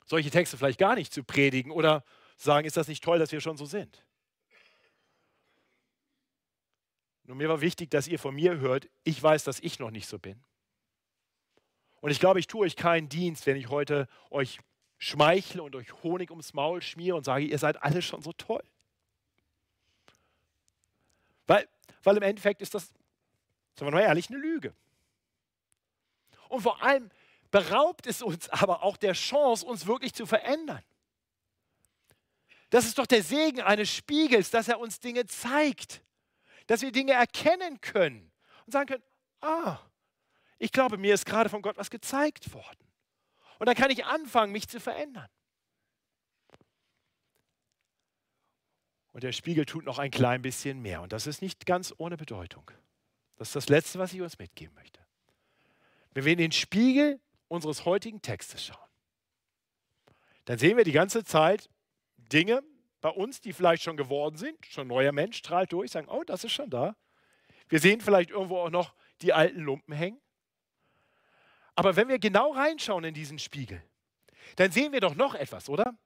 Solche 0.06 0.28
Texte 0.28 0.56
vielleicht 0.56 0.80
gar 0.80 0.96
nicht 0.96 1.12
zu 1.12 1.22
predigen 1.22 1.70
oder 1.70 2.02
sagen, 2.36 2.66
ist 2.66 2.76
das 2.76 2.88
nicht 2.88 3.04
toll, 3.04 3.20
dass 3.20 3.30
wir 3.30 3.40
schon 3.40 3.56
so 3.56 3.64
sind? 3.64 4.04
Nur 7.22 7.36
mir 7.36 7.48
war 7.48 7.60
wichtig, 7.60 7.92
dass 7.92 8.08
ihr 8.08 8.18
von 8.18 8.34
mir 8.34 8.58
hört, 8.58 8.88
ich 9.04 9.22
weiß, 9.22 9.44
dass 9.44 9.60
ich 9.60 9.78
noch 9.78 9.92
nicht 9.92 10.08
so 10.08 10.18
bin. 10.18 10.42
Und 12.00 12.10
ich 12.10 12.18
glaube, 12.18 12.40
ich 12.40 12.48
tue 12.48 12.62
euch 12.62 12.74
keinen 12.74 13.08
Dienst, 13.08 13.46
wenn 13.46 13.56
ich 13.56 13.68
heute 13.68 14.08
euch 14.30 14.58
schmeichle 14.98 15.62
und 15.62 15.76
euch 15.76 15.92
Honig 16.02 16.30
ums 16.30 16.54
Maul 16.54 16.82
schmiere 16.82 17.14
und 17.16 17.22
sage, 17.22 17.44
ihr 17.44 17.58
seid 17.58 17.80
alle 17.84 18.02
schon 18.02 18.20
so 18.20 18.32
toll. 18.32 18.64
Weil, 21.50 21.68
weil 22.04 22.16
im 22.16 22.22
Endeffekt 22.22 22.62
ist 22.62 22.74
das, 22.74 22.84
sagen 23.74 23.90
wir 23.90 23.90
mal 23.90 24.02
ehrlich, 24.02 24.30
eine 24.30 24.38
Lüge. 24.38 24.72
Und 26.48 26.60
vor 26.60 26.80
allem 26.80 27.10
beraubt 27.50 28.06
es 28.06 28.22
uns 28.22 28.48
aber 28.50 28.84
auch 28.84 28.96
der 28.96 29.14
Chance, 29.14 29.66
uns 29.66 29.84
wirklich 29.88 30.14
zu 30.14 30.26
verändern. 30.26 30.84
Das 32.70 32.84
ist 32.84 32.98
doch 32.98 33.06
der 33.06 33.24
Segen 33.24 33.62
eines 33.62 33.92
Spiegels, 33.92 34.50
dass 34.50 34.68
er 34.68 34.78
uns 34.78 35.00
Dinge 35.00 35.26
zeigt, 35.26 36.02
dass 36.68 36.82
wir 36.82 36.92
Dinge 36.92 37.14
erkennen 37.14 37.80
können 37.80 38.30
und 38.64 38.72
sagen 38.72 38.86
können, 38.86 39.04
ah, 39.40 39.80
ich 40.60 40.70
glaube, 40.70 40.98
mir 40.98 41.14
ist 41.14 41.26
gerade 41.26 41.50
von 41.50 41.62
Gott 41.62 41.76
was 41.78 41.90
gezeigt 41.90 42.54
worden. 42.54 42.86
Und 43.58 43.66
dann 43.66 43.74
kann 43.74 43.90
ich 43.90 44.04
anfangen, 44.04 44.52
mich 44.52 44.68
zu 44.68 44.78
verändern. 44.78 45.28
Und 49.12 49.24
der 49.24 49.32
Spiegel 49.32 49.66
tut 49.66 49.84
noch 49.84 49.98
ein 49.98 50.10
klein 50.10 50.42
bisschen 50.42 50.80
mehr. 50.82 51.02
Und 51.02 51.12
das 51.12 51.26
ist 51.26 51.42
nicht 51.42 51.66
ganz 51.66 51.92
ohne 51.98 52.16
Bedeutung. 52.16 52.70
Das 53.36 53.48
ist 53.48 53.56
das 53.56 53.68
Letzte, 53.68 53.98
was 53.98 54.12
ich 54.12 54.20
uns 54.20 54.38
mitgeben 54.38 54.74
möchte. 54.74 55.00
Wenn 56.12 56.24
wir 56.24 56.32
in 56.32 56.38
den 56.38 56.52
Spiegel 56.52 57.20
unseres 57.48 57.84
heutigen 57.84 58.22
Textes 58.22 58.64
schauen, 58.64 58.88
dann 60.44 60.58
sehen 60.58 60.76
wir 60.76 60.84
die 60.84 60.92
ganze 60.92 61.24
Zeit 61.24 61.68
Dinge 62.16 62.62
bei 63.00 63.08
uns, 63.08 63.40
die 63.40 63.52
vielleicht 63.52 63.82
schon 63.82 63.96
geworden 63.96 64.36
sind. 64.36 64.64
Schon 64.66 64.84
ein 64.84 64.88
neuer 64.88 65.12
Mensch 65.12 65.38
strahlt 65.38 65.72
durch, 65.72 65.90
sagen, 65.90 66.08
oh, 66.08 66.22
das 66.24 66.44
ist 66.44 66.52
schon 66.52 66.70
da. 66.70 66.96
Wir 67.68 67.80
sehen 67.80 68.00
vielleicht 68.00 68.30
irgendwo 68.30 68.58
auch 68.58 68.70
noch 68.70 68.94
die 69.22 69.32
alten 69.32 69.60
Lumpen 69.60 69.94
hängen. 69.94 70.20
Aber 71.74 71.96
wenn 71.96 72.08
wir 72.08 72.18
genau 72.18 72.52
reinschauen 72.52 73.04
in 73.04 73.14
diesen 73.14 73.38
Spiegel, 73.38 73.82
dann 74.56 74.70
sehen 74.72 74.92
wir 74.92 75.00
doch 75.00 75.14
noch 75.14 75.34
etwas, 75.34 75.68
oder? 75.68 75.96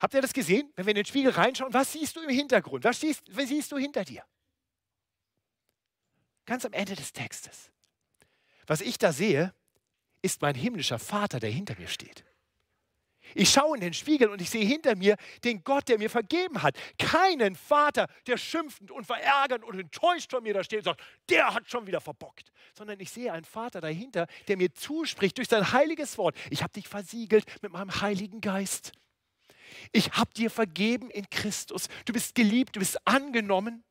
Habt 0.00 0.14
ihr 0.14 0.22
das 0.22 0.32
gesehen? 0.32 0.72
Wenn 0.76 0.86
wir 0.86 0.90
in 0.90 0.96
den 0.96 1.04
Spiegel 1.04 1.32
reinschauen, 1.32 1.72
was 1.74 1.92
siehst 1.92 2.16
du 2.16 2.20
im 2.20 2.30
Hintergrund? 2.30 2.84
Was 2.84 3.00
siehst, 3.00 3.24
was 3.36 3.48
siehst 3.48 3.72
du 3.72 3.78
hinter 3.78 4.04
dir? 4.04 4.24
Ganz 6.46 6.64
am 6.64 6.72
Ende 6.72 6.94
des 6.94 7.12
Textes. 7.12 7.70
Was 8.66 8.80
ich 8.80 8.98
da 8.98 9.12
sehe, 9.12 9.52
ist 10.22 10.40
mein 10.40 10.54
himmlischer 10.54 10.98
Vater, 10.98 11.40
der 11.40 11.50
hinter 11.50 11.76
mir 11.78 11.88
steht. 11.88 12.24
Ich 13.34 13.50
schaue 13.50 13.76
in 13.76 13.80
den 13.82 13.92
Spiegel 13.92 14.28
und 14.28 14.40
ich 14.40 14.48
sehe 14.48 14.64
hinter 14.64 14.96
mir 14.96 15.16
den 15.44 15.62
Gott, 15.62 15.88
der 15.88 15.98
mir 15.98 16.08
vergeben 16.08 16.62
hat. 16.62 16.76
Keinen 16.98 17.56
Vater, 17.56 18.08
der 18.26 18.38
schimpfend 18.38 18.90
und 18.90 19.04
verärgert 19.04 19.64
und 19.64 19.78
enttäuscht 19.78 20.30
von 20.30 20.42
mir 20.42 20.54
da 20.54 20.64
steht 20.64 20.80
und 20.80 20.84
sagt, 20.84 21.02
der 21.28 21.54
hat 21.54 21.68
schon 21.68 21.86
wieder 21.86 22.00
verbockt. 22.00 22.50
Sondern 22.72 22.98
ich 23.00 23.10
sehe 23.10 23.32
einen 23.32 23.44
Vater 23.44 23.80
dahinter, 23.80 24.26
der 24.46 24.56
mir 24.56 24.72
zuspricht 24.72 25.36
durch 25.36 25.48
sein 25.48 25.72
heiliges 25.72 26.16
Wort. 26.16 26.36
Ich 26.50 26.62
habe 26.62 26.72
dich 26.72 26.88
versiegelt 26.88 27.44
mit 27.62 27.72
meinem 27.72 28.00
Heiligen 28.00 28.40
Geist. 28.40 28.92
Ich 29.92 30.12
habe 30.12 30.32
dir 30.34 30.50
vergeben 30.50 31.10
in 31.10 31.28
Christus. 31.30 31.88
Du 32.04 32.12
bist 32.12 32.34
geliebt, 32.34 32.76
du 32.76 32.80
bist 32.80 33.06
angenommen. 33.06 33.84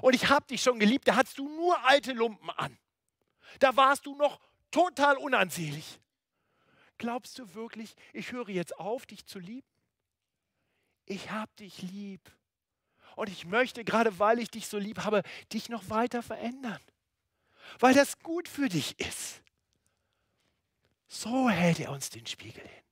Und 0.00 0.14
ich 0.14 0.28
habe 0.28 0.46
dich 0.46 0.62
schon 0.62 0.78
geliebt, 0.78 1.06
da 1.08 1.16
hattest 1.16 1.38
du 1.38 1.48
nur 1.48 1.78
alte 1.84 2.12
Lumpen 2.12 2.50
an. 2.50 2.78
Da 3.58 3.76
warst 3.76 4.06
du 4.06 4.14
noch 4.14 4.40
total 4.70 5.16
unansehlich. 5.18 6.00
Glaubst 6.98 7.38
du 7.38 7.54
wirklich, 7.54 7.94
ich 8.12 8.32
höre 8.32 8.48
jetzt 8.48 8.78
auf, 8.78 9.06
dich 9.06 9.26
zu 9.26 9.38
lieben? 9.38 9.66
Ich 11.04 11.30
habe 11.30 11.50
dich 11.58 11.82
lieb. 11.82 12.20
Und 13.16 13.28
ich 13.28 13.44
möchte, 13.44 13.84
gerade 13.84 14.18
weil 14.18 14.38
ich 14.38 14.50
dich 14.50 14.66
so 14.68 14.78
lieb 14.78 15.00
habe, 15.00 15.22
dich 15.52 15.68
noch 15.68 15.90
weiter 15.90 16.22
verändern. 16.22 16.80
Weil 17.78 17.94
das 17.94 18.18
gut 18.20 18.48
für 18.48 18.68
dich 18.68 18.98
ist. 18.98 19.42
So 21.08 21.50
hält 21.50 21.80
er 21.80 21.90
uns 21.90 22.08
den 22.08 22.26
Spiegel 22.26 22.66
hin. 22.66 22.82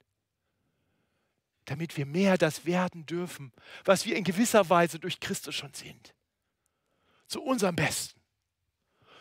Damit 1.67 1.97
wir 1.97 2.07
mehr 2.07 2.39
das 2.39 2.65
werden 2.65 3.07
dürfen, 3.07 3.53
was 3.85 4.07
wir 4.07 4.17
in 4.17 4.25
gewisser 4.25 4.69
Weise 4.69 4.99
durch 4.99 5.21
Christus 5.21 5.55
schon 5.55 5.73
sind. 5.75 6.15
Zu 7.27 7.43
unserem 7.43 7.77
Besten. 7.77 8.21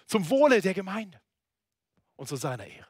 Zum 0.08 0.30
Wohle 0.30 0.62
der 0.62 0.74
Gemeinde 0.74 1.22
und 2.16 2.28
zu 2.28 2.36
seiner 2.36 2.66
Ehre. 2.66 2.88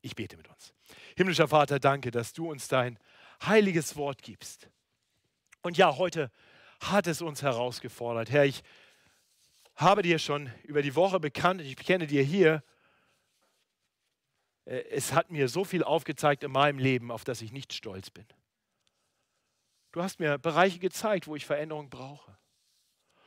Ich 0.00 0.14
bete 0.14 0.36
mit 0.36 0.48
uns. 0.48 0.72
Himmlischer 1.16 1.48
Vater, 1.48 1.78
danke, 1.78 2.10
dass 2.10 2.32
du 2.32 2.50
uns 2.50 2.68
dein 2.68 2.98
heiliges 3.44 3.96
Wort 3.96 4.22
gibst. 4.22 4.70
Und 5.62 5.76
ja, 5.76 5.96
heute 5.96 6.30
hat 6.80 7.06
es 7.06 7.22
uns 7.22 7.42
herausgefordert. 7.42 8.30
Herr, 8.30 8.44
ich 8.44 8.62
habe 9.74 10.02
dir 10.02 10.18
schon 10.18 10.50
über 10.62 10.82
die 10.82 10.94
Woche 10.94 11.20
bekannt, 11.20 11.60
ich 11.60 11.76
bekenne 11.76 12.06
dir 12.06 12.22
hier, 12.22 12.62
äh, 14.64 14.84
es 14.90 15.12
hat 15.12 15.30
mir 15.30 15.48
so 15.48 15.64
viel 15.64 15.84
aufgezeigt 15.84 16.44
in 16.44 16.52
meinem 16.52 16.78
Leben, 16.78 17.10
auf 17.10 17.24
das 17.24 17.42
ich 17.42 17.52
nicht 17.52 17.72
stolz 17.72 18.10
bin. 18.10 18.26
Du 19.96 20.02
hast 20.02 20.20
mir 20.20 20.36
Bereiche 20.36 20.78
gezeigt, 20.78 21.26
wo 21.26 21.36
ich 21.36 21.46
Veränderung 21.46 21.88
brauche. 21.88 22.36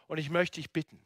Und 0.05 0.20
ich 0.20 0.30
möchte 0.30 0.61
dich 0.61 0.70
bitten, 0.70 1.03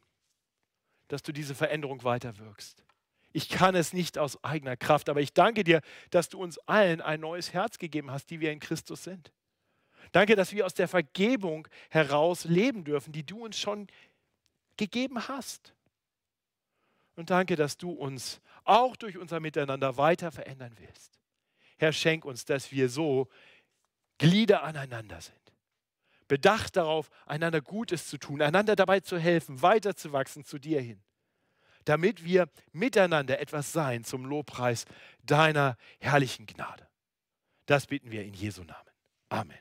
dass 1.08 1.22
du 1.22 1.32
diese 1.32 1.54
Veränderung 1.54 2.04
weiter 2.04 2.36
wirkst. 2.36 2.84
Ich 3.32 3.48
kann 3.48 3.74
es 3.74 3.94
nicht 3.94 4.18
aus 4.18 4.44
eigener 4.44 4.76
Kraft, 4.76 5.08
aber 5.08 5.22
ich 5.22 5.32
danke 5.32 5.64
dir, 5.64 5.80
dass 6.10 6.28
du 6.28 6.38
uns 6.38 6.58
allen 6.68 7.00
ein 7.00 7.20
neues 7.20 7.54
Herz 7.54 7.78
gegeben 7.78 8.10
hast, 8.10 8.28
die 8.28 8.40
wir 8.40 8.52
in 8.52 8.60
Christus 8.60 9.04
sind. 9.04 9.32
Danke, 10.12 10.36
dass 10.36 10.52
wir 10.52 10.66
aus 10.66 10.74
der 10.74 10.86
Vergebung 10.86 11.66
heraus 11.88 12.44
leben 12.44 12.84
dürfen, 12.84 13.14
die 13.14 13.24
du 13.24 13.42
uns 13.42 13.58
schon 13.58 13.86
gegeben 14.76 15.28
hast. 15.28 15.72
Und 17.16 17.30
danke, 17.30 17.56
dass 17.56 17.78
du 17.78 17.90
uns 17.90 18.42
auch 18.64 18.96
durch 18.96 19.16
unser 19.16 19.40
Miteinander 19.40 19.96
weiter 19.96 20.30
verändern 20.30 20.74
willst. 20.76 21.18
Herr, 21.78 21.92
schenk 21.92 22.26
uns, 22.26 22.44
dass 22.44 22.70
wir 22.70 22.90
so 22.90 23.30
Glieder 24.18 24.62
aneinander 24.62 25.22
sind. 25.22 25.43
Bedacht 26.28 26.76
darauf, 26.76 27.10
einander 27.26 27.60
Gutes 27.60 28.08
zu 28.08 28.18
tun, 28.18 28.42
einander 28.42 28.76
dabei 28.76 29.00
zu 29.00 29.18
helfen, 29.18 29.62
weiterzuwachsen 29.62 30.44
zu 30.44 30.58
dir 30.58 30.80
hin, 30.80 31.02
damit 31.84 32.24
wir 32.24 32.48
miteinander 32.72 33.40
etwas 33.40 33.72
sein 33.72 34.04
zum 34.04 34.24
Lobpreis 34.24 34.86
deiner 35.22 35.76
herrlichen 36.00 36.46
Gnade. 36.46 36.88
Das 37.66 37.86
bitten 37.86 38.10
wir 38.10 38.22
in 38.22 38.34
Jesu 38.34 38.62
Namen. 38.62 38.90
Amen. 39.28 39.58